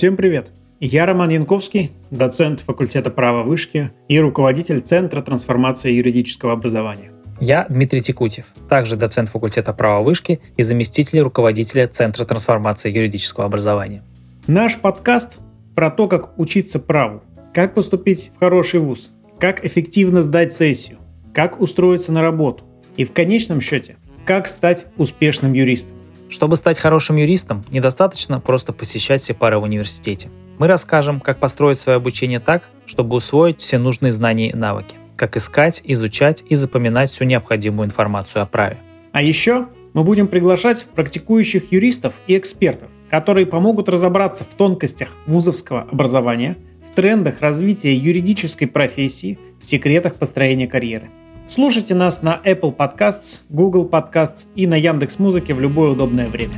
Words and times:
Всем 0.00 0.16
привет! 0.16 0.50
Я 0.80 1.04
Роман 1.04 1.28
Янковский, 1.28 1.90
доцент 2.10 2.60
факультета 2.60 3.10
права 3.10 3.42
вышки 3.42 3.90
и 4.08 4.18
руководитель 4.18 4.80
Центра 4.80 5.20
трансформации 5.20 5.92
юридического 5.92 6.54
образования. 6.54 7.12
Я 7.38 7.66
Дмитрий 7.68 8.00
Текутев, 8.00 8.46
также 8.70 8.96
доцент 8.96 9.28
факультета 9.28 9.74
права 9.74 10.02
вышки 10.02 10.40
и 10.56 10.62
заместитель 10.62 11.20
руководителя 11.20 11.86
Центра 11.86 12.24
трансформации 12.24 12.90
юридического 12.90 13.44
образования. 13.44 14.02
Наш 14.46 14.80
подкаст 14.80 15.38
про 15.74 15.90
то, 15.90 16.08
как 16.08 16.38
учиться 16.38 16.78
праву, 16.78 17.22
как 17.52 17.74
поступить 17.74 18.30
в 18.34 18.38
хороший 18.38 18.80
вуз, 18.80 19.10
как 19.38 19.66
эффективно 19.66 20.22
сдать 20.22 20.54
сессию, 20.54 20.96
как 21.34 21.60
устроиться 21.60 22.10
на 22.10 22.22
работу 22.22 22.64
и 22.96 23.04
в 23.04 23.12
конечном 23.12 23.60
счете, 23.60 23.96
как 24.24 24.46
стать 24.46 24.86
успешным 24.96 25.52
юристом. 25.52 25.99
Чтобы 26.30 26.54
стать 26.54 26.78
хорошим 26.78 27.16
юристом, 27.16 27.64
недостаточно 27.72 28.38
просто 28.38 28.72
посещать 28.72 29.20
все 29.20 29.34
пары 29.34 29.58
в 29.58 29.64
университете. 29.64 30.30
Мы 30.58 30.68
расскажем, 30.68 31.18
как 31.18 31.40
построить 31.40 31.76
свое 31.76 31.96
обучение 31.96 32.38
так, 32.38 32.70
чтобы 32.86 33.16
усвоить 33.16 33.60
все 33.60 33.78
нужные 33.78 34.12
знания 34.12 34.50
и 34.50 34.56
навыки, 34.56 34.96
как 35.16 35.36
искать, 35.36 35.82
изучать 35.84 36.44
и 36.48 36.54
запоминать 36.54 37.10
всю 37.10 37.24
необходимую 37.24 37.86
информацию 37.86 38.42
о 38.42 38.46
праве. 38.46 38.78
А 39.10 39.22
еще 39.22 39.66
мы 39.92 40.04
будем 40.04 40.28
приглашать 40.28 40.86
практикующих 40.94 41.72
юристов 41.72 42.14
и 42.28 42.38
экспертов, 42.38 42.90
которые 43.10 43.46
помогут 43.46 43.88
разобраться 43.88 44.44
в 44.44 44.54
тонкостях 44.54 45.08
вузовского 45.26 45.88
образования, 45.90 46.56
в 46.88 46.94
трендах 46.94 47.40
развития 47.40 47.96
юридической 47.96 48.66
профессии, 48.66 49.36
в 49.60 49.68
секретах 49.68 50.14
построения 50.14 50.68
карьеры– 50.68 51.10
Слушайте 51.50 51.96
нас 51.96 52.22
на 52.22 52.40
Apple 52.44 52.76
Podcasts, 52.76 53.40
Google 53.48 53.90
Podcasts 53.90 54.46
и 54.54 54.68
на 54.68 54.76
Яндекс 54.76 55.18
Музыке 55.18 55.52
в 55.52 55.60
любое 55.60 55.90
удобное 55.90 56.28
время. 56.28 56.54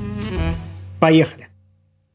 Поехали! 1.01 1.49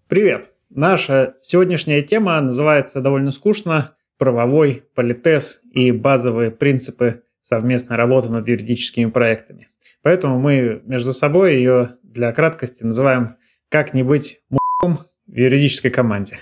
Привет! 0.08 0.52
Наша 0.69 1.38
сегодняшняя 1.42 2.03
тема 2.03 2.39
называется 2.39 3.02
довольно 3.02 3.31
скучно 3.31 3.95
«Правовой 4.19 4.84
политез 4.94 5.61
и 5.72 5.92
базовые 5.92 6.52
принципы 6.52 7.23
совместной 7.42 7.97
работы 7.97 8.30
над 8.30 8.47
юридическими 8.47 9.09
проектами». 9.09 9.69
Поэтому 10.03 10.38
мы 10.38 10.84
между 10.86 11.14
собой 11.14 11.56
ее 11.56 11.95
для 12.03 12.31
краткости 12.31 12.84
называем 12.84 13.38
«Как 13.69 13.95
не 13.95 14.03
быть 14.03 14.41
в 14.52 15.00
юридической 15.25 15.89
команде». 15.89 16.41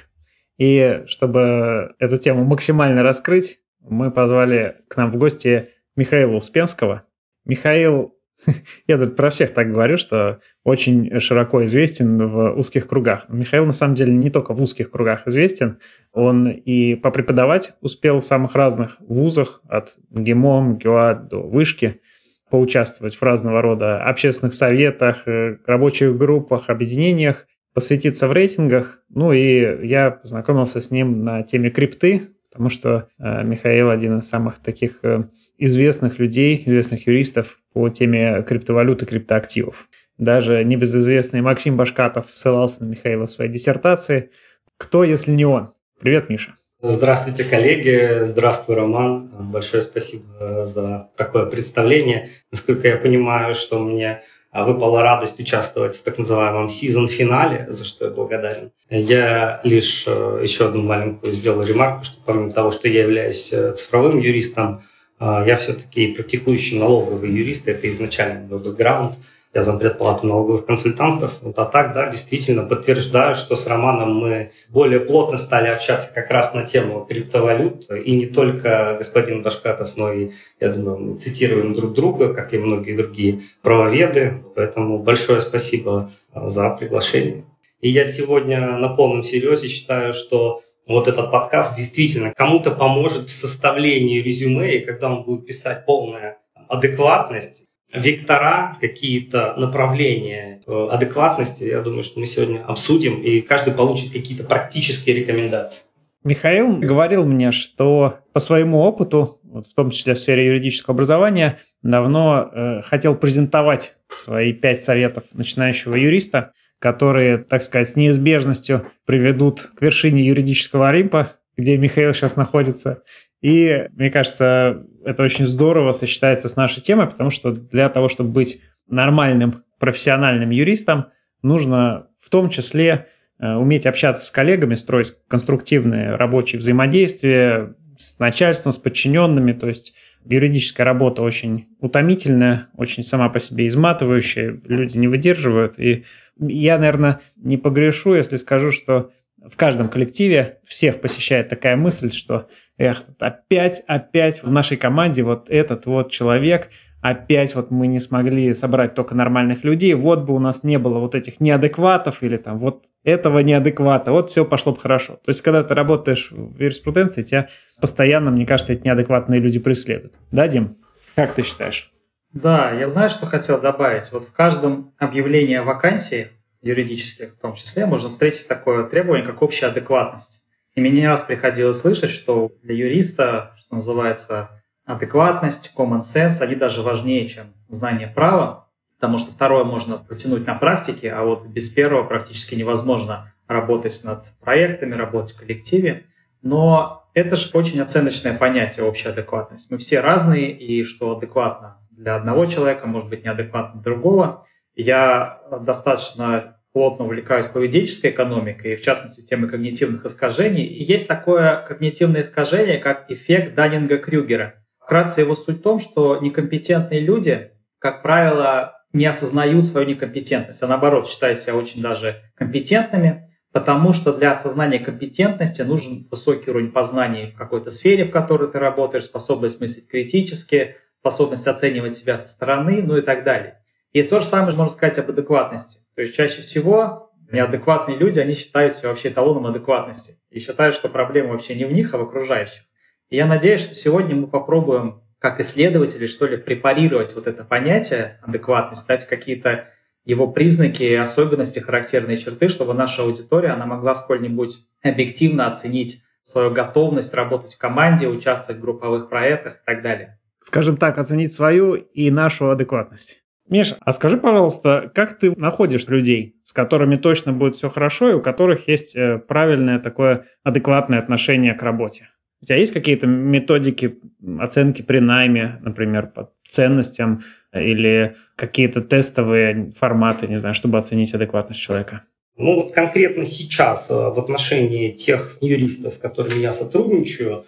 И 0.58 1.04
чтобы 1.08 1.96
эту 1.98 2.18
тему 2.18 2.44
максимально 2.44 3.04
раскрыть, 3.04 3.60
мы 3.80 4.12
позвали 4.12 4.76
к 4.90 4.98
нам 4.98 5.12
в 5.12 5.18
гости 5.18 5.70
Михаила 5.96 6.36
Успенского. 6.36 7.04
Михаил, 7.46 8.16
я 8.88 8.98
тут 8.98 9.16
про 9.16 9.30
всех 9.30 9.54
так 9.54 9.72
говорю, 9.72 9.98
что 9.98 10.40
очень 10.64 11.20
широко 11.20 11.64
известен 11.66 12.18
в 12.18 12.54
узких 12.58 12.88
кругах. 12.88 13.28
Михаил 13.30 13.66
на 13.66 13.72
самом 13.72 13.96
деле 13.96 14.14
не 14.14 14.30
только 14.30 14.54
в 14.54 14.62
узких 14.62 14.92
кругах 14.92 15.28
известен, 15.28 15.80
он 16.12 16.50
и 16.50 16.96
попреподавать 16.96 17.74
успел 17.82 18.20
в 18.20 18.26
самых 18.26 18.56
разных 18.56 18.98
вузах, 19.00 19.62
от 19.68 19.98
ГИМО, 20.12 20.78
ГЮА 20.82 21.16
до 21.16 21.42
вышки, 21.42 22.02
поучаствовать 22.50 23.16
в 23.16 23.22
разного 23.24 23.62
рода 23.62 24.04
общественных 24.04 24.54
советах, 24.54 25.28
э, 25.28 25.58
рабочих 25.66 26.18
группах, 26.18 26.70
объединениях, 26.70 27.48
посвятиться 27.74 28.28
в 28.28 28.32
рейтингах. 28.32 29.02
Ну 29.10 29.34
и 29.34 29.86
я 29.88 30.12
познакомился 30.12 30.80
с 30.82 30.92
ним 30.92 31.24
на 31.24 31.44
теме 31.44 31.70
крипты, 31.70 32.22
потому 32.56 32.70
что 32.70 33.10
э, 33.20 33.44
Михаил 33.44 33.90
один 33.90 34.20
из 34.20 34.30
самых 34.30 34.60
таких 34.60 35.00
э, 35.04 35.26
известных 35.58 36.20
людей, 36.20 36.64
известных 36.66 37.06
юристов 37.06 37.60
по 37.74 37.90
теме 37.90 38.44
криптовалюты, 38.48 39.06
криптоактивов. 39.06 39.90
Даже 40.18 40.64
небезызвестный 40.64 41.42
Максим 41.42 41.76
Башкатов 41.76 42.28
ссылался 42.32 42.86
на 42.86 42.88
Михаила 42.88 43.26
в 43.26 43.30
своей 43.30 43.52
диссертации. 43.52 44.30
Кто, 44.78 45.04
если 45.04 45.32
не 45.32 45.44
он? 45.44 45.74
Привет, 46.00 46.30
Миша. 46.30 46.54
Здравствуйте, 46.82 47.44
коллеги. 47.44 48.24
Здравствуй, 48.24 48.78
Роман. 48.78 49.52
Большое 49.52 49.84
спасибо 49.84 50.66
за 50.66 51.10
такое 51.18 51.48
представление. 51.48 52.30
Насколько 52.54 52.88
я 52.88 52.96
понимаю, 52.96 53.54
что 53.54 53.80
мне 53.80 54.22
выпала 54.64 55.02
радость 55.02 55.40
участвовать 55.40 55.98
в 55.98 56.04
так 56.04 56.18
называемом 56.18 56.70
сезон-финале, 56.70 57.66
за 57.70 57.84
что 57.84 58.06
я 58.06 58.12
благодарен. 58.12 58.72
Я 58.90 59.60
лишь 59.64 60.06
э, 60.08 60.40
еще 60.44 60.68
одну 60.68 60.84
маленькую 60.84 61.34
сделал 61.34 61.62
ремарку, 61.62 62.06
что 62.06 62.18
помимо 62.26 62.52
того, 62.52 62.72
что 62.72 62.88
я 62.88 63.02
являюсь 63.02 63.52
э, 63.52 63.74
цифровым 63.74 64.20
юристом, 64.20 64.82
а, 65.18 65.46
я 65.46 65.56
все-таки 65.56 66.08
практикующий 66.08 66.78
налоговый 66.78 67.32
юрист, 67.32 67.68
это 67.68 67.88
изначально 67.90 68.48
мой 68.48 68.60
бэкграунд. 68.60 69.18
Я 69.56 69.62
зампред 69.62 69.98
палаты 69.98 70.28
налоговых 70.28 70.66
консультантов. 70.66 71.40
Вот, 71.42 71.58
а 71.58 71.64
так, 71.64 71.94
да, 71.94 72.12
действительно 72.12 72.64
подтверждаю, 72.64 73.36
что 73.36 73.56
с 73.56 73.66
Романом 73.68 74.14
мы 74.14 74.52
более 74.68 75.00
плотно 75.00 75.38
стали 75.38 75.70
общаться 75.70 76.14
как 76.14 76.30
раз 76.30 76.54
на 76.54 76.64
тему 76.64 77.06
криптовалют. 77.06 77.90
И 77.90 78.18
не 78.18 78.26
только 78.26 78.96
господин 78.98 79.44
Башкатов, 79.44 79.96
но 79.96 80.12
и, 80.12 80.32
я 80.60 80.68
думаю, 80.68 81.00
мы 81.00 81.14
цитируем 81.14 81.74
друг 81.74 81.94
друга, 81.94 82.34
как 82.34 82.54
и 82.54 82.58
многие 82.58 82.98
другие 82.98 83.44
правоведы. 83.62 84.44
Поэтому 84.58 85.00
большое 85.00 85.40
спасибо 85.40 86.12
за 86.36 86.72
приглашение. 86.72 87.46
И 87.80 87.90
я 87.90 88.04
сегодня 88.04 88.78
на 88.78 88.90
полном 88.90 89.24
серьезе 89.24 89.70
считаю, 89.70 90.12
что 90.12 90.64
вот 90.86 91.08
этот 91.08 91.32
подкаст 91.32 91.78
действительно 91.78 92.34
кому-то 92.36 92.72
поможет 92.72 93.30
в 93.30 93.32
составлении 93.32 94.20
резюме, 94.20 94.76
и 94.76 94.86
когда 94.86 95.14
он 95.14 95.24
будет 95.24 95.46
писать 95.46 95.86
полная 95.86 96.40
адекватность, 96.68 97.64
вектора, 97.94 98.78
какие-то 98.82 99.56
направления 99.58 100.62
э, 100.68 100.88
адекватности, 100.92 101.64
я 101.64 101.82
думаю, 101.82 102.04
что 102.04 102.20
мы 102.20 102.26
сегодня 102.26 102.66
обсудим, 102.66 103.22
и 103.22 103.42
каждый 103.42 103.74
получит 103.74 104.12
какие-то 104.12 104.44
практические 104.44 105.16
рекомендации. 105.16 105.86
Михаил 106.24 106.78
говорил 106.78 107.24
мне, 107.26 107.52
что 107.52 108.20
по 108.34 108.40
своему 108.40 108.80
опыту, 108.80 109.40
в 109.44 109.74
том 109.76 109.92
числе 109.92 110.16
в 110.16 110.20
сфере 110.20 110.48
юридического 110.48 110.94
образования, 110.94 111.60
давно 111.84 112.50
э, 112.52 112.82
хотел 112.82 113.16
презентовать 113.16 113.96
свои 114.10 114.54
пять 114.54 114.82
советов 114.84 115.26
начинающего 115.34 115.96
юриста– 115.96 116.52
которые, 116.80 117.40
так 117.40 117.62
сказать, 117.62 117.90
с 117.90 117.96
неизбежностью 117.96 118.88
приведут 119.06 119.62
к 119.76 119.82
вершине 119.82 120.24
юридического 120.24 120.90
Олимпа, 120.90 121.32
где 121.58 121.78
Михаил 121.78 122.14
сейчас 122.14 122.36
находится. 122.36 123.04
И, 123.42 123.88
мне 123.94 124.12
кажется, 124.12 124.86
это 125.06 125.24
очень 125.24 125.46
здорово 125.46 125.92
сочетается 125.94 126.50
с 126.50 126.56
нашей 126.56 126.82
темой, 126.82 127.08
потому 127.08 127.30
что 127.30 127.52
для 127.52 127.90
того, 127.90 128.10
чтобы 128.10 128.32
быть 128.32 128.62
нормальным 128.88 129.54
профессиональным 129.80 130.50
юристом, 130.50 131.08
нужно 131.42 132.08
в 132.18 132.30
том 132.30 132.50
числе 132.50 133.08
э, 133.40 133.54
уметь 133.54 133.86
общаться 133.86 134.26
с 134.26 134.32
коллегами, 134.32 134.76
строить 134.76 135.14
конструктивные 135.28 136.16
рабочие 136.16 136.60
взаимодействия 136.60 137.76
с 137.98 138.20
начальством, 138.20 138.74
с 138.74 138.78
подчиненными. 138.78 139.54
То 139.54 139.68
есть 139.68 139.94
юридическая 140.26 140.86
работа 140.86 141.22
очень 141.22 141.68
утомительная, 141.80 142.68
очень 142.76 143.04
сама 143.04 143.30
по 143.30 143.40
себе 143.40 143.68
изматывающая, 143.68 144.60
люди 144.66 144.98
не 144.98 145.08
выдерживают. 145.08 145.78
И 145.78 146.04
я, 146.40 146.78
наверное, 146.78 147.22
не 147.36 147.58
погрешу, 147.58 148.16
если 148.16 148.38
скажу, 148.38 148.72
что 148.72 149.12
в 149.50 149.58
каждом 149.58 149.90
коллективе 149.90 150.60
всех 150.66 151.02
посещает 151.02 151.50
такая 151.50 151.76
мысль, 151.76 152.12
что 152.12 152.48
эх, 152.78 153.04
опять, 153.20 153.84
опять 153.88 154.44
в 154.44 154.52
нашей 154.52 154.78
команде 154.78 155.24
вот 155.24 155.50
этот 155.50 155.86
вот 155.86 156.12
человек, 156.12 156.70
опять 157.02 157.54
вот 157.56 157.70
мы 157.70 157.88
не 157.88 158.00
смогли 158.00 158.54
собрать 158.54 158.96
только 158.96 159.14
нормальных 159.14 159.64
людей, 159.64 159.94
вот 159.94 160.24
бы 160.24 160.34
у 160.34 160.40
нас 160.40 160.64
не 160.64 160.80
было 160.80 161.00
вот 161.00 161.14
этих 161.14 161.40
неадекватов 161.40 162.24
или 162.24 162.38
там 162.38 162.58
вот 162.58 162.86
этого 163.04 163.40
неадеквата, 163.40 164.12
вот 164.12 164.30
все 164.30 164.46
пошло 164.46 164.74
бы 164.74 164.80
хорошо. 164.80 165.14
То 165.24 165.30
есть, 165.30 165.42
когда 165.42 165.64
ты 165.64 165.76
работаешь 165.76 166.32
в 166.32 166.60
юриспруденции, 166.60 167.24
тебя 167.24 167.50
постоянно, 167.80 168.32
мне 168.32 168.46
кажется, 168.46 168.74
эти 168.74 168.86
неадекватные 168.86 169.40
люди 169.40 169.60
преследуют. 169.60 170.14
Да, 170.32 170.48
Дим? 170.48 170.76
Как 171.16 171.34
ты 171.34 171.44
считаешь? 171.44 171.92
Да, 172.34 172.72
я 172.72 172.88
знаю, 172.88 173.10
что 173.10 173.26
хотел 173.26 173.62
добавить. 173.62 174.12
Вот 174.12 174.26
в 174.26 174.34
каждом 174.34 174.94
объявлении 174.98 175.56
о 175.56 175.64
вакансии, 175.64 176.30
юридических 176.66 177.34
в 177.34 177.40
том 177.40 177.56
числе, 177.56 177.86
можно 177.86 178.10
встретить 178.10 178.48
такое 178.48 178.84
требование, 178.84 179.26
как 179.26 179.42
общая 179.42 179.68
адекватность. 179.68 180.42
И 180.74 180.82
мне 180.82 180.90
не 180.90 181.08
раз 181.08 181.22
приходилось 181.22 181.80
слышать, 181.80 182.10
что 182.10 182.52
для 182.64 182.76
юриста, 182.76 183.54
что 183.58 183.76
называется, 183.76 184.50
адекватность, 184.84 185.74
common 185.78 186.00
sense, 186.00 186.42
они 186.42 186.56
даже 186.56 186.82
важнее, 186.82 187.28
чем 187.28 187.54
знание 187.70 188.08
права, 188.08 188.68
потому 189.00 189.18
что 189.18 189.32
второе 189.32 189.64
можно 189.64 189.98
потянуть 189.98 190.46
на 190.46 190.56
практике, 190.56 191.12
а 191.12 191.24
вот 191.24 191.46
без 191.48 191.70
первого 191.70 192.04
практически 192.04 192.56
невозможно 192.56 193.32
работать 193.48 194.02
над 194.04 194.34
проектами, 194.42 194.96
работать 194.96 195.36
в 195.36 195.40
коллективе. 195.40 196.06
Но 196.42 197.08
это 197.14 197.36
же 197.36 197.50
очень 197.54 197.80
оценочное 197.80 198.38
понятие, 198.38 198.86
общая 198.86 199.10
адекватность. 199.10 199.70
Мы 199.72 199.78
все 199.78 200.02
разные, 200.02 200.52
и 200.52 200.84
что 200.84 201.16
адекватно 201.16 201.78
для 201.92 202.16
одного 202.16 202.46
человека, 202.46 202.88
может 202.88 203.10
быть 203.10 203.24
неадекватно 203.24 203.82
для 203.82 203.92
другого. 203.92 204.44
Я 204.76 205.42
достаточно 205.62 206.55
плотно 206.76 207.06
увлекаюсь 207.06 207.46
поведенческой 207.46 208.12
экономикой, 208.12 208.74
и 208.74 208.76
в 208.76 208.82
частности 208.82 209.26
темой 209.26 209.50
когнитивных 209.50 210.04
искажений. 210.04 210.66
И 210.66 210.84
есть 210.84 211.08
такое 211.08 211.66
когнитивное 211.66 212.20
искажение, 212.20 212.80
как 212.80 213.10
эффект 213.10 213.56
Даннинга-Крюгера. 213.56 214.56
Вкратце 214.78 215.22
его 215.22 215.38
суть 215.38 215.60
в 215.60 215.62
том, 215.62 215.80
что 215.80 216.20
некомпетентные 216.22 217.00
люди, 217.00 217.52
как 217.80 218.02
правило, 218.02 218.74
не 218.92 219.06
осознают 219.06 219.66
свою 219.66 219.88
некомпетентность, 219.88 220.62
а 220.64 220.68
наоборот 220.68 221.08
считают 221.08 221.40
себя 221.40 221.56
очень 221.56 221.82
даже 221.82 222.22
компетентными, 222.36 223.34
потому 223.54 223.94
что 223.94 224.12
для 224.12 224.32
осознания 224.32 224.80
компетентности 224.80 225.62
нужен 225.62 226.10
высокий 226.12 226.50
уровень 226.50 226.74
познания 226.74 227.28
в 227.28 227.38
какой-то 227.38 227.72
сфере, 227.72 228.04
в 228.04 228.12
которой 228.12 228.52
ты 228.52 228.60
работаешь, 228.60 229.06
способность 229.06 229.62
мыслить 229.62 229.88
критически, 229.88 230.76
способность 231.00 231.48
оценивать 231.48 231.96
себя 231.96 232.18
со 232.18 232.28
стороны, 232.28 232.82
ну 232.84 232.98
и 232.98 233.02
так 233.02 233.24
далее. 233.24 233.62
И 233.94 234.04
то 234.04 234.20
же 234.20 234.26
самое 234.26 234.58
можно 234.58 234.74
сказать 234.74 235.00
об 235.00 235.10
адекватности. 235.10 235.85
То 235.96 236.02
есть 236.02 236.16
чаще 236.16 236.42
всего 236.42 237.12
неадекватные 237.32 237.98
люди, 237.98 238.20
они 238.20 238.34
считают 238.34 238.74
себя 238.74 238.90
вообще 238.90 239.10
эталоном 239.10 239.48
адекватности 239.48 240.20
и 240.30 240.40
считают, 240.40 240.76
что 240.76 240.90
проблема 240.90 241.30
вообще 241.30 241.56
не 241.56 241.66
в 241.66 241.72
них, 241.72 241.94
а 241.94 241.98
в 241.98 242.02
окружающих. 242.02 242.64
И 243.10 243.16
я 243.16 243.26
надеюсь, 243.26 243.62
что 243.62 243.76
сегодня 243.76 244.16
мы 244.16 244.28
попробуем, 244.28 245.02
как 245.20 245.40
исследователи, 245.40 246.08
что 246.08 246.28
ли, 246.28 246.38
препарировать 246.38 247.16
вот 247.16 247.28
это 247.28 247.44
понятие 247.44 248.20
адекватность, 248.22 248.88
дать 248.88 249.08
какие-то 249.08 249.70
его 250.04 250.28
признаки, 250.28 250.94
особенности, 250.94 251.60
характерные 251.60 252.18
черты, 252.18 252.48
чтобы 252.50 252.74
наша 252.74 253.02
аудитория 253.02 253.50
она 253.50 253.66
могла 253.66 253.96
сколь-нибудь 253.96 254.58
объективно 254.84 255.48
оценить 255.48 256.04
свою 256.24 256.52
готовность 256.52 257.14
работать 257.14 257.54
в 257.54 257.58
команде, 257.58 258.08
участвовать 258.08 258.60
в 258.60 258.64
групповых 258.64 259.10
проектах 259.10 259.56
и 259.56 259.66
так 259.66 259.82
далее. 259.82 260.20
Скажем 260.42 260.78
так, 260.78 260.98
оценить 260.98 261.34
свою 261.34 261.74
и 261.74 262.12
нашу 262.12 262.52
адекватность. 262.52 263.25
Миша, 263.48 263.78
а 263.80 263.92
скажи, 263.92 264.18
пожалуйста, 264.18 264.92
как 264.94 265.20
ты 265.20 265.32
находишь 265.36 265.88
людей, 265.88 266.36
с 266.42 266.52
которыми 266.52 266.96
точно 266.96 267.32
будет 267.32 267.56
все 267.56 267.70
хорошо 267.70 268.10
и 268.10 268.14
у 268.14 268.22
которых 268.22 268.68
есть 268.68 268.96
э, 268.96 269.20
правильное 269.20 269.80
такое 269.80 270.26
адекватное 270.44 270.98
отношение 270.98 271.54
к 271.54 271.62
работе? 271.62 272.10
У 272.42 272.46
тебя 272.46 272.58
есть 272.58 272.74
какие-то 272.74 273.08
методики 273.08 274.00
оценки 274.40 274.82
при 274.82 275.00
найме, 275.00 275.60
например, 275.62 276.08
по 276.08 276.32
ценностям 276.48 277.24
или 277.54 278.16
какие-то 278.36 278.82
тестовые 278.82 279.72
форматы, 279.72 280.28
не 280.28 280.36
знаю, 280.38 280.56
чтобы 280.56 280.78
оценить 280.78 281.14
адекватность 281.14 281.62
человека? 281.62 282.04
Ну 282.38 282.56
вот 282.56 282.72
конкретно 282.74 283.24
сейчас 283.24 283.90
э, 283.90 283.94
в 283.94 284.20
отношении 284.20 284.92
тех 284.92 285.38
юристов, 285.42 285.94
с 285.94 285.98
которыми 285.98 286.40
я 286.40 286.52
сотрудничаю, 286.52 287.46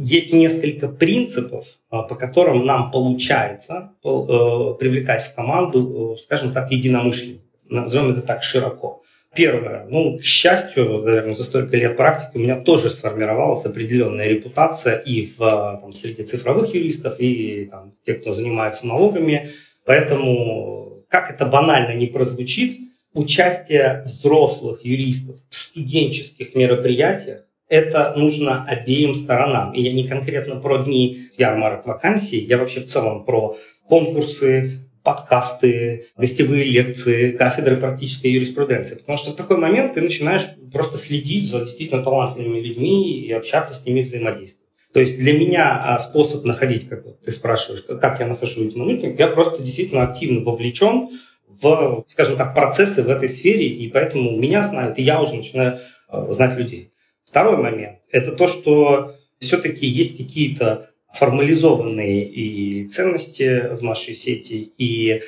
есть 0.00 0.32
несколько 0.32 0.88
принципов, 0.88 1.66
э, 1.90 1.96
по 2.08 2.14
которым 2.14 2.64
нам 2.64 2.90
получается 2.90 3.92
э, 4.02 4.08
привлекать 4.78 5.22
в 5.22 5.34
команду, 5.34 6.16
скажем 6.20 6.52
так, 6.52 6.70
единомышленников. 6.70 7.44
Назовем 7.68 8.10
это 8.10 8.22
так 8.22 8.42
широко. 8.42 9.02
Первое. 9.34 9.86
Ну, 9.88 10.18
к 10.18 10.24
счастью, 10.24 11.02
наверное, 11.02 11.32
за 11.32 11.44
столько 11.44 11.76
лет 11.76 11.96
практики 11.96 12.36
у 12.36 12.40
меня 12.40 12.56
тоже 12.56 12.90
сформировалась 12.90 13.64
определенная 13.64 14.26
репутация 14.26 14.96
и 14.96 15.24
в, 15.26 15.38
там, 15.80 15.92
среди 15.92 16.24
цифровых 16.24 16.74
юристов, 16.74 17.20
и 17.20 17.68
там, 17.70 17.92
тех, 18.04 18.22
кто 18.22 18.34
занимается 18.34 18.88
налогами. 18.88 19.50
Поэтому, 19.84 21.04
как 21.08 21.30
это 21.30 21.46
банально 21.46 21.94
не 21.94 22.06
прозвучит, 22.06 22.76
участие 23.12 24.02
взрослых 24.04 24.84
юристов 24.84 25.36
в 25.48 25.54
студенческих 25.54 26.56
мероприятиях 26.56 27.42
это 27.70 28.12
нужно 28.16 28.64
обеим 28.64 29.14
сторонам. 29.14 29.72
И 29.72 29.80
я 29.80 29.92
не 29.92 30.06
конкретно 30.06 30.56
про 30.56 30.78
дни 30.78 31.18
ярмарок 31.38 31.86
вакансий, 31.86 32.40
я 32.40 32.58
вообще 32.58 32.80
в 32.80 32.86
целом 32.86 33.24
про 33.24 33.56
конкурсы, 33.88 34.80
подкасты, 35.02 36.04
гостевые 36.16 36.64
лекции, 36.64 37.30
кафедры 37.30 37.76
практической 37.76 38.26
юриспруденции. 38.26 38.96
Потому 38.96 39.16
что 39.16 39.30
в 39.30 39.36
такой 39.36 39.56
момент 39.56 39.94
ты 39.94 40.02
начинаешь 40.02 40.46
просто 40.72 40.98
следить 40.98 41.48
за 41.48 41.60
действительно 41.60 42.02
талантливыми 42.02 42.60
людьми 42.60 43.20
и 43.20 43.32
общаться 43.32 43.72
с 43.72 43.86
ними, 43.86 44.02
взаимодействовать. 44.02 44.68
То 44.92 44.98
есть 44.98 45.18
для 45.18 45.32
меня 45.32 45.80
а, 45.82 45.98
способ 45.98 46.44
находить, 46.44 46.88
как 46.88 47.04
ты 47.20 47.30
спрашиваешь, 47.30 47.82
как 47.82 48.18
я 48.18 48.26
нахожу 48.26 48.64
единомышленников, 48.64 49.20
я 49.20 49.28
просто 49.28 49.62
действительно 49.62 50.02
активно 50.02 50.40
вовлечен 50.40 51.08
в, 51.46 52.04
скажем 52.08 52.36
так, 52.36 52.54
процессы 52.54 53.02
в 53.04 53.08
этой 53.08 53.28
сфере, 53.28 53.68
и 53.68 53.88
поэтому 53.88 54.36
меня 54.36 54.62
знают, 54.62 54.98
и 54.98 55.02
я 55.02 55.20
уже 55.20 55.34
начинаю 55.34 55.78
а, 56.08 56.32
знать 56.32 56.56
людей. 56.56 56.89
Второй 57.30 57.58
момент– 57.58 58.00
это 58.10 58.32
то, 58.32 58.48
что 58.48 59.14
все-таки 59.38 59.86
есть 59.86 60.16
какие-то 60.16 60.88
формализованные 61.14 62.24
и 62.24 62.88
ценности 62.88 63.72
в 63.76 63.84
нашей 63.84 64.16
сети, 64.16 64.72
и 64.76 65.20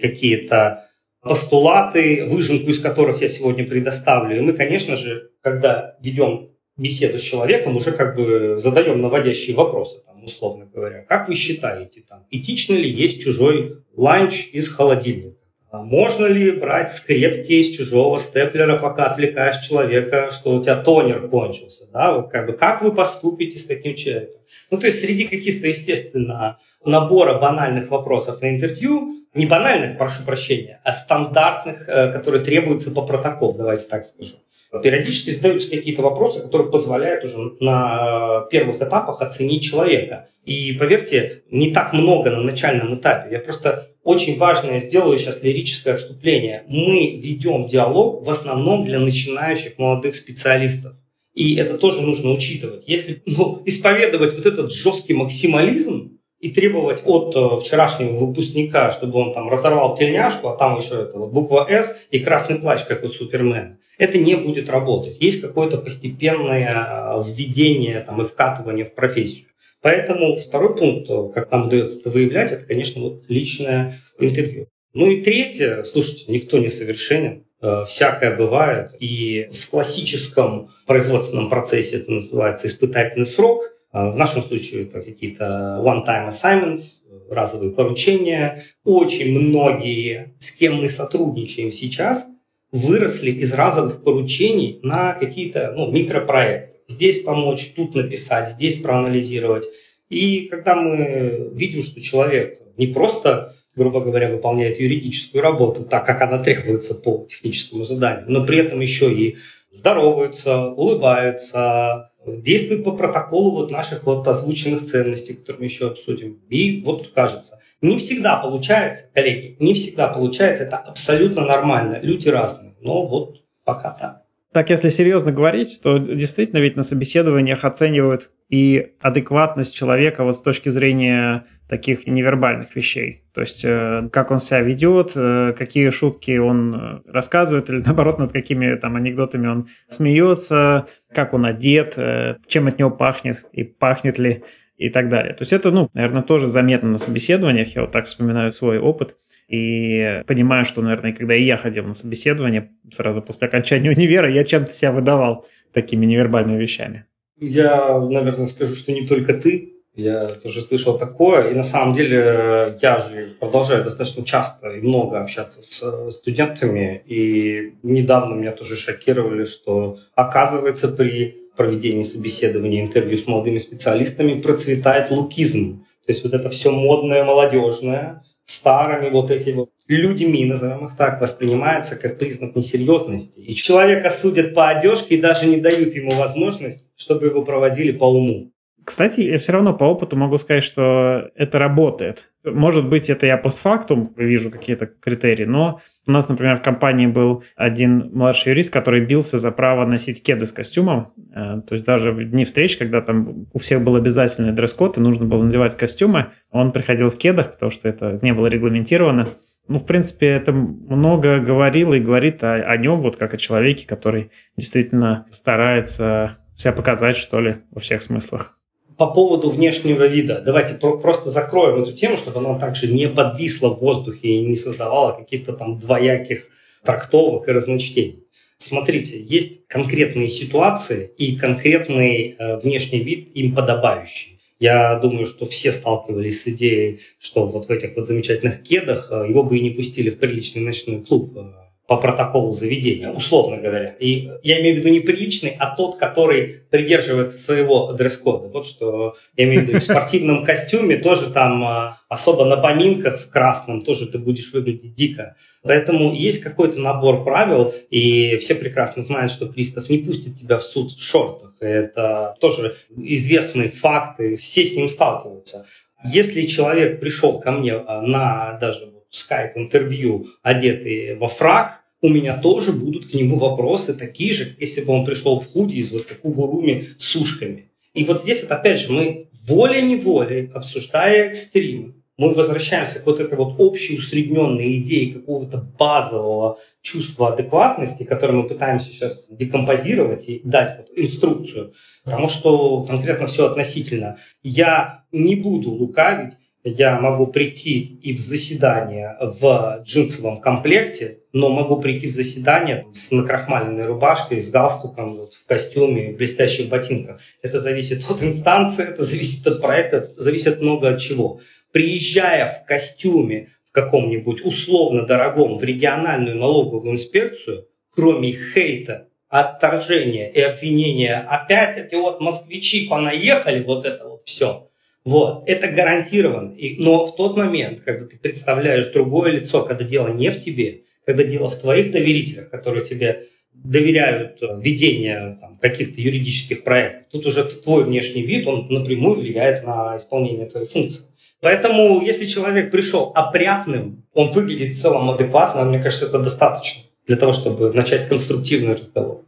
какие-то 0.00 0.86
постулаты, 1.20 2.26
выжимку 2.26 2.70
из 2.70 2.78
которых 2.78 3.22
я 3.22 3.28
сегодня 3.28 3.66
предоставлю. 3.66 4.36
И 4.36 4.40
мы, 4.40 4.52
конечно 4.52 4.94
же, 4.94 5.30
когда 5.40 5.96
ведем 6.00 6.50
беседу 6.76 7.18
с 7.18 7.22
человеком, 7.22 7.76
уже 7.76 7.90
как 7.90 8.14
бы 8.14 8.60
задаем 8.60 9.00
наводящие 9.00 9.56
вопросы, 9.56 10.00
там, 10.06 10.22
условно 10.22 10.66
говоря. 10.66 11.04
Как 11.08 11.28
вы 11.28 11.34
считаете, 11.34 12.04
там, 12.08 12.24
этично 12.30 12.74
ли 12.74 12.88
есть 12.88 13.20
чужой 13.20 13.82
ланч 13.96 14.50
из 14.52 14.68
холодильника? 14.68 15.41
А 15.72 15.82
можно 15.82 16.26
ли 16.26 16.50
брать 16.50 16.92
скрепки 16.92 17.52
из 17.52 17.74
чужого 17.74 18.20
степлера, 18.20 18.78
пока 18.78 19.04
отвлекаешь 19.04 19.66
человека, 19.66 20.28
что 20.30 20.54
у 20.54 20.62
тебя 20.62 20.76
тонер 20.76 21.28
кончился? 21.28 21.90
Да? 21.90 22.12
Вот 22.12 22.28
как, 22.28 22.46
бы, 22.46 22.52
как 22.52 22.82
вы 22.82 22.94
поступите 22.94 23.58
с 23.58 23.64
таким 23.64 23.94
человеком? 23.94 24.38
Ну, 24.70 24.78
то 24.78 24.84
есть 24.84 25.00
среди 25.00 25.24
каких-то, 25.24 25.66
естественно, 25.68 26.58
набора 26.84 27.38
банальных 27.38 27.88
вопросов 27.88 28.42
на 28.42 28.50
интервью, 28.50 29.14
не 29.32 29.46
банальных, 29.46 29.96
прошу 29.96 30.24
прощения, 30.26 30.78
а 30.84 30.92
стандартных, 30.92 31.88
э, 31.88 32.12
которые 32.12 32.44
требуются 32.44 32.90
по 32.90 33.00
протоколу, 33.00 33.54
давайте 33.54 33.86
так 33.86 34.04
скажу. 34.04 34.36
Периодически 34.80 35.30
задаются 35.30 35.68
какие-то 35.68 36.00
вопросы, 36.00 36.40
которые 36.40 36.70
позволяют 36.70 37.24
уже 37.24 37.56
на 37.60 38.46
первых 38.50 38.80
этапах 38.80 39.20
оценить 39.20 39.62
человека. 39.62 40.28
И 40.44 40.72
поверьте, 40.72 41.42
не 41.50 41.72
так 41.72 41.92
много 41.92 42.30
на 42.30 42.40
начальном 42.40 42.94
этапе. 42.94 43.32
Я 43.32 43.40
просто 43.40 43.88
очень 44.02 44.38
важное 44.38 44.80
сделаю 44.80 45.18
сейчас 45.18 45.42
лирическое 45.42 45.94
отступление. 45.94 46.64
Мы 46.68 47.16
ведем 47.16 47.66
диалог 47.68 48.24
в 48.24 48.30
основном 48.30 48.84
для 48.84 48.98
начинающих 48.98 49.78
молодых 49.78 50.14
специалистов. 50.14 50.94
И 51.34 51.56
это 51.56 51.78
тоже 51.78 52.00
нужно 52.02 52.30
учитывать. 52.30 52.84
Если 52.86 53.22
ну, 53.26 53.62
исповедовать 53.64 54.34
вот 54.34 54.46
этот 54.46 54.72
жесткий 54.72 55.14
максимализм 55.14 56.18
и 56.42 56.50
требовать 56.50 57.02
от 57.06 57.34
э, 57.36 57.56
вчерашнего 57.60 58.16
выпускника, 58.16 58.90
чтобы 58.90 59.20
он 59.20 59.32
там 59.32 59.48
разорвал 59.48 59.94
тельняшку, 59.94 60.48
а 60.48 60.56
там 60.56 60.76
еще 60.76 61.00
это 61.02 61.16
вот 61.16 61.30
буква 61.30 61.66
«С» 61.70 62.00
и 62.10 62.18
красный 62.18 62.56
плащ, 62.56 62.84
как 62.84 63.04
у 63.04 63.08
Супермена, 63.08 63.78
это 63.96 64.18
не 64.18 64.34
будет 64.34 64.68
работать. 64.68 65.18
Есть 65.20 65.40
какое-то 65.40 65.78
постепенное 65.78 67.14
э, 67.16 67.22
введение 67.24 68.00
там, 68.00 68.20
и 68.20 68.24
вкатывание 68.24 68.84
в 68.84 68.92
профессию. 68.92 69.46
Поэтому 69.82 70.34
второй 70.34 70.74
пункт, 70.74 71.08
э, 71.08 71.30
как 71.32 71.52
нам 71.52 71.68
удается 71.68 72.00
это 72.00 72.10
выявлять, 72.10 72.50
это, 72.50 72.64
конечно, 72.64 73.00
вот 73.02 73.22
личное 73.28 73.96
интервью. 74.18 74.66
Ну 74.94 75.08
и 75.08 75.22
третье, 75.22 75.84
слушайте, 75.84 76.24
никто 76.26 76.58
не 76.58 76.68
совершенен. 76.68 77.44
Всякое 77.86 78.36
бывает. 78.36 78.90
И 78.98 79.48
в 79.52 79.70
классическом 79.70 80.70
производственном 80.84 81.48
процессе 81.48 81.98
это 81.98 82.10
называется 82.10 82.66
испытательный 82.66 83.24
срок. 83.24 83.72
Э, 83.92 84.10
в 84.10 84.16
нашем 84.16 84.42
случае 84.42 84.84
это 84.84 85.02
какие-то 85.02 85.82
one-time 85.84 86.28
assignments, 86.28 87.00
разовые 87.30 87.72
поручения. 87.72 88.64
Очень 88.84 89.38
многие, 89.38 90.34
с 90.38 90.52
кем 90.52 90.76
мы 90.76 90.88
сотрудничаем 90.88 91.72
сейчас, 91.72 92.26
выросли 92.70 93.30
из 93.30 93.52
разовых 93.52 94.02
поручений 94.02 94.80
на 94.82 95.12
какие-то 95.14 95.72
ну, 95.76 95.90
микропроекты. 95.90 96.78
Здесь 96.88 97.22
помочь, 97.22 97.72
тут 97.74 97.94
написать, 97.94 98.48
здесь 98.48 98.80
проанализировать. 98.80 99.66
И 100.08 100.48
когда 100.50 100.74
мы 100.74 101.50
видим, 101.54 101.82
что 101.82 102.00
человек 102.00 102.60
не 102.76 102.88
просто 102.88 103.54
грубо 103.74 104.00
говоря, 104.00 104.30
выполняет 104.30 104.80
юридическую 104.80 105.42
работу 105.42 105.84
так, 105.84 106.04
как 106.04 106.20
она 106.22 106.38
требуется 106.38 106.94
по 106.94 107.26
техническому 107.28 107.84
заданию, 107.84 108.24
но 108.28 108.44
при 108.44 108.58
этом 108.58 108.80
еще 108.80 109.12
и 109.12 109.38
здороваются, 109.72 110.66
улыбаются, 110.66 112.11
действует 112.26 112.84
по 112.84 112.92
протоколу 112.92 113.52
вот 113.52 113.70
наших 113.70 114.04
вот 114.04 114.26
озвученных 114.26 114.82
ценностей, 114.84 115.34
которые 115.34 115.60
мы 115.60 115.64
еще 115.66 115.88
обсудим. 115.88 116.40
И 116.48 116.82
вот 116.82 117.08
кажется, 117.14 117.60
не 117.80 117.98
всегда 117.98 118.36
получается, 118.36 119.10
коллеги, 119.12 119.56
не 119.58 119.74
всегда 119.74 120.08
получается, 120.08 120.64
это 120.64 120.76
абсолютно 120.76 121.42
нормально, 121.42 121.98
люди 122.00 122.28
разные, 122.28 122.74
но 122.80 123.06
вот 123.06 123.42
пока 123.64 123.90
так. 123.90 124.21
Так, 124.52 124.68
если 124.68 124.90
серьезно 124.90 125.32
говорить, 125.32 125.80
то 125.82 125.96
действительно 125.96 126.58
ведь 126.58 126.76
на 126.76 126.82
собеседованиях 126.82 127.64
оценивают 127.64 128.30
и 128.50 128.92
адекватность 129.00 129.74
человека 129.74 130.24
вот 130.24 130.36
с 130.36 130.42
точки 130.42 130.68
зрения 130.68 131.46
таких 131.70 132.06
невербальных 132.06 132.76
вещей. 132.76 133.24
То 133.32 133.40
есть, 133.40 133.64
э, 133.64 134.10
как 134.12 134.30
он 134.30 134.40
себя 134.40 134.60
ведет, 134.60 135.12
э, 135.16 135.54
какие 135.56 135.88
шутки 135.88 136.36
он 136.36 136.74
э, 136.74 137.00
рассказывает, 137.10 137.70
или 137.70 137.78
наоборот, 137.86 138.18
над 138.18 138.30
какими 138.30 138.74
там 138.76 138.96
анекдотами 138.96 139.46
он 139.46 139.68
смеется, 139.88 140.86
как 141.14 141.32
он 141.32 141.46
одет, 141.46 141.98
чем 142.46 142.66
от 142.66 142.78
него 142.78 142.90
пахнет 142.90 143.46
и 143.52 143.64
пахнет 143.64 144.18
ли 144.18 144.44
и 144.82 144.90
так 144.90 145.08
далее. 145.08 145.34
То 145.34 145.42
есть 145.42 145.52
это, 145.52 145.70
ну, 145.70 145.88
наверное, 145.94 146.22
тоже 146.22 146.48
заметно 146.48 146.88
на 146.90 146.98
собеседованиях. 146.98 147.74
Я 147.76 147.82
вот 147.82 147.92
так 147.92 148.06
вспоминаю 148.06 148.52
свой 148.52 148.78
опыт. 148.78 149.16
И 149.48 150.22
понимаю, 150.26 150.64
что, 150.64 150.82
наверное, 150.82 151.12
когда 151.12 151.34
и 151.34 151.44
я 151.44 151.56
ходил 151.56 151.84
на 151.84 151.94
собеседование 151.94 152.70
сразу 152.90 153.22
после 153.22 153.48
окончания 153.48 153.90
универа, 153.96 154.30
я 154.30 154.44
чем-то 154.44 154.72
себя 154.72 154.92
выдавал 154.92 155.46
такими 155.72 156.04
невербальными 156.06 156.60
вещами. 156.60 157.06
Я, 157.38 158.00
наверное, 158.00 158.46
скажу, 158.46 158.74
что 158.74 158.92
не 158.92 159.06
только 159.06 159.34
ты. 159.34 159.68
Я 159.94 160.26
тоже 160.28 160.62
слышал 160.62 160.96
такое, 160.96 161.50
и 161.50 161.54
на 161.54 161.62
самом 161.62 161.94
деле 161.94 162.78
я 162.80 162.98
же 162.98 163.34
продолжаю 163.38 163.84
достаточно 163.84 164.24
часто 164.24 164.70
и 164.70 164.80
много 164.80 165.20
общаться 165.20 165.60
с 165.60 165.82
э, 165.82 166.10
студентами, 166.10 167.02
и 167.04 167.74
недавно 167.82 168.32
меня 168.32 168.52
тоже 168.52 168.76
шокировали, 168.76 169.44
что 169.44 169.98
оказывается 170.14 170.88
при 170.88 171.41
проведении 171.56 172.02
собеседования, 172.02 172.82
интервью 172.82 173.16
с 173.18 173.26
молодыми 173.26 173.58
специалистами 173.58 174.40
процветает 174.40 175.10
лукизм. 175.10 175.84
То 176.06 176.12
есть 176.12 176.24
вот 176.24 176.34
это 176.34 176.50
все 176.50 176.70
модное, 176.70 177.24
молодежное, 177.24 178.24
старыми 178.44 179.10
вот 179.10 179.30
этими 179.30 179.56
вот 179.56 179.70
людьми, 179.86 180.44
назовем 180.44 180.86
их 180.86 180.96
так, 180.96 181.20
воспринимается 181.20 181.96
как 181.96 182.18
признак 182.18 182.56
несерьезности. 182.56 183.40
И 183.40 183.54
человека 183.54 184.10
судят 184.10 184.54
по 184.54 184.68
одежке 184.68 185.16
и 185.16 185.20
даже 185.20 185.46
не 185.46 185.58
дают 185.58 185.94
ему 185.94 186.12
возможность, 186.12 186.90
чтобы 186.96 187.26
его 187.26 187.44
проводили 187.44 187.92
по 187.92 188.04
уму. 188.04 188.52
Кстати, 188.84 189.20
я 189.20 189.38
все 189.38 189.52
равно 189.52 189.74
по 189.74 189.84
опыту 189.84 190.16
могу 190.16 190.38
сказать, 190.38 190.64
что 190.64 191.30
это 191.36 191.58
работает. 191.58 192.30
Может 192.44 192.88
быть, 192.88 193.10
это 193.10 193.26
я 193.26 193.36
постфактум 193.36 194.12
вижу 194.16 194.50
какие-то 194.50 194.86
критерии, 194.86 195.44
но 195.44 195.80
у 196.06 196.10
нас, 196.10 196.28
например, 196.28 196.56
в 196.56 196.62
компании 196.62 197.06
был 197.06 197.44
один 197.54 198.10
младший 198.12 198.50
юрист, 198.50 198.72
который 198.72 199.04
бился 199.04 199.38
за 199.38 199.52
право 199.52 199.86
носить 199.86 200.22
кеды 200.22 200.46
с 200.46 200.52
костюмом. 200.52 201.12
Э, 201.34 201.60
то 201.60 201.74
есть 201.74 201.84
даже 201.84 202.10
в 202.10 202.24
дни 202.24 202.44
встреч, 202.44 202.76
когда 202.76 203.00
там 203.00 203.46
у 203.52 203.58
всех 203.58 203.82
был 203.82 203.94
обязательный 203.94 204.52
дресс-код 204.52 204.98
и 204.98 205.00
нужно 205.00 205.26
было 205.26 205.44
надевать 205.44 205.76
костюмы, 205.76 206.28
он 206.50 206.72
приходил 206.72 207.08
в 207.08 207.16
кедах, 207.16 207.52
потому 207.52 207.70
что 207.70 207.88
это 207.88 208.18
не 208.22 208.32
было 208.32 208.48
регламентировано. 208.48 209.28
Ну, 209.68 209.78
в 209.78 209.86
принципе, 209.86 210.26
это 210.26 210.52
много 210.52 211.38
говорило 211.38 211.94
и 211.94 212.00
говорит 212.00 212.42
о, 212.42 212.54
о 212.54 212.76
нем, 212.76 213.00
вот 213.00 213.16
как 213.16 213.34
о 213.34 213.36
человеке, 213.36 213.86
который 213.86 214.32
действительно 214.56 215.26
старается 215.30 216.38
себя 216.56 216.72
показать, 216.72 217.16
что 217.16 217.40
ли, 217.40 217.58
во 217.70 217.80
всех 217.80 218.02
смыслах 218.02 218.58
по 219.02 219.10
поводу 219.12 219.50
внешнего 219.50 220.04
вида. 220.04 220.40
Давайте 220.46 220.74
про- 220.74 220.96
просто 220.96 221.28
закроем 221.28 221.82
эту 221.82 221.92
тему, 221.92 222.16
чтобы 222.16 222.38
она 222.38 222.56
также 222.56 222.86
не 222.86 223.08
подвисла 223.08 223.70
в 223.70 223.80
воздухе 223.80 224.28
и 224.28 224.46
не 224.46 224.54
создавала 224.54 225.10
каких-то 225.10 225.54
там 225.54 225.76
двояких 225.76 226.48
трактовок 226.84 227.48
и 227.48 227.50
разночтений. 227.50 228.22
Смотрите, 228.58 229.20
есть 229.20 229.66
конкретные 229.66 230.28
ситуации 230.28 231.10
и 231.18 231.34
конкретный 231.34 232.36
э, 232.38 232.58
внешний 232.58 233.00
вид 233.00 233.30
им 233.34 233.56
подобающий. 233.56 234.38
Я 234.60 234.94
думаю, 235.00 235.26
что 235.26 235.46
все 235.46 235.72
сталкивались 235.72 236.44
с 236.44 236.46
идеей, 236.46 237.00
что 237.18 237.44
вот 237.44 237.66
в 237.66 237.70
этих 237.72 237.96
вот 237.96 238.06
замечательных 238.06 238.62
кедах 238.62 239.08
э, 239.10 239.26
его 239.28 239.42
бы 239.42 239.58
и 239.58 239.60
не 239.60 239.70
пустили 239.70 240.10
в 240.10 240.18
приличный 240.20 240.62
ночной 240.62 241.00
клуб 241.00 241.36
э, 241.36 241.61
по 241.88 241.96
протоколу 241.96 242.52
заведения, 242.52 243.10
условно 243.10 243.56
говоря. 243.56 243.96
И 243.98 244.30
я 244.42 244.60
имею 244.60 244.76
в 244.76 244.78
виду 244.78 244.88
не 244.88 245.00
приличный, 245.00 245.54
а 245.58 245.74
тот, 245.74 245.96
который 245.96 246.62
придерживается 246.70 247.36
своего 247.36 247.92
дресс-кода. 247.92 248.48
Вот 248.48 248.66
что 248.66 249.14
я 249.36 249.44
имею 249.44 249.64
в 249.64 249.68
виду. 249.68 249.80
В 249.80 249.82
спортивном 249.82 250.44
костюме 250.44 250.96
тоже 250.96 251.30
там 251.30 251.62
а, 251.64 251.98
особо 252.08 252.44
на 252.44 252.56
поминках 252.56 253.20
в 253.20 253.28
красном 253.28 253.82
тоже 253.82 254.06
ты 254.06 254.18
будешь 254.18 254.52
выглядеть 254.52 254.94
дико. 254.94 255.36
Поэтому 255.62 256.14
есть 256.14 256.42
какой-то 256.42 256.78
набор 256.78 257.24
правил, 257.24 257.74
и 257.90 258.36
все 258.36 258.54
прекрасно 258.54 259.02
знают, 259.02 259.32
что 259.32 259.46
пристав 259.46 259.88
не 259.88 259.98
пустит 259.98 260.36
тебя 260.36 260.58
в 260.58 260.62
суд 260.62 260.92
в 260.92 261.02
шортах. 261.02 261.54
Это 261.60 262.36
тоже 262.40 262.76
известные 262.96 263.68
факты, 263.68 264.36
все 264.36 264.64
с 264.64 264.74
ним 264.76 264.88
сталкиваются. 264.88 265.66
Если 266.04 266.46
человек 266.46 267.00
пришел 267.00 267.38
ко 267.40 267.52
мне 267.52 267.74
а, 267.74 268.02
на 268.02 268.56
даже 268.60 268.91
скайп-интервью, 269.12 270.26
одетый 270.42 271.14
во 271.14 271.28
фраг, 271.28 271.82
у 272.00 272.08
меня 272.08 272.36
тоже 272.36 272.72
будут 272.72 273.10
к 273.10 273.14
нему 273.14 273.38
вопросы 273.38 273.94
такие 273.94 274.32
же, 274.32 274.56
если 274.58 274.80
бы 274.80 274.92
он 274.92 275.04
пришел 275.04 275.38
в 275.38 275.46
худи 275.46 275.76
из 275.76 275.92
вот 275.92 276.08
такой 276.08 276.32
гуруми 276.32 276.88
с 276.98 277.14
ушками. 277.14 277.70
И 277.94 278.04
вот 278.04 278.20
здесь, 278.20 278.42
вот 278.42 278.50
опять 278.50 278.80
же, 278.80 278.90
мы 278.92 279.28
волей-неволей, 279.46 280.50
обсуждая 280.52 281.28
экстримы, 281.28 281.94
мы 282.18 282.34
возвращаемся 282.34 283.00
к 283.00 283.06
вот 283.06 283.20
этой 283.20 283.38
вот 283.38 283.58
общей 283.58 283.96
усредненной 283.96 284.78
идее 284.78 285.12
какого-то 285.12 285.58
базового 285.78 286.58
чувства 286.82 287.32
адекватности, 287.32 288.04
которое 288.04 288.34
мы 288.34 288.48
пытаемся 288.48 288.88
сейчас 288.88 289.30
декомпозировать 289.30 290.28
и 290.28 290.40
дать 290.44 290.78
вот 290.78 290.88
инструкцию. 290.94 291.72
Потому 292.04 292.28
что 292.28 292.82
конкретно 292.82 293.26
все 293.26 293.46
относительно. 293.46 294.18
Я 294.42 295.04
не 295.10 295.36
буду 295.36 295.70
лукавить, 295.70 296.34
я 296.64 297.00
могу 297.00 297.26
прийти 297.26 297.80
и 298.02 298.12
в 298.12 298.20
заседание 298.20 299.16
в 299.20 299.82
джинсовом 299.84 300.40
комплекте, 300.40 301.18
но 301.32 301.48
могу 301.48 301.80
прийти 301.80 302.06
в 302.06 302.12
заседание 302.12 302.86
с 302.94 303.10
накрахмаленной 303.10 303.86
рубашкой, 303.86 304.40
с 304.40 304.48
галстуком, 304.48 305.14
вот, 305.14 305.34
в 305.34 305.44
костюме, 305.46 306.12
в 306.12 306.16
блестящих 306.16 306.68
ботинках. 306.68 307.20
Это 307.42 307.58
зависит 307.58 308.08
от 308.08 308.22
инстанции, 308.22 308.84
это 308.84 309.02
зависит 309.02 309.46
от 309.46 309.60
проекта, 309.60 310.08
зависит 310.16 310.60
много 310.60 310.90
от 310.90 311.00
чего. 311.00 311.40
Приезжая 311.72 312.46
в 312.46 312.66
костюме 312.66 313.48
в 313.64 313.72
каком-нибудь 313.72 314.44
условно 314.44 315.04
дорогом 315.04 315.58
в 315.58 315.64
региональную 315.64 316.36
налоговую 316.36 316.92
инспекцию, 316.92 317.66
кроме 317.90 318.32
хейта, 318.32 319.08
отторжения 319.28 320.28
и 320.28 320.40
обвинения, 320.42 321.24
опять 321.26 321.78
эти 321.78 321.94
вот 321.94 322.20
москвичи 322.20 322.86
понаехали, 322.86 323.64
вот 323.64 323.84
это 323.84 324.06
вот 324.06 324.22
все– 324.26 324.68
вот, 325.04 325.44
это 325.46 325.68
гарантированно. 325.68 326.54
И, 326.54 326.82
но 326.82 327.04
в 327.06 327.16
тот 327.16 327.36
момент, 327.36 327.80
когда 327.80 328.06
ты 328.06 328.18
представляешь 328.18 328.88
другое 328.88 329.32
лицо, 329.32 329.64
когда 329.64 329.84
дело 329.84 330.08
не 330.08 330.30
в 330.30 330.40
тебе, 330.40 330.82
когда 331.04 331.24
дело 331.24 331.50
в 331.50 331.58
твоих 331.58 331.90
доверителях, 331.90 332.50
которые 332.50 332.84
тебе 332.84 333.26
доверяют 333.52 334.42
э, 334.42 334.60
ведение 334.60 335.38
там, 335.40 335.58
каких-то 335.58 336.00
юридических 336.00 336.62
проектов, 336.64 337.06
тут 337.10 337.26
уже 337.26 337.44
твой 337.44 337.84
внешний 337.84 338.22
вид, 338.22 338.46
он 338.46 338.68
напрямую 338.68 339.16
влияет 339.16 339.64
на 339.64 339.96
исполнение 339.96 340.46
твоей 340.46 340.66
функции. 340.66 341.04
Поэтому, 341.40 342.00
если 342.00 342.26
человек 342.26 342.70
пришел 342.70 343.10
опрятным, 343.14 344.04
он 344.14 344.30
выглядит 344.30 344.74
в 344.74 344.80
целом 344.80 345.10
адекватно, 345.10 345.64
мне 345.64 345.82
кажется, 345.82 346.06
это 346.06 346.20
достаточно 346.20 346.84
для 347.08 347.16
того, 347.16 347.32
чтобы 347.32 347.72
начать 347.72 348.08
конструктивный 348.08 348.74
разговор. 348.74 349.24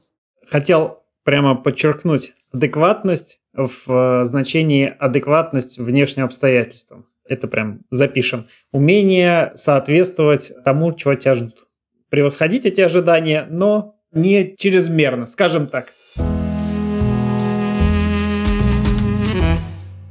Хотел 0.46 1.00
прямо 1.24 1.56
подчеркнуть 1.56 2.32
адекватность 2.54 3.40
в 3.52 3.70
э, 3.88 4.25
значении 4.25 4.87
адекватность 4.87 5.78
внешним 5.78 6.25
обстоятельствам. 6.25 7.06
Это 7.28 7.49
прям 7.49 7.80
запишем. 7.90 8.44
Умение 8.70 9.52
соответствовать 9.56 10.52
тому, 10.64 10.92
чего 10.92 11.14
тебя 11.14 11.34
ждут. 11.34 11.66
Превосходить 12.11 12.64
эти 12.64 12.80
ожидания, 12.80 13.46
но 13.50 13.96
не 14.12 14.54
чрезмерно, 14.56 15.26
скажем 15.26 15.66
так. 15.66 15.88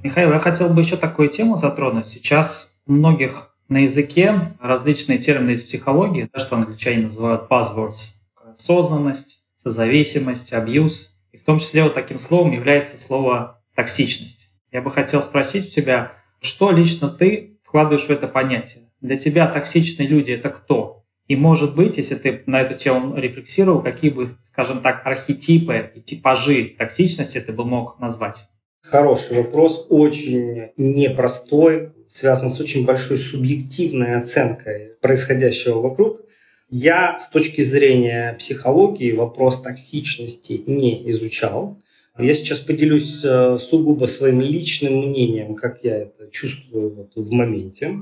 Михаил, 0.04 0.34
я 0.34 0.40
хотел 0.40 0.74
бы 0.74 0.82
еще 0.82 0.98
такую 0.98 1.30
тему 1.30 1.56
затронуть. 1.56 2.08
Сейчас 2.08 2.82
у 2.86 2.92
многих 2.92 3.56
на 3.70 3.84
языке 3.84 4.34
различные 4.60 5.18
термины 5.18 5.52
из 5.52 5.64
психологии, 5.64 6.30
что 6.36 6.58
англичане 6.58 7.04
называют 7.04 7.50
buzzwords. 7.50 8.16
Осознанность, 8.52 9.40
созависимость, 9.56 10.52
абьюз. 10.52 11.13
И 11.34 11.38
в 11.38 11.44
том 11.44 11.60
числе 11.60 11.84
вот 11.84 11.96
таким 11.96 12.20
словом 12.20 12.52
является 12.52 12.98
слово 12.98 13.62
токсичность. 13.76 14.52
Я 14.72 14.82
бы 14.82 14.92
хотел 14.92 15.22
спросить 15.22 15.68
у 15.68 15.72
тебя, 15.72 16.14
что 16.40 16.72
лично 16.72 17.10
ты 17.10 17.60
вкладываешь 17.66 18.06
в 18.06 18.12
это 18.12 18.28
понятие? 18.28 18.92
Для 19.02 19.18
тебя 19.18 19.48
токсичные 19.48 20.08
люди— 20.08 20.32
это 20.34 20.50
кто? 20.50 21.04
И, 21.28 21.36
может 21.36 21.76
быть, 21.76 21.98
если 21.98 22.16
ты 22.16 22.44
на 22.46 22.62
эту 22.62 22.76
тему 22.76 23.16
рефлексировал, 23.18 23.82
какие 23.82 24.12
бы, 24.12 24.28
скажем 24.44 24.82
так, 24.82 25.06
архетипы 25.06 25.92
и 25.96 26.02
типажи 26.02 26.76
токсичности 26.78 27.40
ты 27.40 27.52
бы 27.52 27.66
мог 27.66 28.00
назвать? 28.00 28.46
Хороший 28.82 29.38
вопрос, 29.38 29.88
очень 29.90 30.72
непростой, 30.78 31.94
связан 32.10 32.50
с 32.50 32.60
очень 32.60 32.86
большой 32.86 33.18
субъективной 33.18 34.18
оценкой 34.18 34.92
происходящего 35.02 35.80
вокруг. 35.80 36.22
Я 36.76 37.20
с 37.20 37.30
точки 37.30 37.62
зрения 37.62 38.34
психологии 38.40 39.12
вопрос 39.12 39.62
токсичности 39.62 40.64
не 40.66 41.08
изучал. 41.12 41.80
Я 42.18 42.34
сейчас 42.34 42.62
поделюсь 42.62 43.24
э, 43.24 43.60
сугубо 43.60 44.08
своим 44.08 44.42
личным 44.42 45.08
мнением, 45.08 45.54
как 45.54 45.84
я 45.84 45.98
это 45.98 46.32
чувствую 46.32 46.96
вот 46.96 47.12
в 47.16 47.32
моменте. 47.32 48.00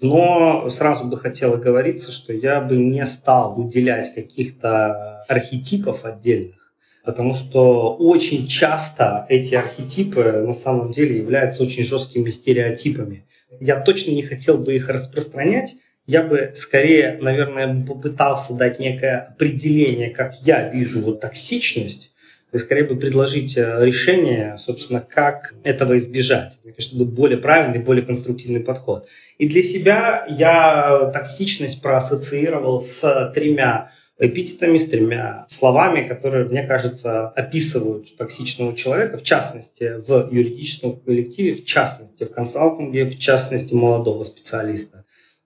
Но 0.00 0.68
сразу 0.70 1.06
бы 1.06 1.16
хотела 1.16 1.56
говориться, 1.56 2.12
что 2.12 2.32
я 2.32 2.60
бы 2.60 2.76
не 2.76 3.04
стал 3.06 3.56
выделять 3.56 4.14
каких-то 4.14 5.22
архетипов 5.28 6.04
отдельных, 6.04 6.72
потому 7.04 7.34
что 7.34 7.96
очень 7.96 8.46
часто 8.46 9.26
эти 9.30 9.56
архетипы 9.56 10.44
на 10.46 10.52
самом 10.52 10.92
деле 10.92 11.16
являются 11.16 11.64
очень 11.64 11.82
жесткими 11.82 12.30
стереотипами. 12.30 13.26
Я 13.58 13.80
точно 13.80 14.12
не 14.12 14.22
хотел 14.22 14.58
бы 14.58 14.76
их 14.76 14.88
распространять, 14.88 15.74
я 16.06 16.22
бы 16.22 16.52
скорее, 16.54 17.18
наверное, 17.20 17.84
попытался 17.84 18.54
дать 18.54 18.78
некое 18.78 19.34
определение, 19.34 20.10
как 20.10 20.34
я 20.42 20.68
вижу 20.68 21.02
вот 21.02 21.20
токсичность, 21.20 22.12
и 22.52 22.58
скорее 22.58 22.84
бы 22.84 22.96
предложить 22.96 23.56
э, 23.56 23.78
решение, 23.80 24.56
собственно, 24.58 25.00
как 25.00 25.54
этого 25.64 25.96
избежать. 25.96 26.58
Мне 26.64 26.74
кажется, 26.74 26.96
будет 26.96 27.14
более 27.14 27.38
правильный, 27.38 27.78
более 27.78 28.04
конструктивный 28.04 28.60
подход. 28.60 29.08
И 29.38 29.48
для 29.48 29.62
себя 29.62 30.26
я 30.28 31.10
токсичность 31.12 31.80
проассоциировал 31.80 32.80
с 32.80 33.32
тремя 33.34 33.90
эпитетами, 34.18 34.76
с 34.76 34.88
тремя 34.88 35.46
словами, 35.48 36.06
которые, 36.06 36.44
мне 36.44 36.64
кажется, 36.64 37.28
описывают 37.28 38.16
токсичного 38.18 38.76
человека, 38.76 39.16
в 39.16 39.22
частности, 39.22 39.94
в 40.06 40.28
юридическом 40.30 41.00
коллективе, 41.00 41.54
в 41.54 41.64
частности, 41.64 42.24
в 42.24 42.32
консалтинге, 42.32 43.06
в 43.06 43.18
частности, 43.18 43.72
молодого 43.74 44.22
специалиста. 44.24 45.01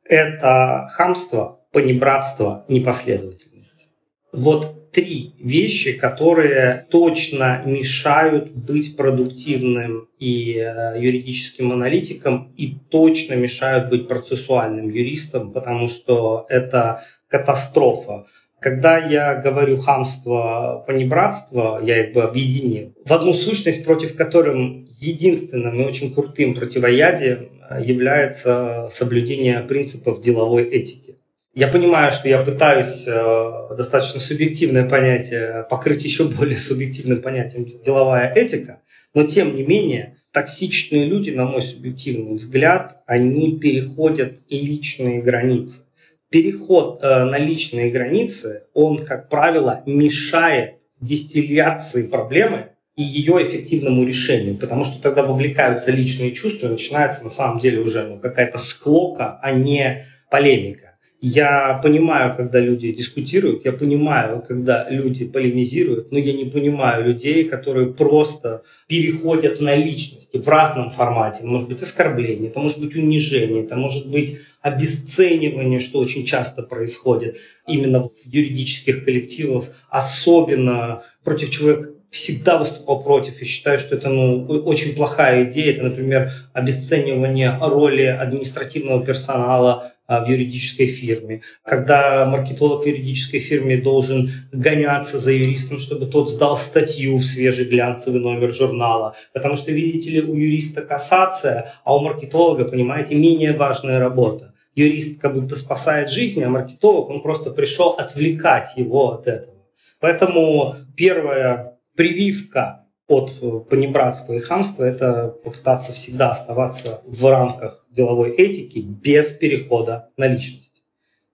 Это 0.09 0.89
хамство, 0.93 1.61
понебратство, 1.73 2.65
непоследовательность. 2.69 3.89
Вот 4.33 4.91
три 4.97 5.35
вещи, 5.39 5.93
которые 5.93 6.87
точно 6.91 7.63
мешают 7.67 8.51
быть 8.53 8.97
продуктивным 8.97 10.09
и 10.19 10.57
э, 10.57 10.99
юридическим 10.99 11.73
аналитиком, 11.73 12.55
и 12.57 12.75
точно 12.91 13.35
мешают 13.35 13.91
быть 13.91 14.09
процессуальным 14.09 14.89
юристом, 14.89 15.53
потому 15.53 15.89
что 15.89 16.47
это 16.49 17.03
катастрофа. 17.29 18.25
Когда 18.59 18.97
я 18.97 19.35
говорю 19.35 19.77
хамство, 19.77 20.83
понебратство, 20.87 21.79
я 21.85 22.07
их 22.07 22.15
бы 22.15 22.23
объединил 22.23 22.95
в 23.05 23.13
одну 23.13 23.35
сущность, 23.35 23.85
против 23.85 24.17
которой 24.17 24.87
единственным 24.99 25.79
и 25.79 25.85
очень 25.85 26.15
крутым 26.15 26.55
противоядием 26.55 27.51
является 27.81 28.89
соблюдение 28.91 29.61
принципов 29.61 30.21
деловой 30.21 30.65
этики. 30.65 31.17
Я 31.55 31.69
понимаю, 31.69 32.13
что 32.13 32.29
я 32.29 32.43
пытаюсь 32.43 33.07
э, 33.09 33.75
достаточно 33.77 34.21
субъективное 34.21 34.87
понятие 34.87 35.67
покрыть 35.71 36.05
еще 36.05 36.25
более 36.29 36.57
субъективным 36.57 37.23
понятием 37.23 37.65
деловая 37.83 38.31
этика, 38.35 38.83
но 39.15 39.25
тем 39.25 39.57
не 39.57 39.63
менее 39.63 40.19
токсичные 40.33 41.07
люди, 41.07 41.31
на 41.31 41.47
мой 41.47 41.63
субъективный 41.63 42.35
взгляд, 42.35 43.03
они 43.07 43.59
переходят 43.59 44.41
личные 44.51 45.23
границы. 45.23 45.85
Переход 46.29 46.99
э, 47.03 47.25
на 47.25 47.39
личные 47.39 47.91
границы, 47.91 48.65
он, 48.75 48.99
как 48.99 49.31
правило, 49.31 49.83
мешает 49.87 50.75
дистилляции 51.01 52.07
проблемы 52.07 52.73
и 52.97 53.03
ее 53.03 53.43
эффективному 53.43 54.05
решению, 54.05 54.57
потому 54.57 54.85
что 54.85 55.01
тогда 55.01 55.23
вовлекаются 55.23 55.91
личные 55.91 56.33
чувства, 56.33 56.67
и 56.67 56.71
начинается 56.71 57.25
на 57.25 57.31
самом 57.31 57.59
деле 57.59 57.81
уже 57.81 58.05
ну, 58.05 58.19
какая-то 58.19 58.59
склока, 58.59 59.39
а 59.43 59.53
не 59.53 60.05
полемика. 60.31 60.87
Я 61.21 61.81
понимаю, 61.83 62.37
когда 62.37 62.61
люди 62.61 62.93
дискутируют, 62.93 63.65
я 63.65 63.73
понимаю, 63.73 64.43
когда 64.47 64.89
люди 64.89 65.25
полемизируют, 65.25 66.13
но 66.13 66.19
я 66.19 66.35
не 66.35 66.45
понимаю 66.45 67.07
людей, 67.07 67.45
которые 67.45 67.93
просто 67.93 68.63
переходят 68.87 69.61
на 69.61 69.75
личности 69.75 70.37
в 70.37 70.47
разном 70.47 70.91
формате. 70.91 71.41
Это 71.41 71.49
может 71.49 71.69
быть 71.69 71.83
оскорбление, 71.83 72.51
это 72.51 72.61
может 72.61 72.81
быть 72.81 72.95
унижение, 72.95 73.65
это 73.65 73.77
может 73.77 74.11
быть 74.11 74.39
обесценивание, 74.61 75.81
что 75.81 76.01
очень 76.01 76.25
часто 76.27 76.63
происходит 76.63 77.39
именно 77.67 78.09
в 78.09 78.13
юридических 78.27 79.05
коллективах, 79.05 79.65
особенно 79.89 81.03
против 81.25 81.51
человека, 81.51 81.96
всегда 82.27 82.59
выступал 82.59 83.05
против 83.05 83.41
и 83.41 83.45
считаю, 83.45 83.79
что 83.79 83.95
это 83.95 84.09
ну, 84.09 84.45
очень 84.47 84.97
плохая 84.97 85.45
идея. 85.45 85.73
Это, 85.73 85.85
например, 85.85 86.33
обесценивание 86.53 87.57
роли 87.61 88.03
административного 88.03 89.05
персонала 89.05 89.93
а, 90.09 90.25
в 90.25 90.29
юридической 90.29 90.87
фирме, 90.87 91.43
когда 91.63 92.27
маркетолог 92.27 92.83
в 92.83 92.87
юридической 92.87 93.39
фирме 93.39 93.77
должен 93.77 94.31
гоняться 94.51 95.19
за 95.19 95.31
юристом, 95.31 95.79
чтобы 95.79 96.07
тот 96.07 96.29
сдал 96.29 96.57
статью 96.57 97.17
в 97.17 97.23
свежий 97.23 97.67
глянцевый 97.67 98.21
номер 98.21 98.53
журнала, 98.53 99.15
потому 99.33 99.55
что, 99.55 99.71
видите 99.71 100.11
ли, 100.11 100.21
у 100.21 100.35
юриста 100.35 100.83
кассация, 100.83 101.73
а 101.85 101.95
у 101.95 102.01
маркетолога, 102.01 102.65
понимаете, 102.65 103.15
менее 103.15 103.53
важная 103.53 104.01
работа. 104.01 104.53
Юрист 104.75 105.21
как 105.21 105.35
будто 105.35 105.55
спасает 105.55 106.11
жизнь, 106.11 106.43
а 106.43 106.49
маркетолог, 106.49 107.09
он 107.09 107.23
просто 107.23 107.51
пришел 107.51 107.91
отвлекать 107.91 108.77
его 108.77 109.13
от 109.13 109.29
этого. 109.29 109.55
Поэтому 110.01 110.75
первая 110.97 111.76
прививка 111.97 112.87
от 113.09 113.33
э, 113.41 113.61
понебратства 113.71 114.33
и 114.35 114.41
хамства– 114.41 114.85
это 114.85 115.29
попытаться 115.45 115.93
всегда 115.93 116.33
оставаться 116.33 117.03
в 117.07 117.25
рамках 117.31 117.87
деловой 117.91 118.31
этики 118.31 118.79
без 118.79 119.33
перехода 119.33 120.11
на 120.17 120.27
личность. 120.27 120.83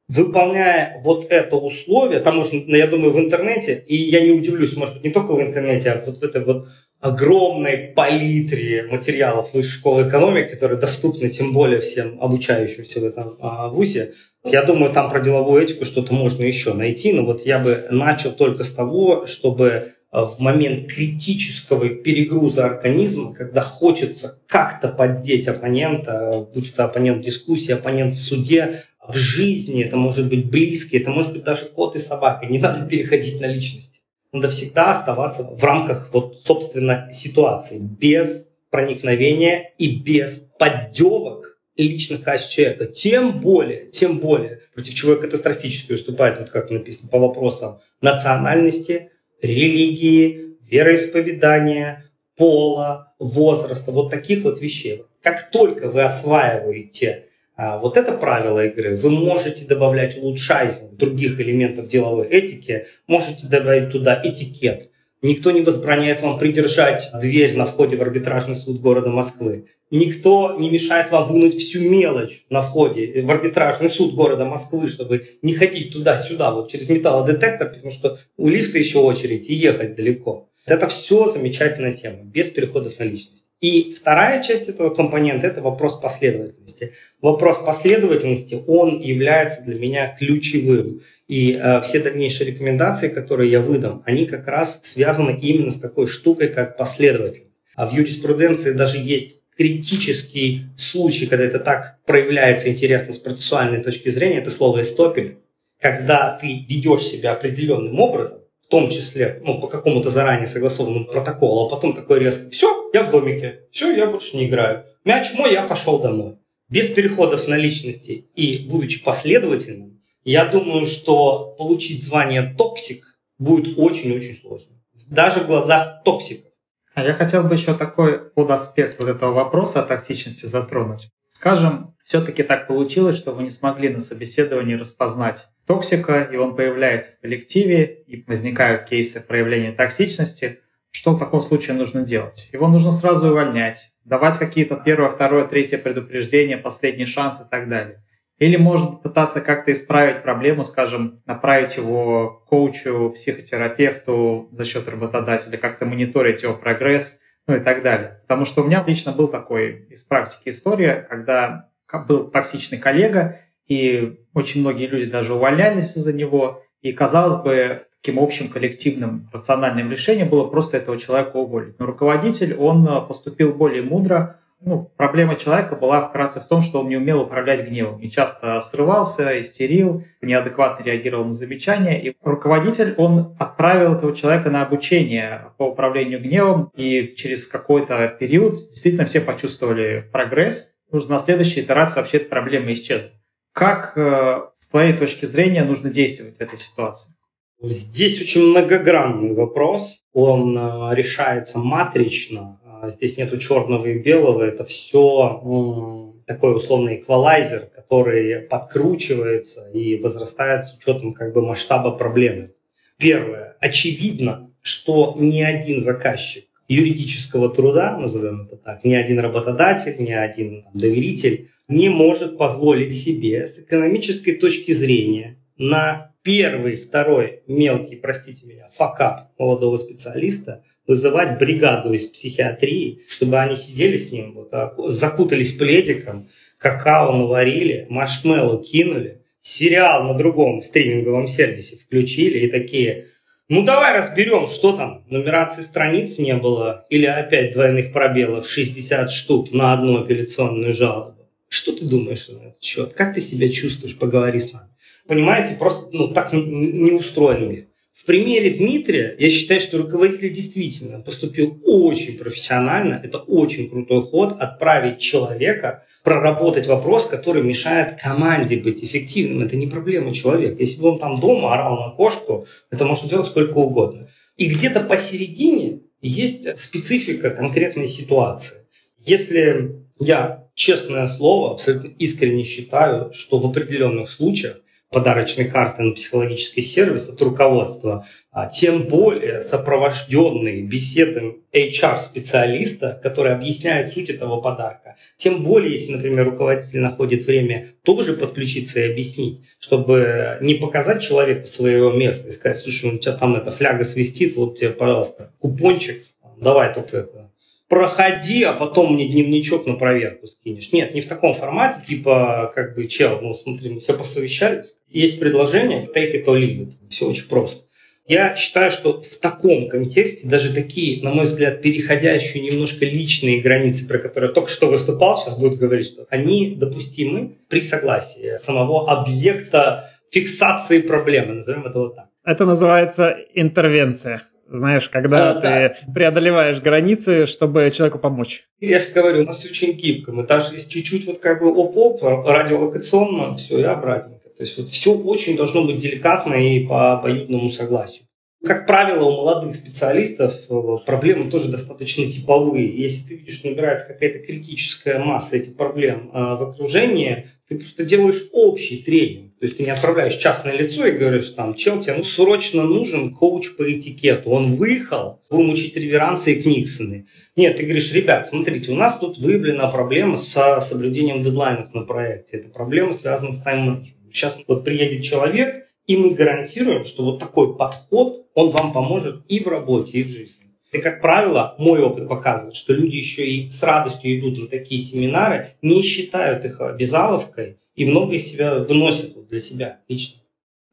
Выполняя 0.08 1.00
вот 1.02 1.26
это 1.30 1.56
условие, 1.56 2.20
там 2.20 2.36
можно, 2.36 2.76
я 2.76 2.86
думаю, 2.86 3.12
в 3.12 3.18
интернете, 3.18 3.82
и 3.86 3.96
я 3.96 4.20
не 4.20 4.32
удивлюсь, 4.32 4.76
может 4.76 4.94
быть, 4.94 5.04
не 5.04 5.10
только 5.10 5.32
в 5.32 5.40
интернете, 5.40 5.90
а 5.90 6.02
вот 6.04 6.18
в 6.18 6.22
этой 6.22 6.44
вот 6.44 6.68
огромной 7.00 7.78
палитре 7.96 8.84
материалов 8.84 9.54
высшей 9.54 9.78
школы 9.78 10.08
экономики, 10.08 10.50
которые 10.52 10.78
доступны 10.78 11.28
тем 11.30 11.52
более 11.52 11.80
всем 11.80 12.18
обучающимся 12.20 13.00
в 13.00 13.04
этом 13.04 13.36
а, 13.40 13.68
вузе, 13.68 14.12
я 14.44 14.62
думаю, 14.62 14.92
там 14.92 15.08
про 15.08 15.20
деловую 15.20 15.62
этику 15.62 15.84
что-то 15.84 16.12
можно 16.12 16.42
еще 16.44 16.74
найти, 16.74 17.12
но 17.12 17.24
вот 17.24 17.46
я 17.46 17.58
бы 17.58 17.86
начал 17.90 18.32
только 18.32 18.64
с 18.64 18.72
того, 18.72 19.26
чтобы 19.26 19.92
в 20.12 20.40
момент 20.40 20.92
критического 20.92 21.88
перегруза 21.88 22.66
организма, 22.66 23.32
когда 23.32 23.62
хочется 23.62 24.38
как-то 24.46 24.88
поддеть 24.88 25.48
оппонента, 25.48 26.46
будь 26.54 26.70
это 26.70 26.84
оппонент 26.84 27.18
в 27.18 27.24
дискуссии, 27.24 27.72
оппонент 27.72 28.14
в 28.14 28.18
суде, 28.18 28.84
в 29.08 29.16
жизни, 29.16 29.82
это 29.82 29.96
может 29.96 30.28
быть 30.28 30.50
близкий, 30.50 30.98
это 30.98 31.10
может 31.10 31.32
быть 31.32 31.44
даже 31.44 31.64
кот 31.66 31.96
и 31.96 31.98
собака. 31.98 32.46
Не 32.46 32.58
надо 32.58 32.86
переходить 32.86 33.40
на 33.40 33.46
личность. 33.46 34.02
Надо 34.32 34.50
всегда 34.50 34.90
оставаться 34.90 35.44
в 35.44 35.64
рамках 35.64 36.10
вот, 36.12 36.40
собственно, 36.40 37.08
ситуации, 37.10 37.78
без 37.78 38.48
проникновения 38.70 39.72
и 39.78 39.96
без 39.96 40.50
поддевок 40.58 41.58
личных 41.76 42.22
качеств 42.22 42.52
человека. 42.52 42.86
Тем 42.86 43.40
более, 43.40 43.86
тем 43.86 44.18
более, 44.18 44.60
против 44.74 44.94
чего 44.94 45.16
катастрофически 45.16 45.92
уступает, 45.92 46.38
вот 46.38 46.50
как 46.50 46.70
написано, 46.70 47.08
по 47.08 47.18
вопросам 47.18 47.80
национальности, 48.00 49.11
религии, 49.42 50.56
вероисповедания, 50.62 52.10
пола, 52.36 53.14
возраста, 53.18 53.92
вот 53.92 54.10
таких 54.10 54.44
вот 54.44 54.60
вещей. 54.60 55.04
Как 55.22 55.50
только 55.50 55.90
вы 55.90 56.02
осваиваете 56.02 57.26
а, 57.56 57.78
вот 57.78 57.96
это 57.96 58.12
правило 58.12 58.64
игры, 58.64 58.96
вы 58.96 59.10
можете 59.10 59.66
добавлять 59.66 60.16
улучшайзинг 60.16 60.96
других 60.96 61.38
элементов 61.40 61.86
деловой 61.86 62.26
этики, 62.26 62.86
можете 63.06 63.46
добавить 63.48 63.90
туда 63.90 64.20
этикет. 64.24 64.90
Никто 65.22 65.52
не 65.52 65.60
возбраняет 65.60 66.20
вам 66.20 66.36
придержать 66.36 67.08
дверь 67.14 67.56
на 67.56 67.64
входе 67.64 67.96
в 67.96 68.02
арбитражный 68.02 68.56
суд 68.56 68.80
города 68.80 69.08
Москвы. 69.08 69.66
Никто 69.92 70.56
не 70.58 70.68
мешает 70.68 71.12
вам 71.12 71.28
вынуть 71.28 71.54
всю 71.54 71.80
мелочь 71.80 72.44
на 72.50 72.60
входе 72.60 73.22
в 73.22 73.30
арбитражный 73.30 73.88
суд 73.88 74.16
города 74.16 74.44
Москвы, 74.44 74.88
чтобы 74.88 75.24
не 75.42 75.54
ходить 75.54 75.92
туда-сюда, 75.92 76.50
вот 76.50 76.72
через 76.72 76.88
металлодетектор, 76.88 77.68
потому 77.68 77.92
что 77.92 78.18
у 78.36 78.48
лифта 78.48 78.78
еще 78.78 78.98
очередь 78.98 79.48
и 79.48 79.54
ехать 79.54 79.94
далеко. 79.94 80.48
Это 80.66 80.86
все 80.86 81.26
замечательная 81.26 81.92
тема, 81.92 82.18
без 82.22 82.50
переходов 82.50 82.98
на 82.98 83.04
личность. 83.04 83.50
И 83.60 83.92
вторая 83.92 84.42
часть 84.42 84.68
этого 84.68 84.90
компонента– 84.90 85.46
это 85.48 85.62
вопрос 85.62 86.00
последовательности. 86.00 86.94
Вопрос 87.20 87.58
последовательности, 87.58 88.60
он 88.66 89.00
является 89.00 89.62
для 89.62 89.78
меня 89.78 90.16
ключевым. 90.18 91.00
И 91.28 91.52
э, 91.52 91.80
все 91.80 92.00
дальнейшие 92.00 92.50
рекомендации, 92.50 93.08
которые 93.08 93.50
я 93.50 93.60
выдам, 93.60 94.02
они 94.04 94.26
как 94.26 94.48
раз 94.48 94.80
связаны 94.82 95.38
именно 95.40 95.70
с 95.70 95.78
такой 95.78 96.08
штукой, 96.08 96.48
как 96.48 96.76
последовательность. 96.76 97.52
А 97.74 97.86
в 97.86 97.94
юриспруденции 97.94 98.72
даже 98.72 98.98
есть 98.98 99.42
критический 99.56 100.62
случай, 100.76 101.26
когда 101.26 101.44
это 101.44 101.60
так 101.60 101.98
проявляется 102.04 102.68
интересно 102.68 103.12
с 103.12 103.18
процессуальной 103.18 103.82
точки 103.82 104.08
зрения, 104.08 104.38
это 104.38 104.50
слово 104.50 104.80
«эстопель», 104.82 105.38
когда 105.80 106.38
ты 106.40 106.66
ведешь 106.68 107.02
себя 107.02 107.32
определенным 107.32 107.98
образом, 108.00 108.41
том 108.72 108.88
числе 108.88 109.38
ну, 109.44 109.60
по 109.60 109.68
какому-то 109.68 110.08
заранее 110.08 110.46
согласованному 110.46 111.04
протоколу, 111.04 111.66
а 111.66 111.68
потом 111.68 111.94
такой 111.94 112.20
резко 112.20 112.48
«все, 112.50 112.90
я 112.94 113.04
в 113.04 113.10
домике, 113.10 113.66
все, 113.70 113.94
я 113.94 114.06
больше 114.06 114.38
не 114.38 114.46
играю, 114.46 114.86
мяч 115.04 115.34
мой, 115.34 115.52
я 115.52 115.64
пошел 115.64 116.00
домой». 116.00 116.38
Без 116.70 116.88
переходов 116.88 117.46
на 117.48 117.58
личности 117.58 118.30
и 118.34 118.66
будучи 118.66 119.04
последовательным, 119.04 120.00
я 120.24 120.46
думаю, 120.46 120.86
что 120.86 121.54
получить 121.58 122.02
звание 122.02 122.54
«токсик» 122.56 123.18
будет 123.38 123.76
очень-очень 123.76 124.34
сложно. 124.34 124.76
Даже 125.06 125.40
в 125.40 125.46
глазах 125.46 126.02
токсиков. 126.02 126.50
А 126.94 127.04
я 127.04 127.12
хотел 127.12 127.42
бы 127.42 127.54
еще 127.54 127.74
такой 127.74 128.30
подаспект 128.30 128.98
вот 128.98 129.08
этого 129.10 129.32
вопроса 129.32 129.80
о 129.80 129.82
токсичности 129.82 130.46
затронуть. 130.46 131.10
Скажем, 131.28 131.94
все-таки 132.04 132.42
так 132.42 132.68
получилось, 132.68 133.16
что 133.16 133.32
вы 133.32 133.42
не 133.42 133.50
смогли 133.50 133.90
на 133.90 134.00
собеседовании 134.00 134.76
распознать 134.76 135.48
токсика, 135.66 136.22
и 136.22 136.36
он 136.36 136.56
появляется 136.56 137.12
в 137.12 137.20
коллективе, 137.20 138.02
и 138.06 138.24
возникают 138.26 138.84
кейсы 138.84 139.26
проявления 139.26 139.72
токсичности. 139.72 140.60
Что 140.90 141.12
в 141.12 141.18
таком 141.18 141.40
случае 141.40 141.76
нужно 141.76 142.02
делать? 142.02 142.50
Его 142.52 142.68
нужно 142.68 142.92
сразу 142.92 143.30
увольнять, 143.30 143.92
давать 144.04 144.38
какие-то 144.38 144.76
первое, 144.76 145.10
второе, 145.10 145.46
третье 145.46 145.78
предупреждение, 145.78 146.58
последний 146.58 147.06
шанс 147.06 147.40
и 147.40 147.48
так 147.48 147.68
далее. 147.68 148.02
Или, 148.38 148.56
может 148.56 149.02
пытаться 149.02 149.40
как-то 149.40 149.72
исправить 149.72 150.22
проблему, 150.22 150.64
скажем, 150.64 151.22
направить 151.26 151.76
его 151.76 152.42
коучу, 152.48 153.10
психотерапевту 153.14 154.48
за 154.52 154.64
счет 154.64 154.88
работодателя, 154.88 155.56
как-то 155.56 155.86
мониторить 155.86 156.42
его 156.42 156.54
прогресс, 156.54 157.20
ну 157.46 157.56
и 157.56 157.60
так 157.60 157.82
далее. 157.82 158.20
Потому 158.22 158.44
что 158.44 158.62
у 158.62 158.66
меня 158.66 158.82
лично 158.86 159.12
был 159.12 159.28
такой 159.28 159.86
из 159.90 160.02
практики 160.02 160.48
история, 160.48 161.06
когда 161.08 161.70
был 162.08 162.30
токсичный 162.30 162.78
коллега, 162.78 163.38
и 163.66 164.18
очень 164.34 164.60
многие 164.60 164.86
люди 164.86 165.10
даже 165.10 165.34
увольнялись 165.34 165.96
из-за 165.96 166.12
него. 166.12 166.62
И, 166.80 166.92
казалось 166.92 167.36
бы, 167.42 167.86
таким 168.02 168.18
общим 168.18 168.48
коллективным 168.48 169.28
рациональным 169.32 169.90
решением 169.90 170.28
было 170.28 170.44
просто 170.44 170.76
этого 170.76 170.98
человека 170.98 171.36
уволить. 171.36 171.78
Но 171.78 171.86
руководитель, 171.86 172.54
он 172.54 172.86
э, 172.86 173.00
поступил 173.06 173.54
более 173.54 173.82
мудро. 173.82 174.38
Ну, 174.64 174.90
проблема 174.96 175.36
человека 175.36 175.74
была 175.76 176.08
вкратце 176.08 176.40
в 176.40 176.46
том, 176.46 176.62
что 176.62 176.80
он 176.80 176.88
не 176.88 176.96
умел 176.96 177.20
управлять 177.20 177.66
гневом 177.66 178.00
и 178.00 178.08
часто 178.08 178.60
срывался, 178.60 179.40
истерил, 179.40 180.04
неадекватно 180.20 180.84
реагировал 180.84 181.24
на 181.24 181.32
замечания. 181.32 182.00
И 182.00 182.16
руководитель, 182.22 182.94
он 182.96 183.36
отправил 183.38 183.94
этого 183.94 184.14
человека 184.14 184.50
на 184.50 184.62
обучение 184.62 185.52
по 185.56 185.64
управлению 185.64 186.20
гневом, 186.20 186.70
и 186.76 187.14
через 187.16 187.48
какой-то 187.48 188.08
период 188.20 188.52
действительно 188.52 189.04
все 189.04 189.20
почувствовали 189.20 190.08
прогресс. 190.12 190.74
Нужно 190.92 191.14
на 191.14 191.18
следующей 191.18 191.60
итерации 191.62 192.00
вообще 192.00 192.18
эта 192.18 192.28
проблема 192.28 192.72
исчезла. 192.72 193.10
Как 193.52 193.96
э, 193.96 194.42
с 194.52 194.70
твоей 194.70 194.96
точки 194.96 195.26
зрения 195.26 195.64
нужно 195.64 195.90
действовать 195.90 196.38
в 196.38 196.40
этой 196.40 196.58
ситуации? 196.58 197.14
Здесь 197.60 198.20
очень 198.20 198.46
многогранный 198.46 199.34
вопрос. 199.34 199.98
Он 200.12 200.56
э, 200.56 200.94
решается 200.94 201.58
матрично. 201.58 202.60
А 202.64 202.88
здесь 202.88 203.16
нету 203.16 203.38
черного 203.38 203.86
и 203.86 203.98
белого. 203.98 204.42
Это 204.42 204.64
все 204.64 206.12
такой 206.26 206.56
условный 206.56 206.96
эквалайзер, 206.96 207.70
который 207.74 208.40
подкручивается 208.40 209.68
и 209.70 210.00
возрастает 210.00 210.64
с 210.64 210.76
учетом 210.76 211.12
как 211.12 211.32
бы 211.32 211.42
масштаба 211.42 211.92
проблемы. 211.92 212.52
Первое. 212.98 213.56
Очевидно, 213.60 214.50
что 214.62 215.14
ни 215.18 215.42
один 215.42 215.78
заказчик 215.78 216.44
юридического 216.68 217.48
труда, 217.50 217.96
назовем 217.98 218.42
это 218.42 218.56
так, 218.56 218.84
ни 218.84 218.94
один 218.94 219.20
работодатель, 219.20 219.96
ни 219.98 220.12
один 220.12 220.62
там, 220.62 220.72
доверитель 220.74 221.50
не 221.72 221.88
может 221.88 222.38
позволить 222.38 222.94
себе 222.94 223.46
с 223.46 223.60
экономической 223.60 224.32
точки 224.32 224.72
зрения 224.72 225.38
на 225.56 226.12
первый, 226.22 226.76
второй 226.76 227.42
мелкий, 227.46 227.96
простите 227.96 228.46
меня, 228.46 228.68
факап 228.74 229.30
молодого 229.38 229.76
специалиста 229.76 230.62
вызывать 230.86 231.38
бригаду 231.38 231.92
из 231.92 232.08
психиатрии, 232.08 233.00
чтобы 233.08 233.38
они 233.38 233.56
сидели 233.56 233.96
с 233.96 234.12
ним, 234.12 234.34
вот, 234.34 234.52
а, 234.52 234.74
закутались 234.88 235.52
пледиком, 235.52 236.28
какао 236.58 237.16
наварили, 237.16 237.86
маршмеллоу 237.88 238.62
кинули, 238.62 239.22
сериал 239.40 240.04
на 240.04 240.14
другом 240.14 240.62
стриминговом 240.62 241.26
сервисе 241.26 241.76
включили 241.76 242.40
и 242.40 242.50
такие, 242.50 243.06
ну 243.48 243.64
давай 243.64 243.96
разберем, 243.98 244.48
что 244.48 244.76
там, 244.76 245.04
нумерации 245.08 245.62
страниц 245.62 246.18
не 246.18 246.34
было 246.34 246.84
или 246.90 247.06
опять 247.06 247.52
двойных 247.52 247.92
пробелов 247.92 248.48
60 248.48 249.10
штук 249.10 249.52
на 249.52 249.72
одну 249.72 249.98
апелляционную 249.98 250.72
жалобу. 250.72 251.21
Что 251.52 251.72
ты 251.72 251.84
думаешь 251.84 252.28
на 252.30 252.48
этот 252.48 252.64
счет? 252.64 252.94
Как 252.94 253.12
ты 253.12 253.20
себя 253.20 253.50
чувствуешь? 253.50 253.98
Поговори 253.98 254.40
с 254.40 254.54
нами. 254.54 254.70
Понимаете, 255.06 255.54
просто 255.58 255.86
ну, 255.92 256.08
так 256.08 256.32
не 256.32 256.92
устроен 256.92 257.46
мир. 257.46 257.66
В 257.92 258.06
примере 258.06 258.54
Дмитрия 258.54 259.14
я 259.18 259.28
считаю, 259.28 259.60
что 259.60 259.76
руководитель 259.76 260.32
действительно 260.32 261.00
поступил 261.00 261.60
очень 261.62 262.16
профессионально. 262.16 262.98
Это 263.04 263.18
очень 263.18 263.68
крутой 263.68 264.00
ход 264.00 264.32
отправить 264.40 264.98
человека 264.98 265.84
проработать 266.02 266.66
вопрос, 266.68 267.04
который 267.04 267.42
мешает 267.42 268.00
команде 268.00 268.56
быть 268.56 268.82
эффективным. 268.82 269.42
Это 269.42 269.54
не 269.56 269.66
проблема 269.66 270.14
человека. 270.14 270.56
Если 270.58 270.80
бы 270.80 270.88
он 270.88 270.98
там 270.98 271.20
дома 271.20 271.52
орал 271.52 271.78
на 271.78 271.90
кошку, 271.90 272.46
это 272.70 272.86
можно 272.86 273.10
делать 273.10 273.26
сколько 273.26 273.58
угодно. 273.58 274.08
И 274.38 274.46
где-то 274.46 274.80
посередине 274.80 275.80
есть 276.00 276.58
специфика 276.58 277.28
конкретной 277.28 277.88
ситуации. 277.88 278.56
Если 278.98 279.82
я, 280.02 280.48
честное 280.54 281.06
слово, 281.06 281.52
абсолютно 281.52 281.88
искренне 281.98 282.44
считаю, 282.44 283.12
что 283.12 283.38
в 283.38 283.46
определенных 283.46 284.10
случаях 284.10 284.62
подарочной 284.92 285.46
карты 285.46 285.82
на 285.82 285.92
психологический 285.92 286.62
сервис 286.62 287.08
от 287.08 287.20
руководства, 287.20 288.06
а 288.30 288.46
тем 288.46 288.82
более 288.82 289.40
сопровожденный 289.40 290.62
беседой 290.62 291.38
HR-специалиста, 291.52 293.00
который 293.02 293.32
объясняет 293.32 293.90
суть 293.90 294.10
этого 294.10 294.40
подарка. 294.40 294.96
Тем 295.16 295.42
более, 295.42 295.72
если, 295.72 295.92
например, 295.92 296.26
руководитель 296.26 296.80
находит 296.80 297.24
время 297.24 297.66
тоже 297.82 298.12
подключиться 298.12 298.80
и 298.80 298.90
объяснить, 298.90 299.42
чтобы 299.58 300.38
не 300.40 300.54
показать 300.54 301.02
человеку 301.02 301.46
своего 301.46 301.90
места 301.90 302.28
и 302.28 302.32
сказать, 302.32 302.58
слушай, 302.58 302.94
у 302.94 302.98
тебя 302.98 303.14
там 303.14 303.34
эта 303.34 303.50
фляга 303.50 303.84
свистит, 303.84 304.36
вот 304.36 304.58
тебе, 304.58 304.70
пожалуйста, 304.70 305.32
купончик, 305.38 306.04
давай 306.38 306.72
только 306.72 306.98
это, 306.98 307.31
проходи, 307.72 308.42
а 308.42 308.52
потом 308.52 308.92
мне 308.92 309.08
дневничок 309.08 309.66
на 309.66 309.72
проверку 309.72 310.26
скинешь. 310.26 310.72
Нет, 310.72 310.92
не 310.92 311.00
в 311.00 311.08
таком 311.08 311.32
формате, 311.32 311.80
типа, 311.82 312.52
как 312.54 312.74
бы, 312.74 312.86
чел, 312.86 313.18
ну 313.22 313.32
смотри, 313.32 313.70
мы 313.70 313.80
все 313.80 313.94
посовещались. 313.94 314.74
Есть 314.90 315.18
предложение, 315.18 315.88
take 315.88 316.12
it 316.12 316.26
or 316.26 316.38
leave 316.38 316.66
it. 316.66 316.72
Все 316.90 317.08
очень 317.08 317.30
просто. 317.30 317.64
Я 318.06 318.36
считаю, 318.36 318.70
что 318.70 319.00
в 319.00 319.16
таком 319.16 319.70
контексте 319.70 320.28
даже 320.28 320.52
такие, 320.52 321.02
на 321.02 321.14
мой 321.14 321.24
взгляд, 321.24 321.62
переходящие 321.62 322.42
немножко 322.42 322.84
личные 322.84 323.40
границы, 323.40 323.88
про 323.88 323.96
которые 323.96 324.28
я 324.28 324.34
только 324.34 324.50
что 324.50 324.66
выступал, 324.66 325.16
сейчас 325.16 325.38
буду 325.38 325.56
говорить, 325.56 325.86
что 325.86 326.04
они 326.10 326.54
допустимы 326.54 327.38
при 327.48 327.62
согласии 327.62 328.36
самого 328.36 328.92
объекта 328.92 329.88
фиксации 330.10 330.82
проблемы, 330.82 331.36
назовем 331.36 331.64
это 331.64 331.78
вот 331.78 331.94
так. 331.94 332.08
Это 332.22 332.44
называется 332.44 333.16
интервенция. 333.32 334.24
Знаешь, 334.52 334.90
когда 334.90 335.30
а, 335.30 335.34
ты 335.34 335.40
да. 335.40 335.92
преодолеваешь 335.92 336.60
границы, 336.60 337.24
чтобы 337.26 337.70
человеку 337.72 337.98
помочь. 337.98 338.44
Я 338.60 338.80
же 338.80 338.88
говорю, 338.94 339.22
у 339.22 339.26
нас 339.26 339.44
очень 339.44 339.72
гибко. 339.72 340.12
Мы 340.12 340.24
даже 340.24 340.52
есть 340.52 340.70
чуть-чуть 340.70 341.06
вот 341.06 341.18
как 341.18 341.40
бы 341.40 341.50
оп-оп, 341.52 342.02
радиолокационно, 342.02 343.34
все, 343.34 343.60
и 343.60 343.62
обратненько. 343.62 344.28
То 344.28 344.42
есть 344.42 344.58
вот 344.58 344.68
все 344.68 344.92
очень 344.94 345.36
должно 345.36 345.64
быть 345.64 345.78
деликатно 345.78 346.34
и 346.34 346.66
по 346.66 346.92
обоюдному 346.92 347.48
согласию. 347.48 348.04
Как 348.44 348.66
правило, 348.66 349.04
у 349.04 349.16
молодых 349.18 349.54
специалистов 349.54 350.34
э, 350.50 350.76
проблемы 350.84 351.30
тоже 351.30 351.48
достаточно 351.48 352.10
типовые. 352.10 352.76
Если 352.76 353.08
ты 353.08 353.16
видишь, 353.16 353.36
что 353.36 353.48
набирается 353.48 353.86
какая-то 353.86 354.18
критическая 354.18 354.98
масса 354.98 355.36
этих 355.36 355.56
проблем 355.56 356.10
э, 356.12 356.18
в 356.18 356.42
окружении, 356.50 357.26
ты 357.48 357.56
просто 357.56 357.84
делаешь 357.84 358.28
общий 358.32 358.82
тренинг 358.82 359.31
то 359.42 359.46
есть 359.46 359.58
ты 359.58 359.64
не 359.64 359.70
отправляешь 359.70 360.14
частное 360.18 360.56
лицо 360.56 360.86
и 360.86 360.92
говоришь, 360.92 361.30
там, 361.30 361.54
чел, 361.54 361.80
тебе 361.80 361.94
ну, 361.94 362.04
срочно 362.04 362.62
нужен 362.62 363.12
коуч 363.12 363.56
по 363.56 363.68
этикету. 363.68 364.30
Он 364.30 364.52
выехал, 364.52 365.20
будем 365.28 365.50
учить 365.50 365.76
реверансы 365.76 366.34
и 366.34 366.40
книксоны. 366.40 367.08
Нет, 367.34 367.56
ты 367.56 367.64
говоришь, 367.64 367.92
ребят, 367.92 368.24
смотрите, 368.24 368.70
у 368.70 368.76
нас 368.76 369.00
тут 369.00 369.18
выявлена 369.18 369.66
проблема 369.66 370.14
с 370.14 370.60
соблюдением 370.60 371.24
дедлайнов 371.24 371.74
на 371.74 371.82
проекте. 371.82 372.36
Эта 372.36 372.50
проблема 372.50 372.92
связана 372.92 373.32
с 373.32 373.42
тайм-менеджментом. 373.42 374.12
Сейчас 374.12 374.38
вот 374.46 374.64
приедет 374.64 375.02
человек, 375.02 375.66
и 375.88 375.96
мы 375.96 376.10
гарантируем, 376.10 376.84
что 376.84 377.02
вот 377.02 377.18
такой 377.18 377.56
подход, 377.56 378.28
он 378.34 378.50
вам 378.50 378.72
поможет 378.72 379.24
и 379.26 379.40
в 379.40 379.48
работе, 379.48 379.98
и 379.98 380.04
в 380.04 380.08
жизни. 380.08 380.54
И, 380.70 380.78
как 380.78 381.00
правило, 381.00 381.56
мой 381.58 381.80
опыт 381.80 382.08
показывает, 382.08 382.54
что 382.54 382.74
люди 382.74 382.94
еще 382.94 383.26
и 383.26 383.50
с 383.50 383.60
радостью 383.64 384.20
идут 384.20 384.38
на 384.38 384.46
такие 384.46 384.80
семинары, 384.80 385.48
не 385.62 385.82
считают 385.82 386.44
их 386.44 386.60
обязаловкой, 386.60 387.56
и 387.74 387.84
много 387.84 388.14
из 388.14 388.26
себя 388.26 388.58
выносят 388.58 389.28
для 389.28 389.40
себя 389.40 389.80
лично. 389.88 390.22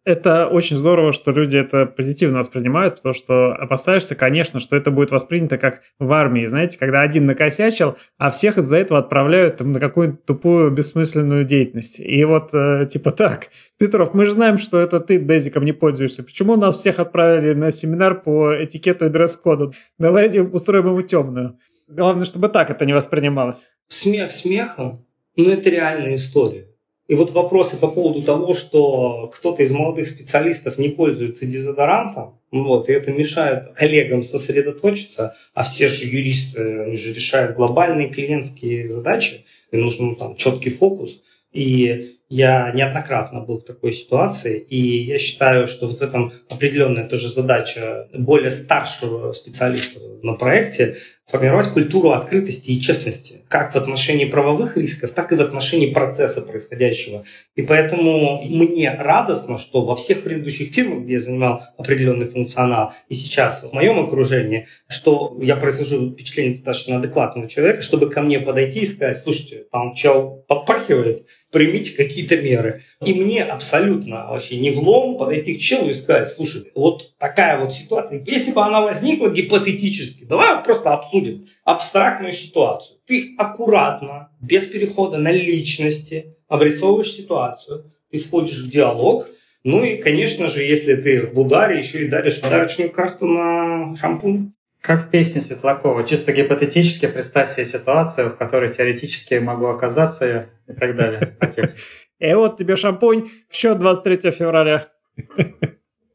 Это 0.05 0.47
очень 0.47 0.77
здорово, 0.77 1.11
что 1.11 1.31
люди 1.31 1.57
это 1.57 1.85
позитивно 1.85 2.39
воспринимают, 2.39 2.95
потому 2.95 3.13
что 3.13 3.51
опасаешься, 3.53 4.15
конечно, 4.15 4.59
что 4.59 4.75
это 4.75 4.91
будет 4.91 5.11
воспринято 5.11 5.57
как 5.57 5.81
в 5.99 6.11
армии, 6.11 6.47
знаете, 6.47 6.79
когда 6.79 7.01
один 7.01 7.25
накосячил, 7.25 7.97
а 8.17 8.31
всех 8.31 8.57
из-за 8.57 8.77
этого 8.77 8.99
отправляют 9.01 9.57
там, 9.57 9.71
на 9.71 9.79
какую-то 9.79 10.17
тупую 10.25 10.71
бессмысленную 10.71 11.43
деятельность. 11.43 11.99
И 11.99 12.23
вот 12.23 12.53
э, 12.53 12.87
типа 12.89 13.11
так, 13.11 13.49
Петров, 13.77 14.13
мы 14.13 14.25
же 14.25 14.31
знаем, 14.31 14.57
что 14.57 14.79
это 14.79 15.01
ты 15.01 15.19
дезиком 15.19 15.65
не 15.65 15.73
пользуешься. 15.73 16.23
Почему 16.23 16.55
нас 16.55 16.77
всех 16.77 16.99
отправили 16.99 17.53
на 17.53 17.69
семинар 17.69 18.19
по 18.19 18.55
этикету 18.63 19.05
и 19.05 19.09
дресс-коду? 19.09 19.73
Давайте 19.99 20.41
устроим 20.41 20.87
ему 20.87 21.01
темную. 21.01 21.59
Главное, 21.87 22.25
чтобы 22.25 22.47
так 22.47 22.69
это 22.69 22.85
не 22.85 22.93
воспринималось. 22.93 23.67
Смех 23.89 24.31
смехом, 24.31 25.05
но 25.35 25.51
это 25.51 25.69
реальная 25.69 26.15
история. 26.15 26.68
И 27.09 27.15
вот 27.15 27.31
вопросы 27.31 27.75
по 27.77 27.87
поводу 27.87 28.21
того, 28.21 28.53
что 28.53 29.31
кто-то 29.33 29.63
из 29.63 29.71
молодых 29.71 30.07
специалистов 30.07 30.77
не 30.77 30.89
пользуется 30.89 31.47
дезодорантом, 31.47 32.39
вот, 32.51 32.87
и 32.87 32.93
это 32.93 33.11
мешает 33.11 33.65
коллегам 33.75 34.21
сосредоточиться, 34.21 35.35
а 35.55 35.63
все 35.63 35.87
же 35.87 36.05
юристы, 36.05 36.83
они 36.83 36.95
же 36.95 37.11
решают 37.11 37.55
глобальные 37.55 38.09
клиентские 38.09 38.87
задачи, 38.87 39.43
и 39.71 39.77
нужен 39.77 40.17
там 40.17 40.35
четкий 40.35 40.69
фокус. 40.69 41.19
И 41.51 42.17
я 42.29 42.71
неоднократно 42.75 43.41
был 43.41 43.57
в 43.57 43.63
такой 43.63 43.91
ситуации, 43.91 44.59
и 44.59 45.03
я 45.03 45.17
считаю, 45.17 45.67
что 45.67 45.87
вот 45.87 45.97
в 45.97 46.03
этом 46.03 46.31
определенная 46.47 47.09
тоже 47.09 47.29
задача 47.29 48.07
более 48.13 48.51
старшего 48.51 49.33
специалиста 49.33 49.99
на 50.21 50.33
проекте 50.33 50.97
формировать 51.29 51.69
культуру 51.69 52.11
открытости 52.11 52.71
и 52.71 52.81
честности, 52.81 53.41
как 53.47 53.73
в 53.73 53.75
отношении 53.75 54.25
правовых 54.25 54.77
рисков, 54.77 55.11
так 55.11 55.31
и 55.31 55.35
в 55.35 55.41
отношении 55.41 55.93
процесса 55.93 56.41
происходящего. 56.41 57.23
И 57.55 57.61
поэтому 57.61 58.41
мне 58.43 58.91
радостно, 58.97 59.57
что 59.57 59.85
во 59.85 59.95
всех 59.95 60.23
предыдущих 60.23 60.73
фирмах, 60.73 61.03
где 61.03 61.13
я 61.13 61.19
занимал 61.19 61.61
определенный 61.77 62.27
функционал, 62.27 62.93
и 63.09 63.15
сейчас 63.15 63.63
в 63.63 63.73
моем 63.73 63.99
окружении, 63.99 64.67
что 64.87 65.37
я 65.41 65.55
произвожу 65.55 66.11
впечатление 66.11 66.53
достаточно 66.53 66.97
адекватного 66.97 67.47
человека, 67.47 67.81
чтобы 67.81 68.09
ко 68.09 68.21
мне 68.21 68.39
подойти 68.39 68.81
и 68.81 68.85
сказать, 68.85 69.17
слушайте, 69.17 69.65
там 69.71 69.93
чел 69.93 70.43
подпархивает, 70.47 71.25
примите 71.51 71.95
какие-то 71.95 72.37
меры. 72.37 72.81
И 73.05 73.13
мне 73.13 73.43
абсолютно 73.43 74.27
вообще 74.27 74.57
не 74.57 74.71
влом 74.71 75.17
подойти 75.17 75.55
к 75.55 75.59
челу 75.59 75.89
и 75.89 75.93
сказать, 75.93 76.29
слушай, 76.29 76.71
вот 76.75 77.17
такая 77.17 77.59
вот 77.59 77.73
ситуация, 77.73 78.23
если 78.25 78.51
бы 78.51 78.61
она 78.61 78.81
возникла 78.81 79.29
гипотетически, 79.29 80.25
давай 80.25 80.63
просто 80.63 80.93
обсудим 80.93 81.18
абстрактную 81.63 82.31
ситуацию. 82.31 82.99
Ты 83.05 83.35
аккуратно, 83.37 84.29
без 84.41 84.65
перехода 84.67 85.17
на 85.17 85.31
личности, 85.31 86.35
обрисовываешь 86.47 87.11
ситуацию, 87.11 87.91
ты 88.11 88.19
входишь 88.19 88.63
в 88.63 88.69
диалог, 88.69 89.27
ну 89.63 89.83
и, 89.83 89.97
конечно 89.97 90.47
же, 90.47 90.63
если 90.63 90.95
ты 90.95 91.27
в 91.27 91.39
ударе, 91.39 91.77
еще 91.77 92.05
и 92.05 92.07
даришь 92.07 92.41
подарочную 92.41 92.91
карту 92.91 93.27
на 93.27 93.93
шампунь. 93.95 94.53
Как 94.81 95.07
в 95.07 95.09
песне 95.09 95.41
Светлакова, 95.41 96.05
чисто 96.05 96.31
гипотетически 96.31 97.07
представь 97.07 97.51
себе 97.51 97.65
ситуацию, 97.65 98.29
в 98.29 98.37
которой 98.37 98.69
теоретически 98.69 99.35
могу 99.35 99.65
оказаться 99.65 100.25
я 100.25 100.73
и 100.73 100.77
так 100.77 100.95
далее 100.95 101.35
по 101.39 101.47
тексту. 101.47 101.81
И 102.19 102.33
вот 102.33 102.57
тебе 102.57 102.77
шампунь 102.77 103.29
в 103.49 103.55
счет 103.55 103.77
23 103.77 104.31
февраля. 104.31 104.87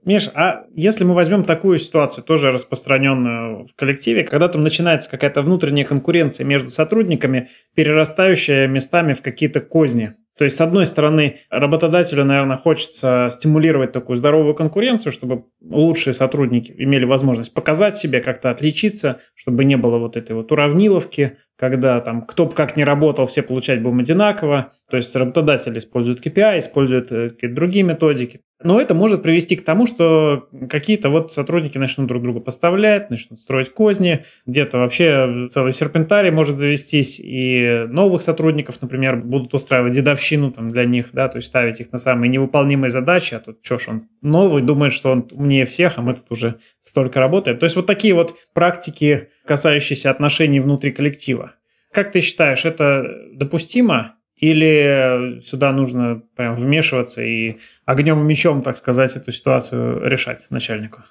Миш, 0.04 0.28
а 0.34 0.64
если 0.74 1.04
мы 1.04 1.14
возьмем 1.14 1.44
такую 1.44 1.78
ситуацию, 1.78 2.24
тоже 2.24 2.50
распространенную 2.50 3.66
в 3.66 3.74
коллективе, 3.74 4.24
когда 4.24 4.48
там 4.48 4.62
начинается 4.62 5.10
какая-то 5.10 5.42
внутренняя 5.42 5.86
конкуренция 5.86 6.44
между 6.44 6.70
сотрудниками, 6.70 7.48
перерастающая 7.74 8.66
местами 8.66 9.14
в 9.14 9.22
какие-то 9.22 9.60
козни, 9.60 10.14
то 10.36 10.42
есть, 10.42 10.56
с 10.56 10.60
одной 10.60 10.84
стороны, 10.84 11.36
работодателю, 11.48 12.24
наверное, 12.24 12.56
хочется 12.56 13.28
стимулировать 13.30 13.92
такую 13.92 14.16
здоровую 14.16 14.54
конкуренцию, 14.54 15.12
чтобы 15.12 15.44
лучшие 15.62 16.12
сотрудники 16.12 16.74
имели 16.76 17.04
возможность 17.04 17.54
показать 17.54 17.96
себя, 17.96 18.20
как-то 18.20 18.50
отличиться, 18.50 19.20
чтобы 19.36 19.64
не 19.64 19.76
было 19.76 19.98
вот 19.98 20.16
этой 20.16 20.34
вот 20.34 20.50
уравниловки, 20.50 21.38
когда 21.56 22.00
там 22.00 22.22
кто 22.22 22.46
бы 22.46 22.52
как 22.52 22.76
ни 22.76 22.82
работал, 22.82 23.26
все 23.26 23.42
получать 23.42 23.82
будем 23.82 24.00
одинаково. 24.00 24.72
То 24.90 24.96
есть 24.96 25.14
работодатель 25.14 25.76
использует 25.78 26.24
KPI, 26.24 26.58
использует 26.58 27.12
э, 27.12 27.30
какие-то 27.30 27.54
другие 27.54 27.84
методики. 27.84 28.40
Но 28.62 28.80
это 28.80 28.94
может 28.94 29.22
привести 29.22 29.56
к 29.56 29.64
тому, 29.64 29.86
что 29.86 30.48
какие-то 30.70 31.10
вот 31.10 31.32
сотрудники 31.32 31.76
начнут 31.76 32.06
друг 32.06 32.22
друга 32.22 32.40
поставлять, 32.40 33.10
начнут 33.10 33.38
строить 33.38 33.68
козни, 33.68 34.24
где-то 34.46 34.78
вообще 34.78 35.46
целый 35.50 35.72
серпентарий 35.72 36.30
может 36.30 36.56
завестись, 36.56 37.20
и 37.20 37.84
новых 37.88 38.22
сотрудников, 38.22 38.80
например, 38.80 39.16
будут 39.16 39.52
устраивать 39.52 39.92
дедовщину 39.92 40.50
там 40.50 40.68
для 40.68 40.86
них, 40.86 41.10
да, 41.12 41.28
то 41.28 41.36
есть 41.36 41.48
ставить 41.48 41.80
их 41.80 41.92
на 41.92 41.98
самые 41.98 42.30
невыполнимые 42.30 42.90
задачи, 42.90 43.34
а 43.34 43.40
тут 43.40 43.58
что 43.62 43.78
ж 43.78 43.88
он 43.88 44.08
новый, 44.22 44.62
думает, 44.62 44.92
что 44.92 45.10
он 45.10 45.28
умнее 45.32 45.66
всех, 45.66 45.98
а 45.98 46.02
мы 46.02 46.14
тут 46.14 46.30
уже 46.30 46.56
столько 46.80 47.20
работаем. 47.20 47.58
То 47.58 47.64
есть 47.64 47.76
вот 47.76 47.86
такие 47.86 48.14
вот 48.14 48.34
практики, 48.54 49.28
касающиеся 49.46 50.10
отношений 50.10 50.60
внутри 50.60 50.92
коллектива. 50.92 51.54
Как 51.92 52.12
ты 52.12 52.20
считаешь, 52.20 52.64
это 52.64 53.04
допустимо? 53.32 54.16
Или 54.36 55.40
сюда 55.40 55.72
нужно 55.72 56.22
прям 56.36 56.56
вмешиваться 56.56 57.22
и 57.22 57.56
огнем 57.84 58.20
и 58.20 58.24
мечом, 58.24 58.62
так 58.62 58.76
сказать, 58.76 59.14
эту 59.16 59.30
ситуацию 59.30 60.06
решать 60.08 60.46
начальнику? 60.50 61.02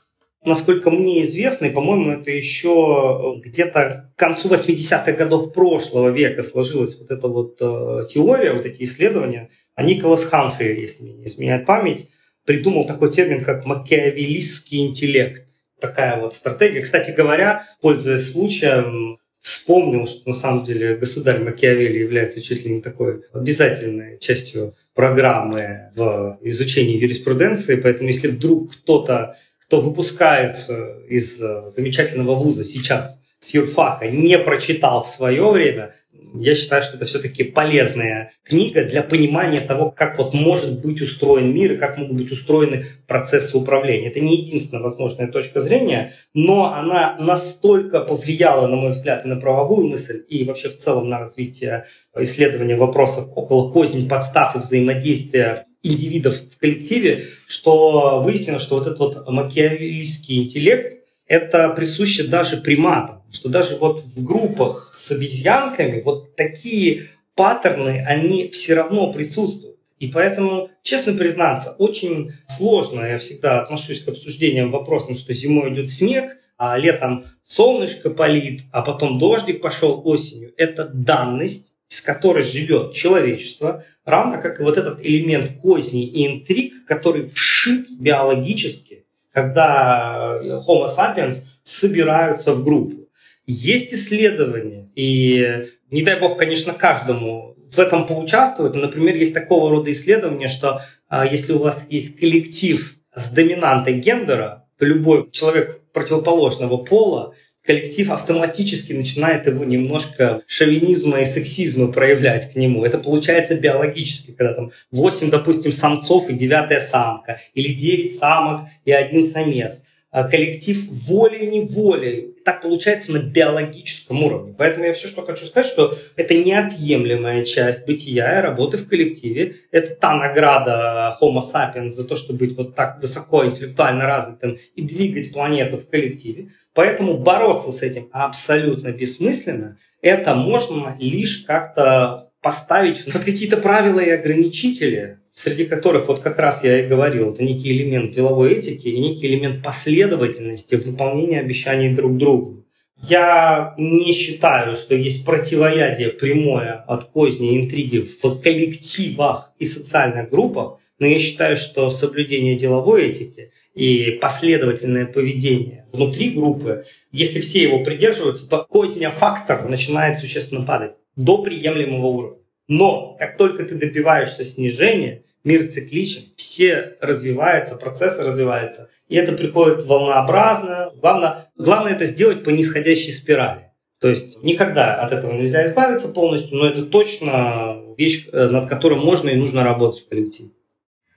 Насколько 0.46 0.92
мне 0.92 1.24
известно, 1.24 1.66
и, 1.66 1.72
по-моему, 1.72 2.12
это 2.12 2.30
еще 2.30 3.40
где-то 3.46 4.12
к 4.14 4.20
концу 4.20 4.50
80-х 4.50 5.14
годов 5.14 5.54
прошлого 5.54 6.10
века 6.10 6.44
сложилась 6.44 7.00
вот 7.00 7.12
эта 7.12 7.30
вот 7.30 7.58
э, 7.62 8.08
теория, 8.10 8.52
вот 8.52 8.66
эти 8.66 8.84
исследования. 8.84 9.50
А 9.76 9.84
Николас 9.84 10.26
Ханфри, 10.26 10.78
если 10.78 11.04
мне 11.04 11.14
не 11.14 11.26
изменяет 11.26 11.66
память, 11.66 12.10
придумал 12.46 12.86
такой 12.86 13.10
термин, 13.12 13.42
как 13.42 13.66
макиавеллистский 13.66 14.86
интеллект. 14.86 15.48
Такая 15.80 16.20
вот 16.20 16.34
стратегия. 16.34 16.82
Кстати 16.82 17.12
говоря, 17.12 17.68
пользуясь 17.82 18.32
случаем, 18.32 19.20
вспомнил, 19.44 20.08
что 20.08 20.30
на 20.30 20.36
самом 20.36 20.64
деле 20.64 20.96
государь 20.96 21.44
Макиавелли 21.44 22.00
является 22.00 22.42
чуть 22.42 22.66
ли 22.66 22.72
не 22.76 22.82
такой 22.82 23.24
обязательной 23.34 24.18
частью 24.20 24.72
программы 24.96 25.92
в 25.96 26.40
изучении 26.42 26.98
юриспруденции, 26.98 27.76
поэтому 27.76 28.08
если 28.08 28.30
вдруг 28.30 28.74
кто-то, 28.74 29.38
кто 29.60 29.82
выпускается 29.82 31.00
из 31.10 31.42
э, 31.42 31.68
замечательного 31.68 32.36
вуза 32.36 32.64
сейчас 32.64 33.22
с 33.40 33.54
юрфака, 33.54 34.08
не 34.08 34.38
прочитал 34.40 35.04
в 35.04 35.10
свое 35.10 35.50
время 35.52 35.94
я 36.34 36.56
считаю, 36.56 36.82
что 36.82 36.98
это 36.98 37.06
все-таки 37.06 37.44
полезная 37.44 38.32
книга 38.44 38.84
для 38.84 39.04
понимания 39.04 39.62
того, 39.62 39.92
как 39.92 40.18
вот 40.18 40.34
может 40.34 40.82
быть 40.82 41.02
устроен 41.02 41.54
мир 41.54 41.74
и 41.74 41.78
как 41.78 41.98
могут 41.98 42.18
быть 42.18 42.32
устроены 42.32 42.86
процессы 43.08 43.58
управления. 43.58 44.08
Это 44.08 44.20
не 44.20 44.38
единственная 44.38 44.82
возможная 44.82 45.28
точка 45.28 45.62
зрения, 45.62 46.14
но 46.34 46.74
она 46.74 47.16
настолько 47.20 48.02
повлияла, 48.02 48.68
на 48.68 48.76
мой 48.76 48.92
взгляд, 48.92 49.26
и 49.26 49.28
на 49.28 49.36
правовую 49.36 49.88
мысль, 49.88 50.24
и 50.28 50.44
вообще 50.44 50.70
в 50.70 50.78
целом 50.78 51.08
на 51.08 51.20
развитие 51.20 51.86
исследования 52.16 52.76
вопросов 52.76 53.30
около 53.36 53.72
козней, 53.72 54.08
подстав 54.08 54.56
и 54.56 54.60
взаимодействия 54.60 55.68
индивидов 55.84 56.36
в 56.36 56.58
коллективе, 56.58 57.26
что 57.46 58.22
выяснилось, 58.22 58.62
что 58.62 58.76
вот 58.76 58.88
этот 58.88 59.00
вот 59.00 59.30
макиавеллийский 59.30 60.44
интеллект 60.44 61.03
это 61.34 61.70
присуще 61.70 62.26
даже 62.26 62.58
приматам, 62.58 63.24
что 63.32 63.50
даже 63.50 63.78
вот 63.78 64.02
в 64.02 64.24
группах 64.24 64.92
с 64.94 65.12
обезьянками 65.12 66.00
вот 66.02 66.36
такие 66.36 67.08
паттерны, 67.34 68.04
они 68.08 68.50
все 68.50 68.76
равно 68.76 69.12
присутствуют. 69.12 69.80
И 69.98 70.08
поэтому, 70.08 70.70
честно 70.84 71.14
признаться, 71.14 71.72
очень 71.80 72.32
сложно. 72.48 73.04
Я 73.06 73.18
всегда 73.18 73.62
отношусь 73.62 74.02
к 74.02 74.10
обсуждениям 74.10 74.70
вопросам, 74.70 75.16
что 75.16 75.34
зимой 75.34 75.74
идет 75.74 75.90
снег, 75.90 76.38
а 76.58 76.78
летом 76.78 77.26
солнышко 77.42 78.12
палит, 78.12 78.62
а 78.72 78.84
потом 78.84 79.18
дождик 79.18 79.60
пошел 79.60 80.04
осенью. 80.06 80.54
Это 80.58 80.86
данность, 80.86 81.74
с 81.88 82.02
которой 82.02 82.44
живет 82.44 82.94
человечество, 82.94 83.84
равно 84.06 84.40
как 84.40 84.60
и 84.60 84.64
вот 84.64 84.78
этот 84.78 85.04
элемент 85.04 85.50
козни 85.64 86.06
и 86.06 86.28
интриг, 86.28 86.86
который 86.86 87.24
вшит 87.26 87.90
биологически 87.90 89.03
когда 89.34 90.40
э, 90.42 90.58
Homo 90.68 90.88
sapiens 90.88 91.44
собираются 91.64 92.54
в 92.54 92.64
группу. 92.64 93.10
Есть 93.46 93.94
исследования, 93.94 94.90
и 94.96 95.66
не 95.92 96.04
дай 96.04 96.20
бог, 96.20 96.38
конечно, 96.38 96.74
каждому 96.74 97.58
в 97.70 97.80
этом 97.80 98.06
поучаствовать, 98.06 98.76
но, 98.76 98.82
например, 98.82 99.16
есть 99.16 99.34
такого 99.34 99.70
рода 99.70 99.92
исследования, 99.92 100.48
что 100.48 100.82
а, 101.10 101.26
если 101.26 101.54
у 101.54 101.58
вас 101.58 101.88
есть 101.90 102.20
коллектив 102.20 102.96
с 103.16 103.30
доминантой 103.32 103.96
гендера, 104.00 104.68
то 104.78 104.86
любой 104.86 105.30
человек 105.32 105.82
противоположного 105.92 106.78
пола 106.78 107.34
коллектив 107.66 108.12
автоматически 108.12 108.94
начинает 108.94 109.48
его 109.48 109.64
немножко 109.64 110.42
шовинизма 110.48 111.22
и 111.22 111.26
сексизма 111.26 111.92
проявлять 111.92 112.52
к 112.52 112.56
нему. 112.56 112.84
Это 112.84 112.98
получается 112.98 113.56
биологически, 113.56 114.32
когда 114.32 114.54
там 114.54 114.72
8, 114.92 115.30
допустим, 115.30 115.72
самцов 115.72 116.30
и 116.30 116.34
девятая 116.34 116.80
самка, 116.80 117.40
или 117.54 117.74
9 117.74 118.16
самок 118.16 118.62
и 118.86 118.92
один 118.92 119.28
самец. 119.28 119.84
А 120.12 120.26
коллектив 120.26 120.78
волей-неволей. 121.08 122.36
Так 122.46 122.62
получается 122.62 123.12
на 123.12 123.18
биологическом 123.18 124.22
уровне. 124.22 124.54
Поэтому 124.56 124.86
я 124.86 124.94
все, 124.94 125.08
что 125.08 125.24
хочу 125.24 125.46
сказать, 125.46 125.72
что 125.72 125.98
это 126.16 126.36
неотъемлемая 126.36 127.44
часть 127.46 127.88
бытия 127.88 128.38
и 128.38 128.42
работы 128.44 128.78
в 128.78 128.88
коллективе. 128.88 129.56
Это 129.72 129.96
та 129.96 130.16
награда 130.16 131.18
Homo 131.20 131.42
sapiens 131.42 131.90
за 131.90 132.08
то, 132.08 132.16
чтобы 132.16 132.40
быть 132.40 132.56
вот 132.56 132.76
так 132.76 133.02
высоко 133.02 133.44
интеллектуально 133.44 134.06
развитым 134.06 134.60
и 134.76 134.84
двигать 134.84 135.34
планету 135.34 135.78
в 135.78 135.90
коллективе. 135.90 136.50
Поэтому 136.74 137.18
бороться 137.18 137.72
с 137.72 137.82
этим 137.84 138.10
абсолютно 138.12 138.90
бессмысленно. 138.90 139.78
Это 140.02 140.34
можно 140.36 140.96
лишь 141.00 141.44
как-то 141.46 142.32
поставить 142.42 143.06
под 143.12 143.24
какие-то 143.24 143.58
правила 143.58 144.00
и 144.00 144.10
ограничители, 144.10 145.20
среди 145.34 145.66
которых 145.66 146.08
вот 146.08 146.20
как 146.20 146.40
раз 146.40 146.64
я 146.64 146.84
и 146.84 146.88
говорил, 146.88 147.32
это 147.32 147.44
некий 147.44 147.72
элемент 147.72 148.12
деловой 148.12 148.54
этики 148.54 148.88
и 148.88 149.00
некий 149.00 149.28
элемент 149.28 149.64
последовательности 149.64 150.76
в 150.76 150.86
выполнении 150.86 151.40
обещаний 151.40 151.94
друг 151.94 152.18
другу. 152.18 152.66
Я 153.10 153.74
не 153.78 154.14
считаю, 154.14 154.76
что 154.76 154.96
есть 154.96 155.26
противоядие 155.26 156.10
прямое 156.10 156.84
от 156.88 157.06
козни 157.06 157.54
и 157.56 157.62
интриги 157.62 158.00
в 158.00 158.42
коллективах 158.42 159.52
и 159.60 159.66
социальных 159.66 160.30
группах, 160.30 160.80
но 161.00 161.08
я 161.08 161.20
считаю, 161.20 161.58
что 161.58 161.90
соблюдение 161.90 162.56
деловой 162.56 163.08
этики 163.08 163.52
и 163.74 164.12
последовательное 164.12 165.06
поведение 165.06 165.86
внутри 165.92 166.32
группы, 166.32 166.86
если 167.12 167.40
все 167.40 167.64
его 167.64 167.84
придерживаются, 167.84 168.48
то 168.48 168.66
козня 168.70 169.10
фактор 169.10 169.68
начинает 169.68 170.18
существенно 170.18 170.66
падать 170.66 170.94
до 171.16 171.44
приемлемого 171.44 172.08
уровня. 172.08 172.38
Но 172.68 173.16
как 173.20 173.38
только 173.38 173.64
ты 173.64 173.76
добиваешься 173.76 174.46
снижения, 174.46 175.24
мир 175.44 175.68
цикличен, 175.68 176.24
все 176.36 176.96
развиваются, 177.02 177.76
процессы 177.76 178.24
развиваются, 178.24 178.90
и 179.10 179.16
это 179.16 179.34
приходит 179.34 179.86
волнообразно. 179.86 180.92
Главное, 180.96 181.50
главное 181.58 181.94
это 181.94 182.06
сделать 182.06 182.44
по 182.44 182.50
нисходящей 182.50 183.12
спирали. 183.12 183.72
То 184.00 184.10
есть 184.10 184.42
никогда 184.44 184.96
от 184.96 185.12
этого 185.12 185.34
нельзя 185.34 185.66
избавиться 185.66 186.10
полностью, 186.10 186.58
но 186.58 186.68
это 186.68 186.84
точно 186.84 187.78
вещь, 187.98 188.28
э, 188.32 188.48
над 188.48 188.68
которой 188.68 189.00
можно 189.00 189.30
и 189.30 189.36
нужно 189.36 189.64
работать 189.64 190.02
в 190.02 190.10
коллективе. 190.10 190.50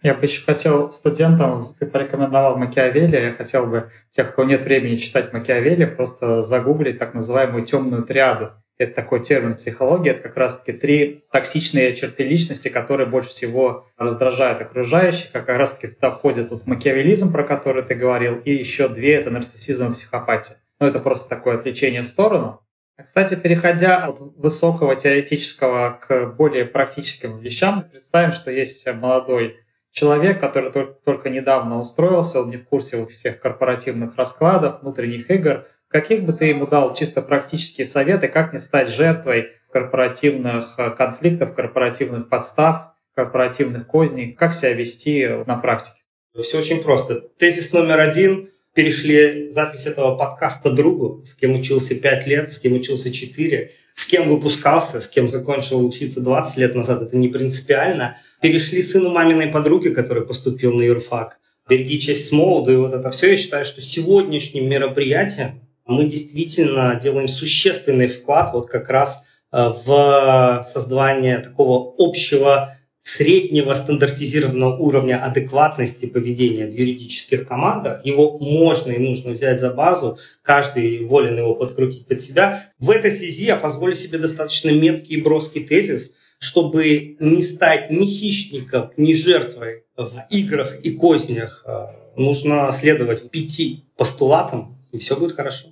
Я 0.02 0.14
бы 0.14 0.24
еще 0.24 0.44
хотел 0.44 0.92
студентам, 0.92 1.64
ты 1.78 1.86
порекомендовал 1.86 2.56
Макиавелли, 2.56 3.16
я 3.16 3.32
хотел 3.32 3.66
бы 3.66 3.90
тех, 4.10 4.30
у 4.30 4.32
кого 4.34 4.48
нет 4.48 4.64
времени 4.64 4.96
читать 4.96 5.32
Макиавелли, 5.32 5.86
просто 5.86 6.42
загуглить 6.42 6.98
так 6.98 7.14
называемую 7.14 7.64
темную 7.64 8.02
триаду. 8.02 8.52
Это 8.78 8.94
такой 8.94 9.24
термин 9.24 9.54
психологии, 9.54 10.10
это 10.10 10.22
как 10.22 10.36
раз-таки 10.36 10.78
три 10.78 11.24
токсичные 11.32 11.96
черты 11.96 12.24
личности, 12.24 12.68
которые 12.68 13.06
больше 13.06 13.30
всего 13.30 13.86
раздражают 13.96 14.60
окружающих, 14.60 15.32
как 15.32 15.48
раз-таки 15.48 15.94
туда 15.94 16.10
входит 16.10 16.50
тут 16.50 16.66
макиавелизм, 16.66 17.32
про 17.32 17.42
который 17.42 17.82
ты 17.82 17.94
говорил, 17.94 18.36
и 18.36 18.52
еще 18.52 18.88
две— 18.88 19.14
это 19.14 19.30
нарциссизм 19.30 19.90
и 19.90 19.92
психопатия. 19.94 20.56
Ну, 20.78 20.86
это 20.86 20.98
просто 20.98 21.30
такое 21.30 21.56
отвлечение 21.56 22.02
в 22.02 22.06
сторону. 22.06 22.60
Кстати, 23.02 23.34
переходя 23.34 24.06
от 24.06 24.20
высокого 24.20 24.94
теоретического 24.94 25.98
к 26.06 26.26
более 26.36 26.66
практическим 26.66 27.40
вещам, 27.40 27.88
представим, 27.90 28.32
что 28.32 28.50
есть 28.50 28.86
молодой 28.94 29.56
человек, 29.96 30.40
который 30.40 30.70
только, 30.70 30.94
только 31.04 31.30
недавно 31.30 31.80
устроился, 31.80 32.40
он 32.40 32.50
не 32.50 32.56
в 32.58 32.64
курсе 32.64 33.04
всех 33.06 33.40
корпоративных 33.40 34.16
раскладов, 34.16 34.82
внутренних 34.82 35.28
игр— 35.30 35.66
Каких 35.88 36.24
бы 36.24 36.32
ты 36.32 36.46
ему 36.46 36.66
дал 36.66 36.94
чисто 36.94 37.22
практические 37.22 37.86
советы, 37.86 38.28
как 38.28 38.52
не 38.52 38.58
стать 38.58 38.88
жертвой 38.88 39.52
корпоративных 39.72 40.74
э, 40.78 40.90
конфликтов, 40.90 41.54
корпоративных 41.54 42.28
подстав, 42.28 42.92
корпоративных 43.14 43.86
козней? 43.86 44.32
Как 44.32 44.52
себя 44.52 44.72
вести 44.72 45.26
на 45.46 45.56
практике? 45.56 45.96
Все 46.38 46.58
очень 46.58 46.82
просто. 46.82 47.20
Тезис 47.38 47.72
номер 47.72 48.00
один. 48.00 48.50
Перешли 48.76 49.48
запись 49.48 49.86
этого 49.86 50.16
подкаста 50.16 50.70
другу, 50.70 51.24
с 51.26 51.34
кем 51.34 51.54
учился 51.54 51.94
5 51.94 52.26
лет, 52.26 52.52
с 52.52 52.58
кем 52.58 52.74
учился 52.74 53.10
4, 53.10 53.70
с 53.94 54.04
кем 54.04 54.28
выпускался, 54.28 55.00
с 55.00 55.08
кем 55.08 55.30
закончил 55.30 55.82
учиться 55.82 56.20
20 56.20 56.58
лет 56.58 56.74
назад. 56.74 57.00
Это 57.00 57.16
не 57.16 57.28
принципиально. 57.28 58.18
Перешли 58.42 58.82
сыну 58.82 59.08
маминой 59.08 59.46
подруги, 59.46 59.88
который 59.88 60.26
поступил 60.26 60.74
на 60.74 60.82
юрфак. 60.82 61.38
Береги 61.66 61.98
честь 61.98 62.28
с 62.28 62.32
молоду. 62.32 62.70
И 62.70 62.76
вот 62.76 62.92
это 62.92 63.10
все, 63.10 63.30
я 63.30 63.38
считаю, 63.38 63.64
что 63.64 63.80
сегодняшним 63.80 64.68
мероприятием 64.68 65.62
мы 65.86 66.04
действительно 66.04 67.00
делаем 67.02 67.28
существенный 67.28 68.08
вклад 68.08 68.52
вот 68.52 68.68
как 68.68 68.90
раз 68.90 69.24
э, 69.52 69.72
в 69.86 70.66
создание 70.68 71.38
такого 71.38 71.94
общего 71.96 72.75
среднего 73.06 73.72
стандартизированного 73.74 74.78
уровня 74.78 75.24
адекватности 75.24 76.06
поведения 76.06 76.66
в 76.66 76.74
юридических 76.74 77.46
командах. 77.46 78.04
Его 78.04 78.36
можно 78.38 78.90
и 78.90 78.98
нужно 78.98 79.30
взять 79.30 79.60
за 79.60 79.70
базу, 79.70 80.18
каждый 80.42 81.04
волен 81.04 81.38
его 81.38 81.54
подкрутить 81.54 82.08
под 82.08 82.20
себя. 82.20 82.64
В 82.80 82.90
этой 82.90 83.12
связи 83.12 83.44
я 83.44 83.54
позволю 83.54 83.94
себе 83.94 84.18
достаточно 84.18 84.70
меткий 84.70 85.18
и 85.18 85.22
броский 85.22 85.64
тезис, 85.64 86.14
чтобы 86.40 87.16
не 87.20 87.42
стать 87.42 87.90
ни 87.90 88.04
хищником, 88.04 88.90
ни 88.96 89.12
жертвой 89.12 89.84
в 89.96 90.24
играх 90.30 90.80
и 90.80 90.90
кознях. 90.90 91.62
Э, 91.64 91.86
нужно 92.16 92.72
следовать 92.72 93.30
пяти 93.30 93.84
постулатам, 93.96 94.84
и 94.90 94.98
все 94.98 95.16
будет 95.16 95.36
хорошо. 95.36 95.68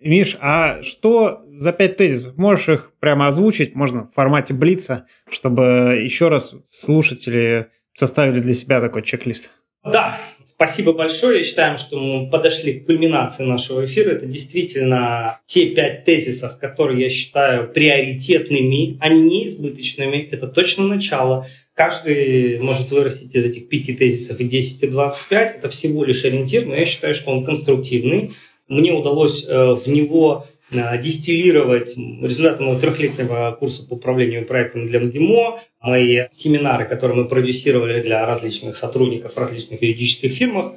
Миш, 0.00 0.36
а 0.40 0.82
что 0.82 1.42
за 1.56 1.72
пять 1.72 1.96
тезисов? 1.96 2.36
Можешь 2.36 2.68
их 2.68 2.92
прямо 3.00 3.28
озвучить, 3.28 3.74
можно 3.74 4.04
в 4.04 4.12
формате 4.12 4.54
блица, 4.54 5.06
чтобы 5.30 6.00
еще 6.02 6.28
раз 6.28 6.54
слушатели 6.66 7.68
составили 7.94 8.40
для 8.40 8.54
себя 8.54 8.80
такой 8.80 9.02
чек-лист? 9.02 9.50
Да, 9.84 10.18
спасибо 10.44 10.92
большое. 10.92 11.38
Я 11.38 11.44
считаю, 11.44 11.78
что 11.78 11.98
мы 11.98 12.28
подошли 12.28 12.74
к 12.74 12.86
кульминации 12.86 13.44
нашего 13.44 13.84
эфира. 13.84 14.10
Это 14.10 14.26
действительно 14.26 15.40
те 15.46 15.66
пять 15.66 16.04
тезисов, 16.04 16.58
которые 16.58 17.02
я 17.02 17.10
считаю 17.10 17.72
приоритетными, 17.72 18.98
они 19.00 19.22
не 19.22 19.46
избыточными. 19.46 20.16
Это 20.30 20.48
точно 20.48 20.86
начало. 20.88 21.46
Каждый 21.74 22.58
может 22.58 22.90
вырастить 22.90 23.34
из 23.34 23.44
этих 23.44 23.68
пяти 23.68 23.94
тезисов 23.94 24.40
и 24.40 24.44
10, 24.44 24.82
и 24.82 24.86
25. 24.88 25.56
Это 25.58 25.68
всего 25.68 26.04
лишь 26.04 26.24
ориентир, 26.24 26.66
но 26.66 26.74
я 26.74 26.86
считаю, 26.86 27.14
что 27.14 27.30
он 27.30 27.44
конструктивный. 27.44 28.32
Мне 28.68 28.92
удалось 28.92 29.44
э, 29.46 29.74
в 29.74 29.86
него 29.86 30.46
э, 30.70 31.00
дистиллировать 31.00 31.96
результаты 31.96 32.62
моего 32.64 32.80
трехлетнего 32.80 33.56
курса 33.58 33.86
по 33.86 33.94
управлению 33.94 34.44
проектами 34.44 34.88
для 34.88 35.00
МГИМО, 35.00 35.60
мои 35.80 36.22
семинары, 36.32 36.84
которые 36.84 37.16
мы 37.16 37.28
продюсировали 37.28 38.02
для 38.02 38.26
различных 38.26 38.76
сотрудников 38.76 39.34
в 39.34 39.38
различных 39.38 39.80
юридических 39.82 40.32
фирмах. 40.32 40.72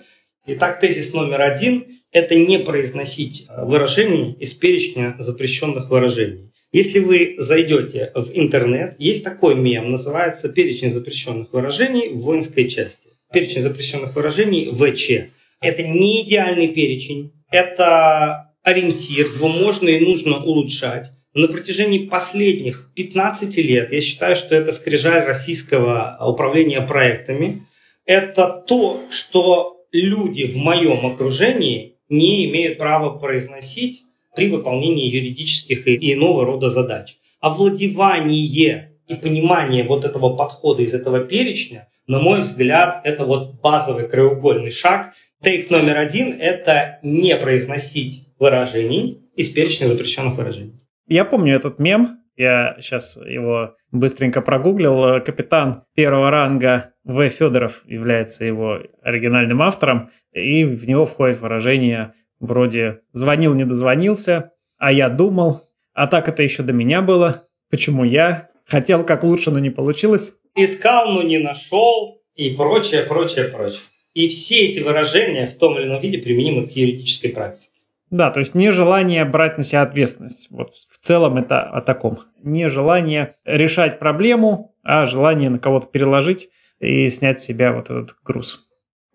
Итак, 0.45 0.79
тезис 0.79 1.13
номер 1.13 1.41
один– 1.41 1.85
это 2.11 2.35
не 2.35 2.59
произносить 2.59 3.45
э, 3.49 3.65
выражений 3.65 4.35
из 4.39 4.53
перечня 4.53 5.15
запрещенных 5.17 5.89
выражений. 5.89 6.51
Если 6.71 6.99
вы 6.99 7.35
зайдете 7.39 8.11
в 8.13 8.29
интернет, 8.33 8.95
есть 8.99 9.23
такой 9.23 9.55
мем, 9.55 9.89
называется 9.89 10.49
«Перечень 10.49 10.91
запрещенных 10.91 11.51
выражений 11.51 12.09
в 12.09 12.19
воинской 12.19 12.69
части». 12.69 13.09
Перечень 13.33 13.61
запрещенных 13.61 14.15
выражений– 14.15 14.71
ВЧ. 14.73 15.31
Это 15.61 15.83
не 15.83 16.21
идеальный 16.21 16.67
перечень, 16.67 17.31
это 17.51 18.53
ориентир, 18.63 19.27
его 19.27 19.47
можно 19.47 19.87
и 19.89 20.05
нужно 20.05 20.37
улучшать. 20.37 21.11
На 21.33 21.47
протяжении 21.47 22.07
последних 22.07 22.91
15 22.95 23.57
лет 23.57 23.91
я 23.91 24.01
считаю, 24.01 24.35
что 24.35 24.55
это 24.55 24.71
скрижаль 24.71 25.23
российского 25.23 26.17
управления 26.19 26.81
проектами. 26.81 27.65
Это 28.05 28.63
то, 28.67 29.01
что 29.11 29.85
люди 29.91 30.45
в 30.45 30.57
моем 30.57 31.05
окружении 31.05 31.97
не 32.09 32.45
имеют 32.45 32.79
права 32.79 33.17
произносить 33.17 34.01
при 34.35 34.49
выполнении 34.49 35.07
юридических 35.07 35.87
и 35.87 36.13
иного 36.13 36.45
рода 36.45 36.69
задач. 36.69 37.17
Овладевание 37.39 38.97
и 39.07 39.15
понимание 39.15 39.83
вот 39.83 40.05
этого 40.05 40.35
подхода 40.35 40.83
из 40.83 40.93
этого 40.93 41.19
перечня, 41.19 41.87
на 42.09 42.19
мой 42.19 42.41
взгляд, 42.41 43.01
это 43.03 43.23
вот 43.23 43.61
базовый 43.61 44.09
краеугольный 44.09 44.71
шаг, 44.71 45.13
Тейк 45.41 45.69
номер 45.69 45.97
один– 45.97 46.35
это 46.41 46.99
не 47.01 47.33
произносить 47.37 48.27
выражений 48.39 49.29
из 49.35 49.47
перечня 49.49 49.87
запрещенных 49.87 50.35
выражений. 50.35 50.81
Я 51.07 51.23
помню 51.23 51.55
этот 51.55 51.79
мем, 51.79 52.19
я 52.35 52.75
сейчас 52.81 53.15
его 53.15 53.75
быстренько 53.91 54.41
прогуглил. 54.41 55.21
Капитан 55.23 55.83
первого 55.95 56.29
ранга 56.29 56.91
В. 57.05 57.29
Федоров 57.29 57.83
является 57.85 58.43
его 58.43 58.79
оригинальным 59.01 59.61
автором, 59.61 60.09
и 60.33 60.65
в 60.65 60.87
него 60.89 61.05
входит 61.05 61.39
выражение 61.39 62.13
вроде 62.39 62.99
«звонил, 63.13 63.53
не 63.53 63.65
дозвонился», 63.65 64.51
«а 64.77 64.91
я 64.91 65.09
думал», 65.09 65.61
«а 65.93 66.07
так 66.07 66.27
это 66.27 66.43
еще 66.43 66.63
до 66.63 66.73
меня 66.73 67.01
было», 67.01 67.43
«почему 67.69 68.03
я», 68.03 68.49
«хотел 68.65 69.05
как 69.05 69.23
лучше, 69.23 69.51
но 69.51 69.59
не 69.59 69.69
получилось». 69.69 70.35
«Искал, 70.63 71.11
но 71.11 71.23
не 71.23 71.37
нашел» 71.37 72.21
и 72.35 72.51
прочее, 72.51 73.03
прочее, 73.03 73.45
прочее. 73.45 73.81
И 74.13 74.27
все 74.29 74.67
эти 74.67 74.79
выражения 74.79 75.45
в 75.45 75.53
том 75.55 75.77
или 75.77 75.85
ином 75.85 76.01
виде 76.01 76.17
применимы 76.17 76.67
к 76.67 76.71
юридической 76.71 77.29
практике. 77.29 77.71
Да, 78.09 78.31
то 78.31 78.39
есть 78.39 78.55
нежелание 78.55 79.23
брать 79.23 79.57
на 79.57 79.63
себя 79.63 79.83
ответственность. 79.83 80.47
Вот 80.49 80.73
в 80.73 80.97
целом 80.99 81.37
это 81.37 81.61
о 81.61 81.81
таком. 81.81 82.19
Нежелание 82.41 83.35
решать 83.45 83.99
проблему, 83.99 84.73
а 84.83 85.05
желание 85.05 85.49
на 85.49 85.59
кого-то 85.59 85.87
переложить 85.87 86.49
и 86.79 87.09
снять 87.09 87.39
с 87.39 87.45
себя 87.45 87.71
вот 87.71 87.85
этот 87.85 88.15
груз. 88.23 88.61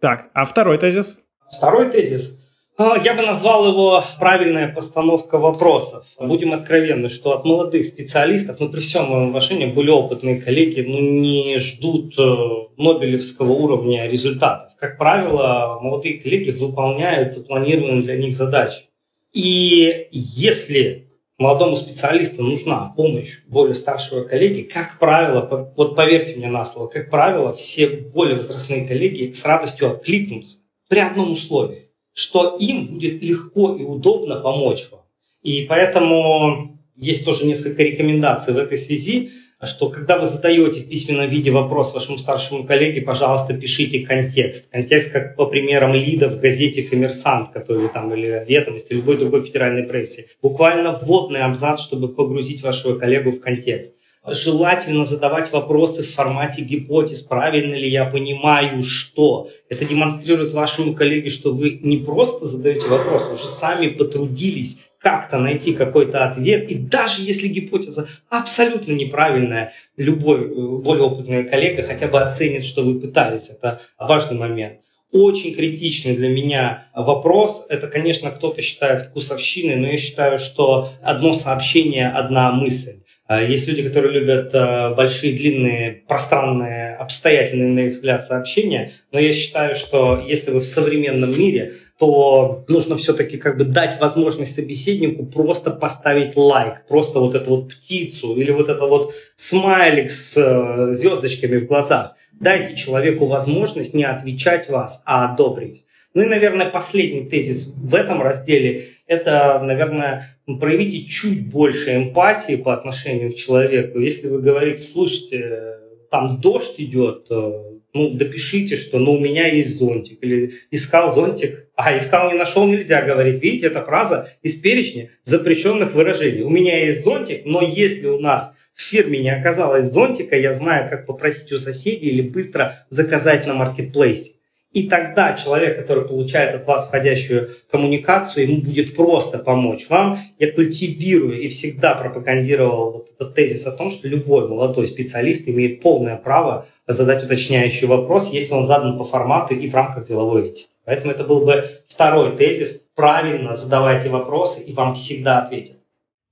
Так, 0.01 0.31
а 0.33 0.45
второй 0.45 0.79
тезис? 0.79 1.25
Второй 1.51 1.91
тезис 1.91 2.44
я 2.77 3.15
бы 3.15 3.23
назвал 3.23 3.69
его 3.69 4.05
правильная 4.19 4.67
постановка 4.67 5.39
вопросов. 5.39 6.07
Будем 6.19 6.53
откровенны, 6.53 7.09
что 7.09 7.33
от 7.33 7.45
молодых 7.45 7.87
специалистов, 7.87 8.59
ну 8.59 8.69
при 8.69 8.81
всем 8.81 9.07
моем 9.07 9.29
уважении, 9.29 9.67
более 9.67 9.95
опытные 9.95 10.41
коллеги 10.41 10.81
ну, 10.81 10.99
не 10.99 11.59
ждут 11.59 12.19
э, 12.19 12.37
Нобелевского 12.77 13.53
уровня 13.53 14.09
результатов. 14.09 14.73
Как 14.77 14.99
правило, 14.99 15.79
молодые 15.81 16.21
коллеги 16.21 16.51
выполняют 16.51 17.33
запланированные 17.33 18.03
для 18.03 18.17
них 18.17 18.35
задачи. 18.35 18.89
И 19.33 20.09
если 20.11 21.13
молодому 21.39 21.77
специалисту 21.77 22.43
нужна 22.43 22.93
помощь 22.97 23.45
более 23.47 23.77
старшего 23.77 24.25
коллеги, 24.25 24.63
как 24.63 24.99
правило, 24.99 25.73
вот 25.77 25.95
поверьте 25.95 26.37
мне 26.37 26.49
на 26.49 26.65
слово, 26.65 26.89
как 26.89 27.09
правило, 27.09 27.53
все 27.53 27.87
более 27.87 28.37
возрастные 28.37 28.87
коллеги 28.87 29.31
с 29.31 29.45
радостью 29.45 29.91
откликнутся 29.91 30.59
при 30.89 30.99
одном 30.99 31.33
условии 31.33 31.84
что 32.15 32.57
им 32.59 32.87
будет 32.95 33.23
легко 33.23 33.77
и 33.77 33.83
удобно 33.83 34.37
помочь 34.37 34.87
вам. 34.91 35.03
И 35.43 35.67
поэтому 35.69 36.79
есть 36.97 37.25
тоже 37.25 37.45
несколько 37.45 37.83
рекомендаций 37.83 38.55
в 38.55 38.57
этой 38.57 38.79
связи, 38.79 39.31
что 39.67 39.89
когда 39.89 40.19
вы 40.19 40.27
задаете 40.27 40.81
в 40.81 40.89
письменном 40.89 41.29
виде 41.29 41.51
вопрос 41.51 41.95
вашему 41.95 42.19
старшему 42.19 42.65
коллеге, 42.65 43.01
пожалуйста, 43.01 43.55
пишите 43.55 44.01
контекст. 44.01 44.71
Контекст 44.71 45.11
как 45.11 45.37
по 45.37 45.47
примерам 45.47 45.95
лида 45.95 46.29
в 46.29 46.39
газете 46.39 46.83
«Коммерсант», 46.83 47.51
который 47.51 47.89
там, 47.89 48.13
или 48.15 48.45
«Ведомости», 48.47 48.93
любой 48.93 49.17
другой 49.17 49.43
федеральной 49.43 49.85
прессе. 49.85 50.27
Буквально 50.43 50.93
вводный 50.93 51.43
абзац, 51.43 51.81
чтобы 51.81 52.09
погрузить 52.09 52.63
вашего 52.63 52.99
коллегу 52.99 53.31
в 53.31 53.41
контекст. 53.41 53.95
Желательно 54.27 55.05
задавать 55.05 55.53
вопросы 55.53 56.03
в 56.03 56.11
формате 56.11 56.63
гипотез, 56.63 57.21
правильно 57.23 57.75
ли 57.75 57.89
я 57.89 58.07
понимаю, 58.07 58.83
что. 58.83 59.51
Это 59.69 59.85
демонстрирует 59.85 60.53
вашему 60.53 60.95
коллеге, 60.95 61.31
что 61.31 61.53
вы 61.53 61.79
не 61.83 61.99
просто 61.99 62.47
задаете 62.47 62.87
вопрос, 62.87 63.29
уже 63.31 63.47
сами 63.47 63.89
потрудились 63.89 64.79
как-то 64.99 65.39
найти 65.39 65.75
какой-то 65.75 66.25
ответ. 66.25 66.71
И 66.71 66.77
даже 66.77 67.23
если 67.23 67.49
гипотеза 67.49 68.09
абсолютно 68.31 68.93
неправильная, 68.93 69.73
любой 69.99 70.45
э, 70.45 70.79
более 70.79 71.05
опытный 71.05 71.45
коллега 71.45 71.83
хотя 71.83 72.09
бы 72.09 72.21
оценит, 72.21 72.65
что 72.65 72.83
вы 72.83 72.99
пытались. 72.99 73.51
Это 73.51 73.81
важный 73.99 74.39
момент 74.39 74.79
очень 75.13 75.55
критичный 75.55 76.17
для 76.17 76.29
меня 76.29 76.89
вопрос. 76.93 77.67
Это, 77.69 77.87
конечно, 77.87 78.33
кто-то 78.33 78.61
считает 78.61 79.01
вкусовщиной, 79.03 79.77
но 79.77 79.87
я 79.87 79.97
считаю, 79.97 80.41
что 80.41 80.91
одно 81.03 81.33
сообщение, 81.33 82.09
одна 82.09 82.51
мысль. 82.51 83.04
А, 83.27 83.43
есть 83.43 83.67
люди, 83.67 83.83
которые 83.83 84.21
любят 84.21 84.51
а, 84.55 84.95
большие, 84.95 85.35
длинные, 85.35 86.03
пространные, 86.07 86.95
обстоятельные, 86.97 87.69
на 87.69 87.81
их 87.81 87.93
взгляд, 87.93 88.25
сообщения, 88.25 88.93
но 89.13 89.19
я 89.19 89.33
считаю, 89.33 89.77
что 89.77 90.23
если 90.27 90.51
вы 90.51 90.61
в 90.61 90.67
современном 90.67 91.37
мире, 91.39 91.73
то 91.99 92.65
нужно 92.69 92.97
все-таки 92.97 93.39
как 93.39 93.57
бы 93.57 93.65
дать 93.65 94.01
возможность 94.01 94.55
собеседнику 94.55 95.25
просто 95.25 95.71
поставить 95.71 96.37
лайк, 96.37 96.87
просто 96.89 97.21
вот 97.21 97.35
эту 97.35 97.51
вот 97.51 97.73
птицу 97.73 98.37
или 98.37 98.51
вот 98.51 98.69
это 98.69 98.85
вот 98.87 99.15
смайлик 99.37 100.11
с 100.11 100.37
э, 100.37 100.93
звездочками 100.93 101.57
в 101.59 101.67
глазах. 101.67 102.17
Дайте 102.33 102.75
человеку 102.75 103.27
возможность 103.27 103.95
не 103.95 104.05
отвечать 104.05 104.69
вас, 104.69 105.03
а 105.07 105.33
одобрить. 105.33 105.85
Ну 106.15 106.23
и, 106.23 106.27
наверное, 106.27 106.71
последний 106.71 107.25
тезис 107.25 107.75
в 107.77 107.95
этом 107.95 108.23
разделе– 108.23 108.85
это, 109.09 109.61
наверное, 109.63 110.39
проявите 110.61 111.05
чуть 111.05 111.49
больше 111.49 111.97
эмпатии 111.97 112.55
по 112.55 112.73
отношению 112.73 113.33
к 113.33 113.35
человеку. 113.35 113.99
Если 113.99 114.29
вы 114.29 114.41
говорите, 114.41 114.83
слушайте, 114.83 115.79
там 116.13 116.41
дождь 116.41 116.77
идет, 116.79 117.27
э, 117.31 117.53
ну, 117.93 118.11
допишите, 118.11 118.77
что 118.77 119.01
ну, 119.01 119.15
у 119.15 119.19
меня 119.19 119.49
есть 119.49 119.77
зонтик. 119.77 120.23
Или 120.23 120.53
искал 120.71 121.13
зонтик, 121.13 121.69
а 121.75 121.97
искал 121.99 122.31
не 122.31 122.39
нашел, 122.39 122.65
нельзя 122.69 123.03
говорить. 123.03 123.43
Видите, 123.43 123.67
эта 123.67 123.83
фраза 123.83 124.29
из 124.43 124.55
перечня 124.55 125.11
запрещенных 125.25 125.95
выражений. 125.95 126.43
У 126.43 126.51
меня 126.51 126.85
есть 126.85 127.03
зонтик, 127.03 127.45
но 127.45 127.61
если 127.61 128.07
у 128.07 128.21
нас 128.21 128.53
в 128.73 128.83
фирме 128.83 129.19
не 129.19 129.31
оказалось 129.31 129.87
зонтика, 129.87 130.37
я 130.37 130.53
знаю, 130.53 130.89
как 130.89 131.07
попросить 131.07 131.51
у 131.51 131.59
соседей 131.59 132.11
или 132.11 132.23
быстро 132.23 132.87
заказать 132.89 133.47
на 133.47 133.55
маркетплейсе. 133.55 134.35
И 134.75 134.89
тогда 134.89 135.35
человек, 135.35 135.79
который 135.79 136.05
получает 136.05 136.53
от 136.53 136.67
вас 136.67 136.89
входящую 136.89 137.49
коммуникацию, 137.71 138.51
ему 138.51 138.61
будет 138.61 138.97
просто 138.97 139.39
помочь 139.39 139.89
вам. 139.89 140.19
Я 140.41 140.51
культивирую 140.51 141.41
и 141.41 141.49
всегда 141.49 141.95
пропагандировал 141.95 142.91
вот 142.91 143.11
этот 143.15 143.37
тезис 143.37 143.67
о 143.67 143.73
том, 143.73 143.89
что 143.89 144.09
любой 144.09 144.49
молодой 144.49 144.89
специалист 144.89 145.49
имеет 145.49 145.81
полное 145.81 146.17
право 146.17 146.67
задать 146.89 147.23
уточняющий 147.23 147.87
вопрос, 147.87 148.33
если 148.33 148.53
он 148.53 148.67
задан 148.67 148.99
по 148.99 149.05
формату 149.05 149.55
и 149.55 149.69
в 149.69 149.75
рамках 149.75 150.09
деловой 150.09 150.49
этики. 150.49 150.69
Поэтому 150.85 151.13
это 151.13 151.23
был 151.23 151.45
бы 151.47 151.65
второй 151.87 152.37
тезис. 152.37 152.89
Правильно 152.97 153.55
задавайте 153.55 154.09
вопросы, 154.09 154.65
и 154.65 154.75
вам 154.75 154.95
всегда 154.95 155.39
ответят. 155.39 155.77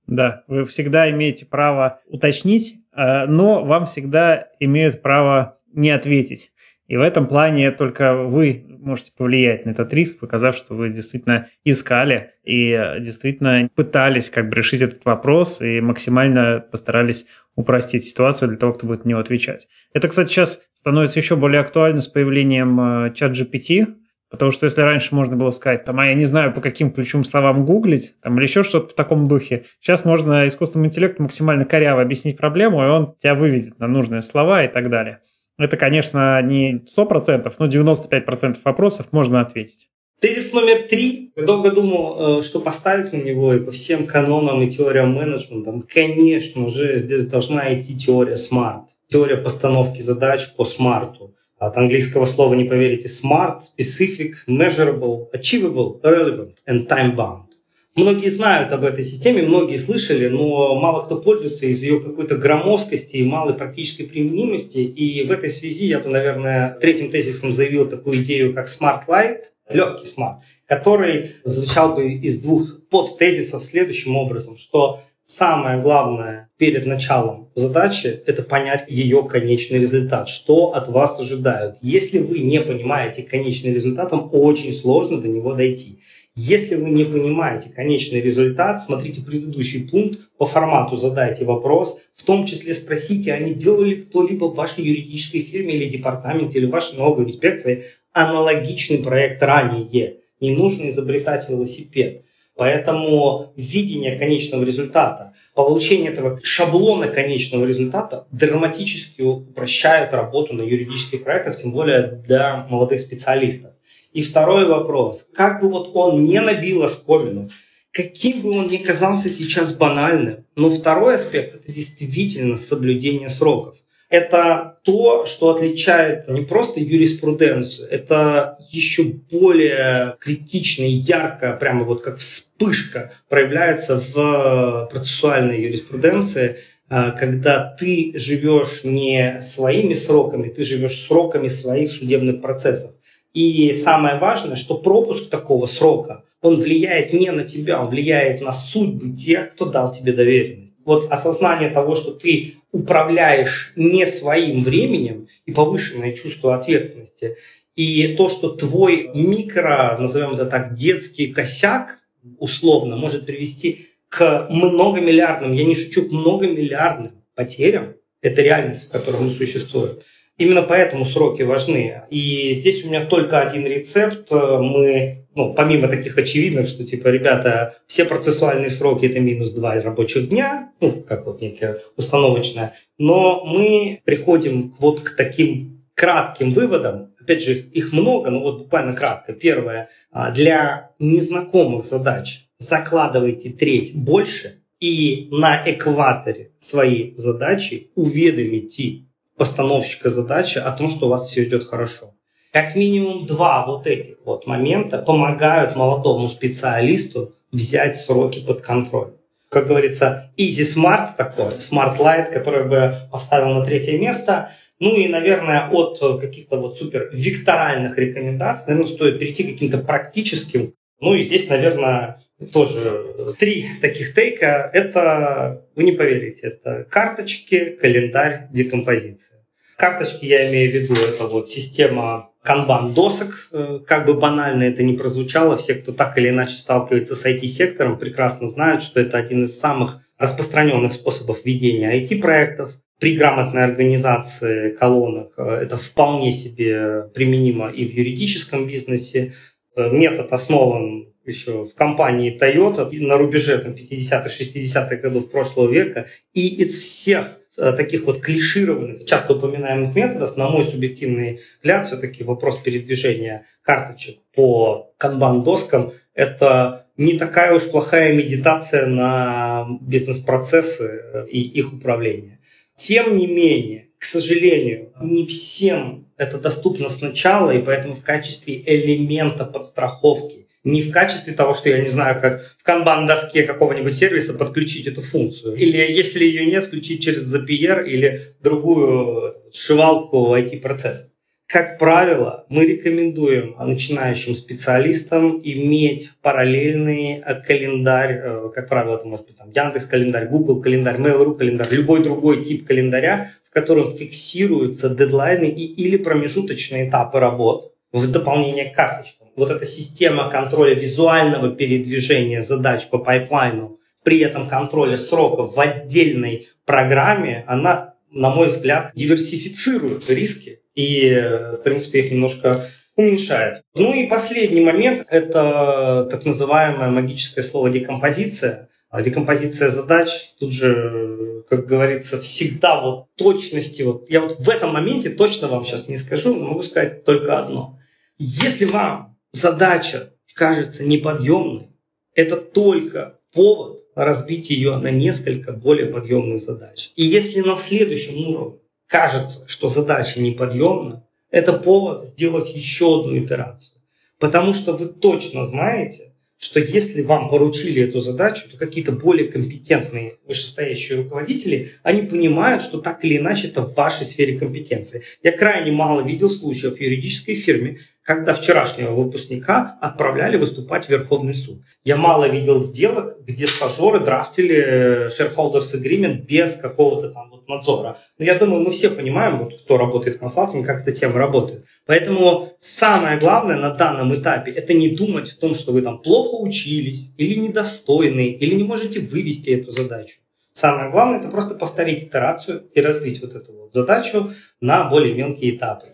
Да, 0.05 0.43
вы 0.47 0.65
всегда 0.65 1.09
имеете 1.09 1.45
право 1.45 2.01
уточнить, 2.07 2.75
э, 2.95 3.25
но 3.25 3.63
вам 3.63 3.85
всегда 3.85 4.49
имеют 4.59 5.01
право 5.01 5.57
не 5.73 5.89
ответить. 5.89 6.51
И 6.93 6.95
в 6.95 7.01
этом 7.01 7.25
плане 7.25 7.71
только 7.71 8.13
вы 8.13 8.65
можете 8.67 9.13
повлиять 9.17 9.65
на 9.65 9.71
этот 9.71 9.91
риск, 9.95 10.19
показав, 10.19 10.55
что 10.55 10.75
вы 10.75 10.89
действительно 10.89 11.47
искали 11.65 12.33
и 12.43 12.69
э, 12.69 12.99
действительно 12.99 13.67
пытались 13.73 14.29
как 14.29 14.47
бы 14.47 14.55
решить 14.57 14.83
этот 14.83 15.03
вопрос 15.03 15.59
и 15.63 15.81
максимально 15.81 16.63
постарались 16.71 17.25
упростить 17.55 18.05
ситуацию 18.05 18.49
для 18.49 18.59
того, 18.59 18.73
кто 18.73 18.85
будет 18.85 19.05
на 19.05 19.09
него 19.09 19.21
отвечать. 19.21 19.67
Это, 19.95 20.07
кстати, 20.07 20.29
сейчас 20.29 20.61
становится 20.73 21.19
еще 21.19 21.35
более 21.35 21.61
актуально 21.61 22.01
с 22.01 22.07
появлением 22.07 22.79
э, 22.79 23.13
чат 23.15 23.31
GPT, 23.31 23.95
Потому 24.29 24.49
что 24.49 24.65
если 24.65 24.81
раньше 24.81 25.13
можно 25.13 25.35
было 25.35 25.51
сказать, 25.51 25.85
там, 25.85 25.99
а 25.99 26.07
я 26.07 26.15
не 26.15 26.25
знаю, 26.25 26.53
по 26.53 26.59
каким 26.59 26.91
ключевым 26.91 27.23
словам 27.23 27.67
гуглить, 27.67 28.15
там, 28.19 28.35
или 28.37 28.45
еще 28.45 28.63
что-то 28.63 28.87
в 28.87 28.95
таком 28.95 29.27
духе, 29.27 29.65
сейчас 29.79 30.05
можно 30.05 30.47
искусственному 30.47 30.89
интеллекту 30.89 31.21
максимально 31.21 31.65
коряво 31.65 32.01
объяснить 32.01 32.37
проблему, 32.37 32.83
и 32.83 32.87
он 32.87 33.15
тебя 33.19 33.35
выведет 33.35 33.77
на 33.77 33.87
нужные 33.87 34.23
слова 34.23 34.63
и 34.63 34.67
так 34.67 34.89
далее. 34.89 35.19
Это, 35.57 35.77
конечно, 35.77 36.41
не 36.41 36.83
100%, 36.97 37.53
но 37.59 37.67
95% 37.67 38.57
вопросов 38.63 39.07
можно 39.11 39.41
ответить. 39.41 39.89
Тезис 40.19 40.53
номер 40.53 40.83
три. 40.89 41.33
Я 41.35 41.43
долго 41.43 41.69
думал, 41.71 42.39
э, 42.39 42.41
что 42.43 42.61
поставить 42.61 43.11
на 43.11 43.17
него, 43.17 43.53
и 43.53 43.59
по 43.59 43.71
всем 43.71 44.05
канонам 44.05 44.61
и 44.61 44.71
теориям 44.71 45.13
менеджмента, 45.13 45.73
конечно 45.93 46.69
же, 46.69 46.97
здесь 46.97 47.25
должна 47.27 47.73
идти 47.73 47.97
теория 47.97 48.35
SMART. 48.35 48.85
Теория 49.09 49.35
постановки 49.35 50.01
задач 50.01 50.53
по 50.55 50.63
смарту. 50.63 51.35
От 51.59 51.77
английского 51.77 52.25
слова, 52.25 52.53
не 52.55 52.63
поверите, 52.63 53.09
smart, 53.09 53.59
specific, 53.61 54.33
measurable, 54.47 55.27
achievable, 55.33 56.01
relevant 56.01 56.55
and 56.67 56.87
time-bound. 56.87 57.52
Многие 57.95 58.29
знают 58.29 58.71
об 58.71 58.83
этой 58.85 59.03
системе, 59.03 59.43
многие 59.43 59.77
слышали, 59.77 60.27
но 60.27 60.75
мало 60.79 61.03
кто 61.03 61.21
пользуется 61.21 61.67
из 61.67 61.83
ее 61.83 62.01
какой-то 62.01 62.37
громоздкости 62.37 63.17
и 63.17 63.23
малой 63.23 63.53
практической 63.53 64.05
применимости. 64.05 64.79
И 64.79 65.23
в 65.27 65.31
этой 65.31 65.51
связи 65.51 65.85
я 65.85 65.99
бы, 65.99 66.09
наверное, 66.09 66.75
третьим 66.81 67.11
тезисом 67.11 67.53
заявил 67.53 67.87
такую 67.87 68.23
идею, 68.23 68.51
как 68.51 68.67
Smart 68.67 69.01
Light, 69.07 69.43
легкий 69.71 70.07
смарт, 70.07 70.39
который 70.65 71.33
звучал 71.43 71.93
бы 71.93 72.13
из 72.13 72.41
двух 72.41 72.87
подтезисов 72.89 73.63
следующим 73.63 74.15
образом, 74.15 74.57
что 74.57 74.99
Самое 75.25 75.81
главное 75.81 76.49
перед 76.57 76.85
началом 76.85 77.49
задачи– 77.55 78.21
это 78.25 78.43
понять 78.43 78.83
ее 78.89 79.23
конечный 79.23 79.79
результат, 79.79 80.27
что 80.27 80.73
от 80.73 80.89
вас 80.89 81.17
ожидают. 81.17 81.77
Если 81.81 82.19
вы 82.19 82.39
не 82.39 82.59
понимаете 82.59 83.23
конечный 83.23 83.73
результат, 83.73 84.11
вам 84.11 84.29
очень 84.33 84.73
сложно 84.73 85.21
до 85.21 85.29
него 85.29 85.53
дойти. 85.53 86.01
Если 86.35 86.73
вы 86.73 86.89
не 86.89 87.03
понимаете 87.05 87.69
конечный 87.69 88.19
результат, 88.19 88.81
смотрите 88.81 89.21
предыдущий 89.23 89.87
пункт, 89.87 90.19
по 90.37 90.47
формату 90.47 90.97
задайте 90.97 91.45
вопрос, 91.45 91.99
в 92.15 92.23
том 92.23 92.47
числе 92.47 92.73
спросите, 92.73 93.33
а 93.33 93.37
не 93.37 93.53
делал 93.53 93.83
ли 93.83 93.95
кто-либо 93.95 94.45
в 94.45 94.55
вашей 94.55 94.83
юридической 94.83 95.41
фирме 95.41 95.75
или 95.75 95.89
департаменте 95.89 96.57
или 96.57 96.65
вашей 96.65 96.97
налоговой 96.97 97.27
инспекции 97.27 97.85
аналогичный 98.13 98.97
проект 98.97 99.43
ранее. 99.43 100.17
Не 100.39 100.55
нужно 100.55 100.89
изобретать 100.89 101.49
велосипед. 101.49 102.23
Поэтому 102.55 103.53
видение 103.55 104.17
конечного 104.17 104.63
результата, 104.63 105.33
получение 105.53 106.11
этого 106.11 106.39
шаблона 106.43 107.07
конечного 107.07 107.65
результата 107.65 108.27
драматически 108.31 109.21
упрощает 109.21 110.13
работу 110.13 110.53
на 110.53 110.63
юридических 110.63 111.23
проектах, 111.23 111.57
тем 111.57 111.71
более 111.71 112.21
для 112.27 112.67
молодых 112.69 112.99
специалистов. 112.99 113.73
И 114.13 114.21
второй 114.21 114.65
вопрос. 114.65 115.29
Как 115.33 115.61
бы 115.61 115.69
вот 115.69 115.91
он 115.95 116.23
не 116.23 116.39
набил 116.39 116.83
оскомину, 116.83 117.49
каким 117.91 118.41
бы 118.41 118.51
он 118.57 118.67
ни 118.67 118.77
казался 118.77 119.29
сейчас 119.29 119.73
банальным, 119.73 120.45
но 120.55 120.69
второй 120.69 121.15
аспект– 121.15 121.55
это 121.55 121.71
действительно 121.71 122.57
соблюдение 122.57 123.29
сроков 123.29 123.75
это 124.13 124.77
то, 124.83 125.25
что 125.25 125.49
отличает 125.49 126.27
не 126.27 126.41
просто 126.41 126.79
юриспруденцию, 126.79 127.89
это 127.89 128.59
еще 128.69 129.05
более 129.31 130.17
критично 130.19 130.83
и 130.83 130.91
ярко, 130.91 131.53
прямо 131.53 131.83
вот 131.83 132.03
как 132.03 132.19
вспышка 132.19 133.11
проявляется 133.27 133.99
в 133.99 134.87
процессуальной 134.91 135.63
юриспруденции, 135.63 136.57
а, 136.89 137.09
когда 137.09 137.75
ты 137.79 138.11
живешь 138.13 138.83
не 138.83 139.41
своими 139.41 139.95
сроками, 139.95 140.49
ты 140.49 140.63
живешь 140.63 140.99
сроками 140.99 141.47
своих 141.47 141.89
судебных 141.89 142.39
процессов. 142.39 142.91
И 143.33 143.73
самое 143.73 144.19
важное, 144.19 144.55
что 144.55 144.77
пропуск 144.77 145.29
такого 145.29 145.65
срока, 145.65 146.23
он 146.41 146.59
влияет 146.59 147.13
не 147.13 147.31
на 147.31 147.43
тебя, 147.43 147.81
он 147.81 147.87
влияет 147.89 148.41
на 148.41 148.51
судьбы 148.51 149.15
тех, 149.15 149.53
кто 149.53 149.65
дал 149.65 149.91
тебе 149.91 150.11
доверенность. 150.11 150.75
Вот 150.85 151.11
осознание 151.11 151.69
того, 151.69 151.95
что 151.95 152.11
ты 152.11 152.55
управляешь 152.71 153.73
не 153.75 154.05
своим 154.05 154.63
временем 154.63 155.27
и 155.45 155.51
повышенное 155.51 156.11
чувство 156.11 156.55
ответственности, 156.55 157.37
и 157.75 158.15
то, 158.15 158.29
что 158.29 158.49
твой 158.49 159.09
микро, 159.15 159.97
назовем 159.99 160.33
это 160.33 160.45
так, 160.45 160.75
детский 160.75 161.27
косяк, 161.27 161.99
условно, 162.37 162.97
может 162.97 163.25
привести 163.25 163.87
к 164.09 164.47
многомиллиардным, 164.49 165.53
я 165.53 165.63
не 165.63 165.73
шучу, 165.73 166.07
к 166.07 166.11
многомиллиардным 166.11 167.13
потерям, 167.35 167.95
это 168.21 168.41
реальность, 168.41 168.87
в 168.87 168.91
которой 168.91 169.21
мы 169.21 169.29
существуем. 169.29 169.97
Именно 170.37 170.63
поэтому 170.63 171.05
сроки 171.05 171.43
важны. 171.43 172.01
И 172.09 172.53
здесь 172.53 172.83
у 172.83 172.87
меня 172.87 173.05
только 173.05 173.41
один 173.41 173.67
рецепт. 173.67 174.31
Мы, 174.31 175.27
ну, 175.35 175.53
помимо 175.53 175.87
таких 175.87 176.17
очевидных, 176.17 176.67
что, 176.67 176.83
типа, 176.85 177.09
ребята, 177.09 177.75
все 177.87 178.05
процессуальные 178.05 178.71
сроки– 178.71 179.05
это 179.07 179.19
минус 179.19 179.51
два 179.51 179.79
рабочих 179.79 180.29
дня, 180.29 180.71
ну, 180.79 181.03
как 181.03 181.27
вот 181.27 181.41
некое 181.41 181.77
установочное, 181.97 182.73
но 182.97 183.45
мы 183.45 184.01
приходим 184.05 184.73
вот 184.79 185.01
к 185.01 185.15
таким 185.15 185.83
кратким 185.93 186.51
выводам, 186.51 187.13
опять 187.19 187.43
же, 187.43 187.53
их 187.53 187.93
много, 187.93 188.29
но 188.29 188.39
вот 188.39 188.63
буквально 188.63 188.93
кратко. 188.93 189.33
Первое, 189.33 189.89
а, 190.11 190.31
для 190.31 190.91
незнакомых 190.99 191.83
задач 191.83 192.47
закладывайте 192.57 193.49
треть 193.49 193.95
больше 193.95 194.61
и 194.79 195.29
на 195.31 195.61
экваторе 195.65 196.51
своей 196.57 197.15
задачи 197.15 197.91
уведомите 197.95 199.05
постановщика 199.37 200.09
задачи 200.09 200.57
о 200.57 200.71
том, 200.71 200.89
что 200.89 201.07
у 201.07 201.09
вас 201.09 201.27
все 201.27 201.43
идет 201.43 201.65
хорошо. 201.65 202.13
Как 202.51 202.75
минимум 202.75 203.25
два 203.25 203.65
вот 203.65 203.87
этих 203.87 204.17
вот 204.25 204.45
момента 204.45 204.99
помогают 204.99 205.75
молодому 205.75 206.27
специалисту 206.27 207.33
взять 207.51 207.97
сроки 207.97 208.45
под 208.45 208.61
контроль. 208.61 209.13
Как 209.49 209.67
говорится, 209.67 210.31
easy 210.37 210.63
smart 210.63 211.09
такой, 211.17 211.49
smart 211.57 211.97
light, 211.97 212.31
который 212.31 212.67
бы 212.67 212.95
поставил 213.11 213.53
на 213.53 213.63
третье 213.63 213.97
место. 213.97 214.49
Ну 214.79 214.95
и, 214.95 215.07
наверное, 215.07 215.69
от 215.69 215.99
каких-то 216.19 216.57
вот 216.57 216.77
супер 216.77 217.09
векторальных 217.13 217.97
рекомендаций, 217.97 218.65
наверное, 218.67 218.91
стоит 218.91 219.19
перейти 219.19 219.43
к 219.43 219.53
каким-то 219.53 219.77
практическим. 219.77 220.73
Ну 220.99 221.13
и 221.15 221.21
здесь, 221.21 221.49
наверное, 221.49 222.22
тоже 222.51 223.35
три 223.37 223.67
таких 223.81 224.13
тейка. 224.13 224.69
Это, 224.73 225.65
вы 225.75 225.83
не 225.83 225.91
поверите, 225.91 226.47
это 226.47 226.85
карточки, 226.89 227.77
календарь, 227.79 228.47
декомпозиция. 228.51 229.39
Карточки 229.77 230.25
я 230.25 230.49
имею 230.49 230.71
в 230.71 230.75
виду, 230.75 230.93
это 230.93 231.27
вот 231.27 231.49
система 231.49 232.29
канбан 232.43 232.93
досок, 232.93 233.49
э, 233.51 233.79
как 233.85 234.05
бы 234.05 234.13
банально 234.13 234.63
это 234.63 234.83
ни 234.83 234.95
прозвучало, 234.95 235.57
все, 235.57 235.75
кто 235.75 235.93
так 235.93 236.17
или 236.17 236.29
иначе 236.29 236.57
сталкивается 236.57 237.15
с 237.15 237.25
IT-сектором, 237.25 237.97
прекрасно 237.97 238.49
знают, 238.49 238.83
что 238.83 238.99
это 238.99 239.17
один 239.17 239.43
из 239.43 239.57
самых 239.57 240.01
распространенных 240.17 240.93
способов 240.93 241.45
ведения 241.45 242.01
IT-проектов. 242.01 242.77
При 242.99 243.15
грамотной 243.15 243.63
организации 243.63 244.71
колонок 244.71 245.33
э, 245.37 245.43
это 245.43 245.77
вполне 245.77 246.31
себе 246.31 247.09
применимо 247.13 247.69
и 247.69 247.85
в 247.85 247.91
юридическом 247.91 248.67
бизнесе. 248.67 249.33
Метод 249.75 250.31
основан 250.31 251.13
еще 251.25 251.63
в 251.63 251.73
компании 251.73 252.37
Toyota 252.37 252.89
на 252.99 253.17
рубеже 253.17 253.57
там, 253.57 253.73
50-х, 253.73 254.27
60-х 254.27 254.95
годов 254.97 255.31
прошлого 255.31 255.71
века. 255.71 256.07
И 256.33 256.47
из 256.61 256.77
всех 256.77 257.39
Э, 257.55 257.71
таких 257.71 258.05
вот 258.05 258.19
клишированных, 258.19 259.05
часто 259.05 259.35
упоминаемых 259.35 259.95
методов, 259.95 260.37
на 260.37 260.49
мой 260.49 260.63
субъективный 260.63 261.39
взгляд, 261.59 261.85
все-таки 261.85 262.23
вопрос 262.23 262.59
передвижения 262.59 263.45
карточек 263.61 264.17
по 264.35 264.91
канбан-доскам– 264.97 265.91
это 266.15 266.87
не 266.97 267.17
такая 267.17 267.53
уж 267.53 267.69
плохая 267.69 268.13
медитация 268.13 268.87
на 268.87 269.67
бизнес-процессы 269.81 270.99
э, 271.13 271.23
и 271.29 271.41
их 271.41 271.73
управление. 271.73 272.39
Тем 272.75 273.15
не 273.15 273.27
менее, 273.27 273.89
сожалению, 274.13 274.91
не 275.01 275.25
всем 275.25 276.07
это 276.17 276.37
доступно 276.37 276.89
сначала, 276.89 277.51
и 277.51 277.63
поэтому 277.63 277.95
в 277.95 278.03
качестве 278.03 278.61
элемента 278.65 279.45
подстраховки 279.45 280.47
не 280.63 280.81
в 280.81 280.91
качестве 280.91 281.33
того, 281.33 281.53
что 281.53 281.69
я 281.69 281.79
не 281.79 281.89
знаю, 281.89 282.21
как 282.21 282.41
в 282.57 282.63
канбан-доске 282.63 283.43
какого-нибудь 283.43 283.93
сервиса 283.93 284.33
подключить 284.33 284.87
эту 284.87 285.01
функцию. 285.01 285.55
Или 285.55 285.77
если 285.77 286.23
ее 286.23 286.45
нет, 286.45 286.63
включить 286.63 287.03
через 287.03 287.35
Zapier 287.35 287.85
или 287.85 288.21
другую 288.41 289.33
сшивалку 289.51 290.33
IT-процесса. 290.35 291.09
Как 291.45 291.77
правило, 291.77 292.45
мы 292.49 292.65
рекомендуем 292.65 293.55
начинающим 293.59 294.33
специалистам 294.33 295.39
иметь 295.43 296.11
параллельный 296.21 297.21
э, 297.23 297.41
календарь, 297.41 298.21
э, 298.23 298.49
как 298.55 298.69
правило, 298.69 298.95
это 298.95 299.05
может 299.05 299.27
быть 299.27 299.37
там 299.37 299.51
Яндекс 299.51 299.85
календарь, 299.85 300.29
Google 300.29 300.61
календарь, 300.61 300.99
Mail.ru 300.99 301.35
календарь, 301.35 301.67
любой 301.69 302.01
другой 302.01 302.41
тип 302.41 302.65
календаря, 302.65 303.31
в 303.42 303.42
котором 303.53 303.95
фиксируются 303.95 304.89
дедлайны 304.89 305.45
и 305.45 305.65
или 305.65 305.97
промежуточные 305.97 306.89
этапы 306.89 307.19
работ 307.19 307.73
в 307.91 308.11
дополнение 308.11 308.65
к 308.65 308.75
карточкам 308.75 309.23
вот 309.35 309.49
эта 309.49 309.65
система 309.65 310.29
контроля 310.29 310.73
визуального 310.73 311.51
передвижения 311.55 312.41
задач 312.41 312.87
по 312.87 312.99
пайплайну, 312.99 313.79
при 314.03 314.19
этом 314.19 314.47
контроля 314.47 314.97
сроков 314.97 315.55
в 315.55 315.59
отдельной 315.59 316.47
программе, 316.65 317.43
она, 317.47 317.95
на 318.11 318.29
мой 318.29 318.47
взгляд, 318.47 318.91
диверсифицирует 318.95 320.09
риски 320.09 320.59
и, 320.75 321.09
в 321.53 321.63
принципе, 321.63 321.99
их 322.01 322.11
немножко 322.11 322.67
уменьшает. 322.95 323.63
Ну 323.75 323.93
и 323.93 324.07
последний 324.07 324.61
момент– 324.61 325.07
это 325.09 326.07
так 326.11 326.25
называемое 326.25 326.89
магическое 326.89 327.41
слово 327.41 327.69
декомпозиция. 327.69 328.69
А 328.93 329.01
декомпозиция 329.01 329.69
задач, 329.69 330.35
тут 330.39 330.53
же, 330.53 331.43
как 331.49 331.65
говорится, 331.65 332.21
всегда 332.21 332.79
вот 332.79 333.07
точности. 333.15 333.81
Вот 333.81 334.07
я 334.07 334.21
вот 334.21 334.37
в 334.37 334.47
этом 334.47 334.71
моменте 334.71 335.09
точно 335.09 335.47
вам 335.47 335.65
сейчас 335.65 335.87
не 335.87 335.97
скажу, 335.97 336.35
но 336.35 336.45
могу 336.45 336.61
сказать 336.61 337.03
только 337.03 337.39
одно. 337.39 337.79
Если 338.19 338.65
вам 338.65 339.17
задача 339.31 340.13
кажется 340.35 340.83
неподъемной, 340.83 341.69
это 342.13 342.35
только 342.35 343.17
повод 343.33 343.79
разбить 343.95 344.51
ее 344.51 344.77
на 344.77 344.91
несколько 344.91 345.53
более 345.53 345.87
подъемных 345.87 346.39
задач. 346.39 346.91
И 346.95 347.03
если 347.03 347.39
на 347.39 347.57
следующем 347.57 348.27
уровне 348.27 348.59
кажется, 348.85 349.47
что 349.47 349.69
задача 349.69 350.21
неподъемна, 350.21 351.03
это 351.31 351.53
повод 351.53 351.99
сделать 351.99 352.55
еще 352.55 352.99
одну 352.99 353.17
итерацию. 353.17 353.81
Потому 354.19 354.53
что 354.53 354.73
вы 354.73 354.85
точно 354.85 355.45
знаете, 355.45 356.12
что 356.43 356.59
если 356.59 357.01
вам 357.03 357.29
поручили 357.29 357.81
эту 357.81 358.01
задачу, 358.01 358.49
то 358.51 358.57
какие-то 358.57 358.91
более 358.91 359.31
компетентные 359.31 360.17
вышестоящие 360.27 360.97
руководители, 360.97 361.71
они 361.83 362.01
понимают, 362.01 362.61
что 362.61 362.81
так 362.81 363.05
или 363.05 363.17
иначе 363.17 363.47
это 363.47 363.61
в 363.61 363.73
вашей 363.75 364.05
сфере 364.05 364.37
компетенции. 364.37 365.03
Я 365.23 365.31
крайне 365.31 365.71
мало 365.71 366.05
видел 366.05 366.29
случаев 366.29 366.75
в 366.75 366.81
юридической 366.81 367.35
фирме, 367.35 367.77
когда 368.03 368.33
вчерашнего 368.33 368.91
выпускника 368.91 369.77
отправляли 369.81 370.37
выступать 370.37 370.85
в 370.85 370.89
Верховный 370.89 371.33
суд. 371.33 371.61
Я 371.83 371.95
мало 371.95 372.27
видел 372.27 372.59
сделок, 372.59 373.17
где 373.21 373.47
стажеры 373.47 373.99
драфтили 373.99 375.07
shareholders 375.07 375.73
agreement 375.73 376.25
без 376.25 376.55
какого-то 376.55 377.09
там 377.09 377.29
вот 377.31 377.47
надзора. 377.47 377.97
Но 378.19 378.25
я 378.25 378.35
думаю, 378.35 378.61
мы 378.61 378.71
все 378.71 378.89
понимаем, 378.89 379.37
вот 379.37 379.61
кто 379.61 379.77
работает 379.77 380.17
в 380.17 380.19
консалтинге, 380.19 380.65
как 380.65 380.81
эта 380.81 380.91
тема 380.91 381.17
работает. 381.17 381.65
Поэтому 381.85 382.53
самое 382.59 383.17
главное 383.17 383.57
на 383.57 383.73
данном 383.73 384.13
этапе 384.13 384.51
это 384.51 384.73
не 384.73 384.89
думать 384.89 385.29
в 385.29 385.39
том, 385.39 385.53
что 385.53 385.71
вы 385.71 385.81
там 385.81 385.99
плохо 385.99 386.35
учились, 386.35 387.13
или 387.17 387.39
недостойны, 387.39 388.27
или 388.27 388.55
не 388.55 388.63
можете 388.63 388.99
вывести 388.99 389.51
эту 389.51 389.71
задачу. 389.71 390.17
Самое 390.51 390.91
главное 390.91 391.19
это 391.19 391.29
просто 391.29 391.55
повторить 391.55 392.03
итерацию 392.03 392.69
и 392.75 392.81
разбить 392.81 393.21
вот 393.21 393.33
эту 393.33 393.53
вот 393.53 393.73
задачу 393.73 394.31
на 394.61 394.83
более 394.87 395.15
мелкие 395.15 395.55
этапы. 395.55 395.92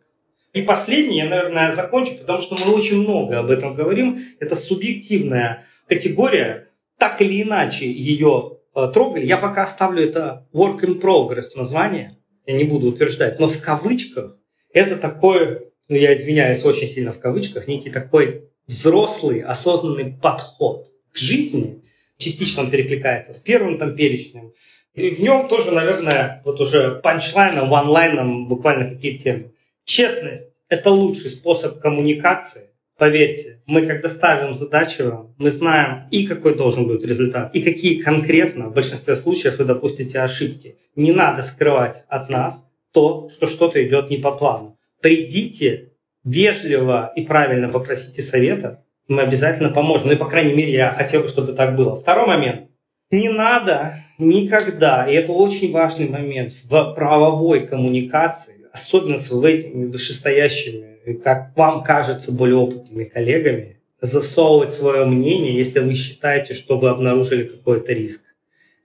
И 0.59 0.61
последнее, 0.63 1.23
я, 1.23 1.29
наверное, 1.29 1.71
закончу, 1.71 2.15
потому 2.15 2.41
что 2.41 2.57
мы 2.57 2.73
очень 2.73 3.01
много 3.01 3.39
об 3.39 3.49
этом 3.49 3.75
говорим. 3.75 4.19
Это 4.41 4.57
субъективная 4.57 5.63
категория. 5.87 6.67
Так 6.97 7.21
или 7.21 7.43
иначе 7.43 7.89
ее 7.89 8.57
э, 8.75 8.91
трогали. 8.93 9.25
Я 9.25 9.37
пока 9.37 9.63
оставлю 9.63 10.03
это 10.03 10.49
work 10.53 10.81
in 10.81 10.99
progress 10.99 11.55
название. 11.55 12.17
Я 12.45 12.55
не 12.57 12.65
буду 12.65 12.87
утверждать. 12.87 13.39
Но 13.39 13.47
в 13.47 13.61
кавычках 13.61 14.37
это 14.73 14.97
такой, 14.97 15.61
ну 15.87 15.95
я 15.95 16.11
извиняюсь 16.13 16.65
очень 16.65 16.89
сильно 16.89 17.13
в 17.13 17.19
кавычках, 17.19 17.69
некий 17.69 17.89
такой 17.89 18.49
взрослый, 18.67 19.39
осознанный 19.39 20.11
подход 20.11 20.87
к 21.13 21.17
жизни. 21.17 21.85
Частично 22.17 22.63
он 22.63 22.69
перекликается 22.69 23.33
с 23.33 23.39
первым 23.39 23.77
там 23.77 23.95
перечнем. 23.95 24.51
И 24.93 25.09
в 25.11 25.21
нем 25.21 25.47
тоже, 25.47 25.71
наверное, 25.71 26.41
вот 26.43 26.59
уже 26.59 26.95
панчлайном, 26.95 27.69
ванлайном 27.69 28.49
буквально 28.49 28.89
какие-то 28.89 29.23
темы. 29.23 29.51
Честность– 29.85 30.48
это 30.69 30.91
лучший 30.91 31.31
способ 31.31 31.79
коммуникации. 31.79 32.69
Поверьте, 32.97 33.61
мы 33.65 33.85
когда 33.85 34.09
ставим 34.09 34.53
задачу, 34.53 35.33
мы 35.37 35.51
знаем 35.51 36.09
и 36.11 36.27
какой 36.27 36.55
должен 36.55 36.87
быть 36.87 37.03
результат, 37.05 37.55
и 37.55 37.61
какие 37.61 38.01
конкретно 38.01 38.67
в 38.67 38.73
большинстве 38.73 39.15
случаев 39.15 39.57
вы 39.57 39.65
допустите 39.65 40.19
ошибки. 40.19 40.77
Не 40.95 41.11
надо 41.11 41.41
скрывать 41.41 42.03
от 42.09 42.29
нас 42.29 42.67
то, 42.91 43.29
что 43.29 43.47
что-то 43.47 43.81
идет 43.85 44.09
не 44.09 44.17
по 44.17 44.31
плану. 44.31 44.77
Придите 45.01 45.93
вежливо 46.25 47.11
и 47.15 47.21
правильно 47.21 47.69
попросите 47.69 48.21
совета, 48.21 48.83
мы 49.07 49.21
обязательно 49.21 49.69
поможем. 49.69 50.07
Ну 50.07 50.13
и, 50.13 50.17
по 50.17 50.25
крайней 50.25 50.53
мере, 50.53 50.73
я 50.73 50.91
хотел 50.91 51.21
бы, 51.21 51.27
чтобы 51.27 51.53
так 51.53 51.75
было. 51.75 51.99
Второй 51.99 52.27
момент. 52.27 52.69
Не 53.11 53.29
надо 53.29 53.95
никогда, 54.19 55.09
и 55.09 55.15
это 55.15 55.31
очень 55.31 55.71
важный 55.71 56.07
момент 56.07 56.53
в 56.53 56.93
правовой 56.93 57.65
коммуникации, 57.65 58.58
особенно 58.71 59.17
с 59.17 59.31
этими 59.31 59.85
вышестоящими, 59.85 61.13
как 61.23 61.55
вам 61.55 61.83
кажется, 61.83 62.31
более 62.31 62.57
опытными 62.57 63.05
коллегами, 63.05 63.79
засовывать 64.01 64.71
свое 64.71 65.05
мнение, 65.05 65.55
если 65.55 65.79
вы 65.79 65.93
считаете, 65.93 66.53
что 66.53 66.77
вы 66.77 66.89
обнаружили 66.89 67.43
какой-то 67.43 67.93
риск. 67.93 68.25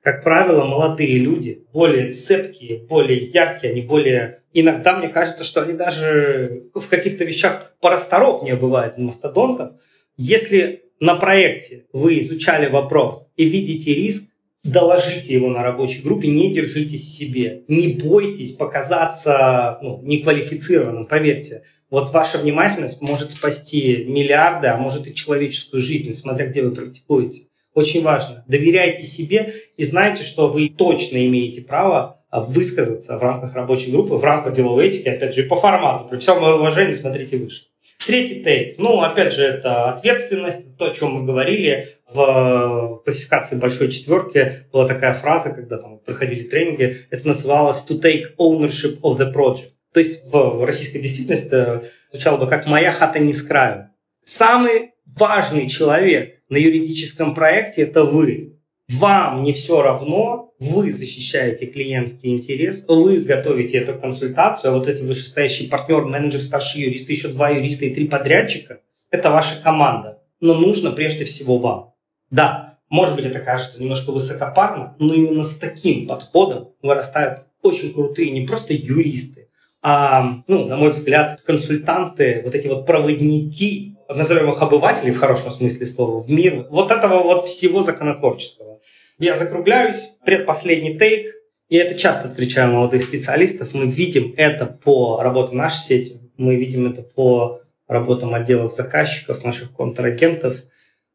Как 0.03 0.22
правило, 0.22 0.64
молодые 0.64 1.18
люди, 1.18 1.64
более 1.72 2.12
цепкие, 2.12 2.78
более 2.78 3.18
яркие, 3.18 3.72
они 3.72 3.80
более... 3.80 4.43
Иногда 4.53 4.99
мне 4.99 5.09
кажется, 5.09 5.45
что 5.45 5.62
они 5.62 5.72
даже 5.72 6.64
в 6.74 6.89
каких-то 6.89 7.24
вещах 7.24 7.72
порасторопнее 7.80 8.57
бывают 8.57 8.99
мастодонтов. 8.99 9.72
Если 10.16 10.85
на 11.01 11.16
проекте 11.16 11.87
вы 11.93 12.20
изучали 12.20 12.68
вопрос 12.68 13.32
и 13.37 13.47
видите 13.47 13.95
риск, 13.95 14.34
доложите 14.64 15.32
его 15.32 15.48
на 15.48 15.62
рабочей 15.62 16.02
группе, 16.02 16.28
не 16.28 16.52
держитесь 16.52 17.02
в 17.02 17.16
себе, 17.16 17.62
не 17.68 17.88
бойтесь 17.88 18.52
показаться 18.52 19.78
ну, 19.82 20.00
неквалифицированным, 20.02 21.04
поверьте. 21.04 21.62
Вот 21.90 22.12
ваша 22.12 22.38
внимательность 22.38 23.02
может 23.02 23.30
спасти 23.30 24.04
миллиарды, 24.04 24.68
а 24.68 24.76
может 24.76 25.06
и 25.06 25.14
человеческую 25.14 25.80
жизнь, 25.80 26.12
смотря 26.12 26.46
где 26.46 26.62
вы 26.62 26.72
практикуете. 26.72 27.42
Очень 27.74 28.02
важно. 28.02 28.44
Доверяйте 28.48 29.02
себе 29.02 29.52
и 29.76 29.84
знайте, 29.84 30.22
что 30.22 30.48
вы 30.48 30.68
точно 30.68 31.24
имеете 31.26 31.60
право 31.60 32.24
высказаться 32.32 33.18
в 33.18 33.22
рамках 33.22 33.54
рабочей 33.54 33.92
группы, 33.92 34.14
в 34.14 34.24
рамках 34.24 34.54
деловой 34.54 34.88
этики, 34.88 35.08
опять 35.08 35.34
же, 35.34 35.44
по 35.44 35.56
формату. 35.56 36.08
При 36.08 36.18
всем 36.18 36.42
уважении 36.42 36.92
смотрите 36.92 37.36
выше. 37.36 37.66
Третий 38.07 38.44
тейк. 38.44 38.78
Ну, 38.78 39.00
опять 39.00 39.32
же, 39.32 39.42
это 39.42 39.90
ответственность, 39.90 40.76
то, 40.76 40.86
о 40.86 40.90
чем 40.90 41.12
мы 41.12 41.26
говорили. 41.26 41.88
В 42.12 43.00
классификации 43.02 43.57
большой 43.57 43.90
четверки 43.90 44.66
была 44.72 44.86
такая 44.86 45.12
фраза, 45.12 45.55
когда 45.55 45.78
там 45.78 45.98
проходили 45.98 46.42
тренинги, 46.42 46.98
это 47.11 47.26
называлось 47.26 47.84
to 47.88 48.00
take 48.00 48.36
ownership 48.38 49.00
of 49.00 49.16
the 49.18 49.32
project. 49.32 49.70
То 49.92 50.00
есть 50.00 50.30
в 50.30 50.64
российской 50.64 51.00
действительности 51.00 51.88
звучало 52.11 52.36
бы 52.36 52.46
как 52.46 52.66
«моя 52.66 52.92
хата 52.92 53.20
не 53.20 53.32
с 53.32 53.42
краю». 53.42 53.88
Самый 54.20 54.90
важный 55.07 55.68
человек 55.68 56.42
на 56.48 56.57
юридическом 56.57 57.34
проекте– 57.34 57.82
это 57.84 58.05
вы. 58.05 58.59
Вам 58.88 59.42
не 59.42 59.52
все 59.55 59.80
равно, 59.80 60.43
вы 60.59 60.90
защищаете 60.90 61.66
клиентский 61.66 62.30
интерес, 62.30 62.84
вы 62.88 63.20
готовите 63.20 63.78
эту 63.78 63.94
консультацию, 63.94 64.70
а 64.70 64.76
вот 64.76 64.86
эти 64.86 65.02
вышестоящий 65.02 65.68
партнер, 65.68 66.05
менеджер, 66.05 66.40
старший 66.40 66.82
юрист, 66.82 67.09
еще 67.09 67.28
два 67.28 67.50
юриста 67.50 67.84
и 67.84 67.94
три 67.94 68.07
подрядчика– 68.07 68.80
это 69.11 69.30
ваша 69.30 69.61
команда. 69.62 70.22
Но 70.40 70.55
нужно 70.55 70.90
прежде 70.90 71.24
всего 71.24 71.59
вам. 71.59 71.94
Да, 72.30 72.78
может 72.88 73.16
быть, 73.16 73.26
это 73.26 73.40
кажется 73.40 73.80
немножко 73.80 74.11
высокопарно, 74.11 74.96
но 74.98 75.14
именно 75.14 75.42
с 75.42 75.57
таким 75.57 76.07
подходом 76.07 76.70
вырастают 76.82 77.44
очень 77.62 77.92
крутые 77.92 78.30
не 78.30 78.46
просто 78.46 78.74
юристы, 78.74 79.48
а, 79.82 80.42
ну, 80.46 80.66
на 80.66 80.76
мой 80.76 80.90
взгляд, 80.90 81.40
консультанты, 81.42 82.40
вот 82.44 82.55
эти 82.55 82.68
вот 82.68 82.86
проводники, 82.86 83.96
назовем 84.09 84.50
их 84.50 84.62
обывателей 84.62 85.12
в 85.12 85.18
хорошем 85.18 85.50
смысле 85.50 85.86
слова, 85.86 86.22
в 86.22 86.30
мир 86.30 86.66
вот 86.70 86.90
этого 86.90 87.22
вот 87.22 87.46
всего 87.46 87.82
законотворческого. 87.82 88.73
Я 89.18 89.36
закругляюсь, 89.36 90.10
предпоследний 90.24 90.98
тейк, 90.98 91.28
и 91.68 91.76
это 91.76 91.94
часто 91.94 92.28
встречаем 92.28 92.72
молодых 92.72 93.02
специалистов. 93.02 93.72
Мы 93.72 93.86
видим 93.86 94.34
это 94.36 94.66
по 94.66 95.22
работе 95.22 95.54
нашей 95.54 95.78
сети, 95.78 96.20
мы 96.36 96.56
видим 96.56 96.90
это 96.90 97.02
по 97.02 97.60
работам 97.86 98.34
отделов 98.34 98.72
заказчиков, 98.74 99.44
наших 99.44 99.72
контрагентов. 99.72 100.62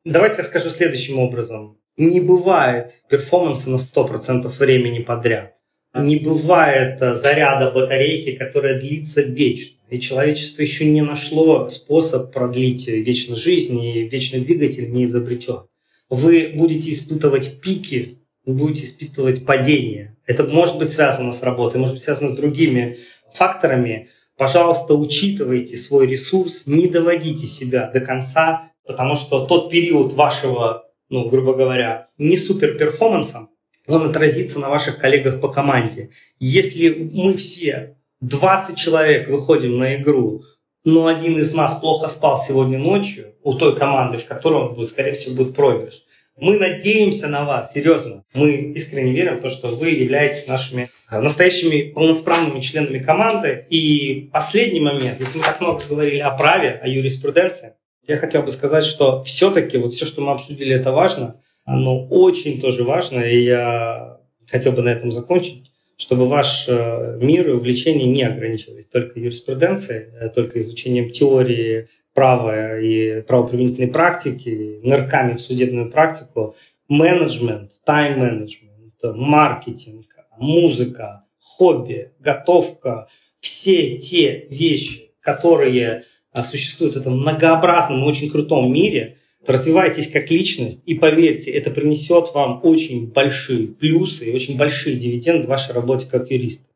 Давайте 0.06 0.38
я 0.38 0.43
скажу 0.45 0.70
следующим 0.70 1.20
образом. 1.20 1.78
Не 1.97 2.22
бывает 2.22 3.02
перформанса 3.10 3.70
на 3.70 3.76
100% 3.76 4.47
времени 4.47 5.00
подряд. 5.00 5.56
Не 5.93 6.18
бывает 6.18 7.02
э, 7.02 7.16
заряда 7.16 7.72
батарейки, 7.72 8.36
которая 8.36 8.80
длится 8.80 9.22
вечно. 9.22 9.76
И 9.89 10.00
человечество 10.00 10.62
еще 10.62 10.86
не 10.86 11.02
нашло 11.02 11.68
способ 11.68 12.32
продлить 12.32 12.88
вечно 12.88 13.36
жизнь, 13.36 13.78
и 13.84 14.06
вечный 14.06 14.39
двигатель 14.39 14.91
не 14.91 15.06
изобретен 15.06 15.64
вы 16.10 16.53
будете 16.55 16.91
испытывать 16.91 17.62
пики, 17.62 18.20
вы 18.45 18.53
будете 18.53 18.86
испытывать 18.86 19.45
падение. 19.45 20.16
Это 20.26 20.43
может 20.43 20.78
быть 20.78 20.89
связано 20.89 21.32
с 21.32 21.43
работой, 21.43 21.78
может 21.78 21.95
быть 21.95 22.03
связано 22.03 22.30
с 22.30 22.34
другими 22.34 22.97
факторами. 23.34 24.07
Пожалуйста, 24.38 24.93
учитывайте 24.93 25.78
свой 25.78 26.07
ресурс, 26.07 26.66
не 26.66 26.88
доводите 26.88 27.47
себя 27.47 27.89
до 27.93 27.99
конца, 27.99 28.72
потому 28.86 29.16
что 29.16 29.45
тот 29.45 29.70
период 29.70 30.14
вашего, 30.14 30.86
ну, 31.10 31.30
грубо 31.30 31.53
говоря, 31.53 32.07
не 32.18 32.38
супер 32.38 32.78
перформанса, 32.78 33.49
он 33.88 34.07
отразится 34.07 34.60
на 34.60 34.70
ваших 34.70 34.99
коллегах 34.99 35.41
по 35.41 35.49
команде. 35.49 36.12
Если 36.39 37.10
мы 37.12 37.34
все 37.34 37.97
20 38.22 38.78
человек 38.78 39.30
выходим 39.30 39.78
на 39.78 39.95
игру, 39.95 40.43
но 40.90 41.08
один 41.08 41.38
из 41.38 41.54
нас 41.54 41.76
плохо 41.76 42.08
спал 42.08 42.42
сегодня 42.42 42.78
ночью, 42.78 43.34
у 43.44 43.54
той 43.54 43.76
команды, 43.76 44.18
в 44.18 44.26
которой 44.26 44.64
он 44.64 44.74
будет, 44.74 44.90
скорее 44.90 45.14
всего, 45.14 45.36
будет 45.36 45.56
проигрыш. 45.56 46.04
Мы 46.38 46.58
надеемся 46.58 47.28
на 47.28 47.44
вас, 47.44 47.74
серьезно. 47.74 48.24
Мы 48.34 48.52
искренне 48.76 49.12
верим 49.12 49.36
в 49.36 49.42
то, 49.42 49.50
что 49.50 49.68
вы 49.68 49.90
являетесь 49.90 50.48
нашими 50.48 50.90
э, 51.12 51.20
настоящими 51.20 51.92
полноправными 51.92 52.62
членами 52.62 53.00
команды. 53.00 53.66
И 53.70 54.30
последний 54.32 54.80
момент, 54.80 55.20
если 55.20 55.40
мы 55.40 55.44
так 55.44 55.60
много 55.60 55.84
говорили 55.90 56.20
о 56.20 56.32
праве, 56.32 56.80
о 56.82 56.88
юриспруденции, 56.88 57.74
я 58.08 58.18
хотел 58.18 58.44
бы 58.44 58.52
сказать, 58.52 58.86
что 58.86 59.22
все-таки 59.24 59.78
вот 59.78 59.94
все, 59.94 60.06
что 60.06 60.22
мы 60.22 60.32
обсудили, 60.32 60.74
это 60.74 60.92
важно. 60.92 61.42
Оно 61.66 62.08
очень 62.08 62.60
тоже 62.62 62.84
важно, 62.84 63.20
и 63.20 63.44
я 63.44 64.20
хотел 64.50 64.72
бы 64.72 64.82
на 64.82 64.90
этом 64.90 65.12
закончить 65.12 65.69
чтобы 66.00 66.30
ваш 66.30 66.70
э, 66.70 67.18
мир 67.22 67.50
и 67.50 67.52
увлечение 67.52 68.08
не 68.08 68.24
ограничивались 68.24 68.88
только 68.88 69.20
юриспруденцией, 69.20 70.06
э, 70.14 70.30
только 70.30 70.58
изучением 70.60 71.10
теории 71.10 71.89
права 72.14 72.80
и 72.80 73.22
правоприменительной 73.22 73.89
практики, 73.89 74.80
нырками 74.82 75.34
в 75.34 75.41
судебную 75.41 75.91
практику, 75.91 76.56
менеджмент, 76.88 77.74
тайм-менеджмент, 77.86 78.95
маркетинг, 79.04 80.06
музыка, 80.38 81.26
хобби, 81.38 82.14
готовка, 82.20 83.10
все 83.41 83.97
те 83.97 84.47
вещи, 84.50 85.12
которые 85.20 86.06
существуют 86.43 86.95
в 86.95 86.97
этом 86.97 87.20
многообразном, 87.20 88.06
очень 88.06 88.32
крутом 88.32 88.72
мире, 88.72 89.18
развивайтесь 89.50 90.10
как 90.10 90.30
личность, 90.32 90.84
и 90.86 90.95
поверьте, 90.95 91.52
это 91.52 91.72
принесет 91.72 92.34
вам 92.34 92.62
очень 92.64 93.08
большие 93.08 93.68
плюсы 93.68 94.30
и 94.30 94.36
очень 94.36 94.58
большие 94.58 94.95
дивиденды 94.95 95.47
в 95.47 95.50
вашей 95.50 95.74
работе 95.74 96.08
как 96.10 96.30
юрист. 96.32 96.70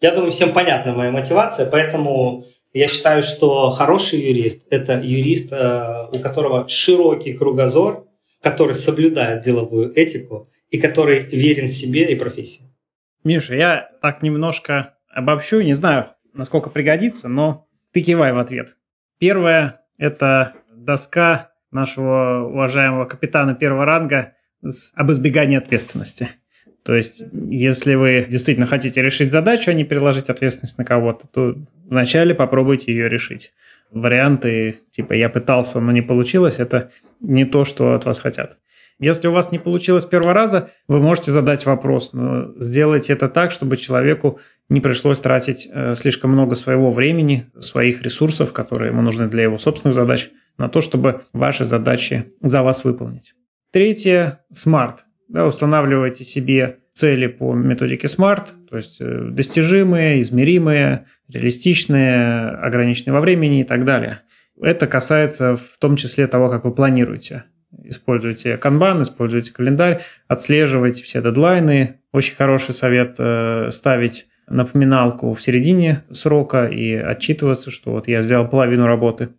Я 0.00 0.14
думаю, 0.14 0.30
всем 0.30 0.52
понятна 0.52 0.92
моя 0.92 1.10
мотивация, 1.10 1.70
поэтому 1.70 2.46
я 2.72 2.86
считаю, 2.86 3.22
что 3.22 3.70
хороший 3.70 4.20
юрист– 4.20 4.66
это 4.70 5.00
юрист, 5.00 5.52
э, 5.52 6.04
у 6.12 6.18
которого 6.20 6.68
широкий 6.68 7.32
кругозор, 7.32 8.06
который 8.40 8.74
соблюдает 8.74 9.42
деловую 9.42 9.92
этику 9.94 10.48
и 10.70 10.78
который 10.78 11.20
верен 11.20 11.68
себе 11.68 12.10
и 12.10 12.14
профессии. 12.14 12.64
Миша, 13.24 13.54
я 13.54 13.90
так 14.00 14.22
немножко 14.22 14.94
обобщу, 15.08 15.60
не 15.60 15.74
знаю, 15.74 16.06
насколько 16.32 16.70
пригодится, 16.70 17.28
но 17.28 17.66
ты 17.92 18.00
кивай 18.02 18.32
в 18.32 18.38
ответ. 18.38 18.76
Первое– 19.18 19.80
это 19.98 20.54
доска 20.72 21.49
нашего 21.70 22.46
уважаемого 22.48 23.04
капитана 23.04 23.54
первого 23.54 23.84
ранга 23.84 24.32
об 24.94 25.10
избегании 25.12 25.58
ответственности. 25.58 26.30
То 26.84 26.94
есть, 26.94 27.24
если 27.32 27.94
вы 27.94 28.26
действительно 28.28 28.66
хотите 28.66 29.02
решить 29.02 29.30
задачу, 29.30 29.70
а 29.70 29.74
не 29.74 29.84
переложить 29.84 30.30
ответственность 30.30 30.78
на 30.78 30.84
кого-то, 30.84 31.26
то 31.28 31.54
вначале 31.84 32.34
попробуйте 32.34 32.92
ее 32.92 33.08
решить. 33.08 33.52
Варианты 33.90 34.78
типа 34.90 35.12
«я 35.12 35.28
пытался, 35.28 35.80
но 35.80 35.92
не 35.92 36.00
получилось»— 36.00 36.58
это 36.58 36.90
не 37.20 37.44
то, 37.44 37.64
что 37.64 37.94
от 37.94 38.06
вас 38.06 38.20
хотят. 38.20 38.58
Если 38.98 39.28
у 39.28 39.32
вас 39.32 39.50
не 39.50 39.58
получилось 39.58 40.04
с 40.04 40.06
первого 40.06 40.34
раза, 40.34 40.70
вы 40.86 41.00
можете 41.00 41.30
задать 41.30 41.64
вопрос, 41.64 42.12
но 42.12 42.52
сделайте 42.58 43.14
это 43.14 43.28
так, 43.28 43.50
чтобы 43.50 43.78
человеку 43.78 44.38
не 44.68 44.80
пришлось 44.80 45.18
тратить 45.20 45.68
э, 45.72 45.94
слишком 45.96 46.30
много 46.30 46.54
своего 46.54 46.92
времени, 46.92 47.46
своих 47.58 48.02
ресурсов, 48.02 48.52
которые 48.52 48.90
ему 48.90 49.00
нужны 49.00 49.26
для 49.26 49.44
его 49.44 49.58
собственных 49.58 49.94
задач, 49.94 50.30
на 50.60 50.68
то, 50.68 50.80
чтобы 50.80 51.22
ваши 51.32 51.64
задачи 51.64 52.32
за 52.40 52.62
вас 52.62 52.84
выполнить. 52.84 53.34
Третье– 53.72 54.40
SMART. 54.54 54.98
Да, 55.28 55.46
устанавливайте 55.46 56.24
себе 56.24 56.78
цели 56.92 57.28
по 57.28 57.54
методике 57.54 58.08
SMART, 58.08 58.48
то 58.68 58.76
есть 58.76 59.00
э, 59.00 59.28
достижимые, 59.30 60.20
измеримые, 60.20 61.06
реалистичные, 61.28 62.50
ограниченные 62.50 63.14
во 63.14 63.20
времени 63.20 63.60
и 63.60 63.64
так 63.64 63.84
далее. 63.84 64.20
Это 64.60 64.86
касается 64.86 65.56
в 65.56 65.78
том 65.78 65.96
числе 65.96 66.26
того, 66.26 66.50
как 66.50 66.64
вы 66.64 66.74
планируете. 66.74 67.44
Используйте 67.84 68.56
канбан, 68.56 69.02
используйте 69.02 69.52
календарь, 69.52 70.02
отслеживайте 70.28 71.04
все 71.04 71.22
дедлайны. 71.22 72.00
Очень 72.12 72.34
хороший 72.34 72.74
совет 72.74 73.14
э, 73.18 73.68
ставить 73.70 74.26
напоминалку 74.48 75.32
в 75.32 75.40
середине 75.40 76.02
срока 76.10 76.66
и 76.66 76.92
отчитываться, 76.92 77.70
что 77.70 77.92
вот 77.92 78.08
я 78.08 78.22
сделал 78.22 78.48
половину 78.48 78.86
работы. 78.86 79.30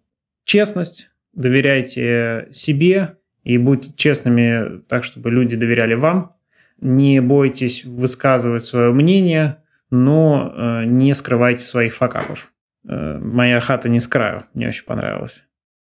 Честность, 0.46 1.11
доверяйте 1.34 2.48
себе 2.52 3.18
и 3.44 3.58
будьте 3.58 3.94
честными 3.96 4.82
так, 4.88 5.04
чтобы 5.04 5.32
люди 5.32 5.56
доверяли 5.56 5.94
вам. 5.94 6.36
Не 6.80 7.22
бойтесь 7.22 7.86
высказывать 7.86 8.66
свое 8.66 8.92
мнение, 8.92 9.58
но 9.90 10.54
э, 10.56 10.86
не 10.86 11.14
скрывайте 11.14 11.64
своих 11.64 11.96
факапов. 11.96 12.52
Э, 12.88 13.20
моя 13.20 13.60
хата 13.60 13.90
не 13.90 14.00
с 14.00 14.10
мне 14.54 14.68
очень 14.68 14.86
понравилось. 14.86 15.44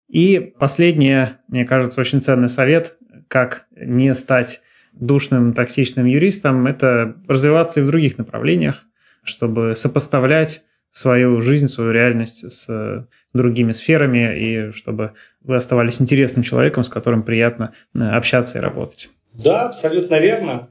И 0.09 0.53
последнее, 0.59 1.37
мне 1.47 1.65
кажется, 1.65 2.01
очень 2.01 2.21
ценный 2.21 2.49
совет, 2.49 2.97
как 3.27 3.67
не 3.75 4.13
стать 4.13 4.61
душным, 4.91 5.53
токсичным 5.53 6.05
юристом, 6.05 6.67
это 6.67 7.15
развиваться 7.27 7.79
и 7.79 7.83
в 7.83 7.87
других 7.87 8.17
направлениях, 8.17 8.83
чтобы 9.23 9.75
сопоставлять 9.75 10.63
свою 10.91 11.41
жизнь, 11.41 11.67
свою 11.67 11.91
реальность 11.91 12.51
с 12.51 13.07
другими 13.33 13.71
сферами, 13.71 14.37
и 14.37 14.71
чтобы 14.71 15.13
вы 15.41 15.55
оставались 15.55 16.01
интересным 16.01 16.43
человеком, 16.43 16.83
с 16.83 16.89
которым 16.89 17.23
приятно 17.23 17.73
э, 17.95 18.01
общаться 18.01 18.57
и 18.57 18.61
работать. 18.61 19.09
Да, 19.33 19.67
абсолютно 19.67 20.19
верно. 20.19 20.67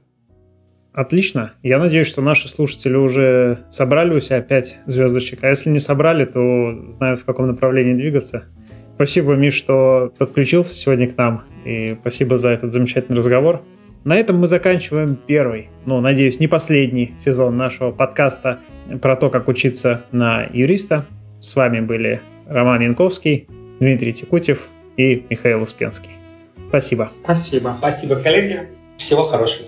Отлично. 0.93 1.53
Я 1.63 1.79
надеюсь, 1.79 2.07
что 2.07 2.21
наши 2.21 2.49
слушатели 2.49 2.95
уже 2.95 3.59
собрали 3.69 4.13
у 4.13 4.19
себя 4.19 4.41
5 4.41 4.79
звездочек. 4.87 5.43
А 5.43 5.49
если 5.49 5.69
не 5.69 5.79
собрали, 5.79 6.25
то 6.25 6.91
знают, 6.91 7.21
в 7.21 7.25
каком 7.25 7.47
направлении 7.47 7.93
двигаться. 7.93 8.43
Спасибо, 8.95 9.33
Миш, 9.33 9.55
что 9.55 10.13
подключился 10.17 10.75
сегодня 10.75 11.09
к 11.09 11.17
нам. 11.17 11.45
И 11.65 11.97
спасибо 12.01 12.37
за 12.37 12.49
этот 12.49 12.73
замечательный 12.73 13.17
разговор. 13.17 13.63
На 14.03 14.17
этом 14.17 14.39
мы 14.39 14.47
заканчиваем 14.47 15.15
первый, 15.15 15.69
ну, 15.85 16.01
надеюсь, 16.01 16.39
не 16.39 16.47
последний 16.47 17.13
сезон 17.19 17.55
нашего 17.55 17.91
подкаста 17.91 18.59
про 18.99 19.15
то, 19.15 19.29
как 19.29 19.47
учиться 19.47 20.05
на 20.11 20.47
юриста. 20.51 21.05
С 21.39 21.55
вами 21.55 21.81
были 21.81 22.19
Роман 22.47 22.81
Янковский, 22.81 23.47
Дмитрий 23.79 24.13
Текутев 24.13 24.69
и 24.97 25.25
Михаил 25.29 25.61
Успенский. 25.61 26.11
Спасибо. 26.69 27.11
Спасибо. 27.23 27.75
Спасибо, 27.77 28.15
коллеги. 28.15 28.61
Всего 28.97 29.23
хорошего. 29.23 29.67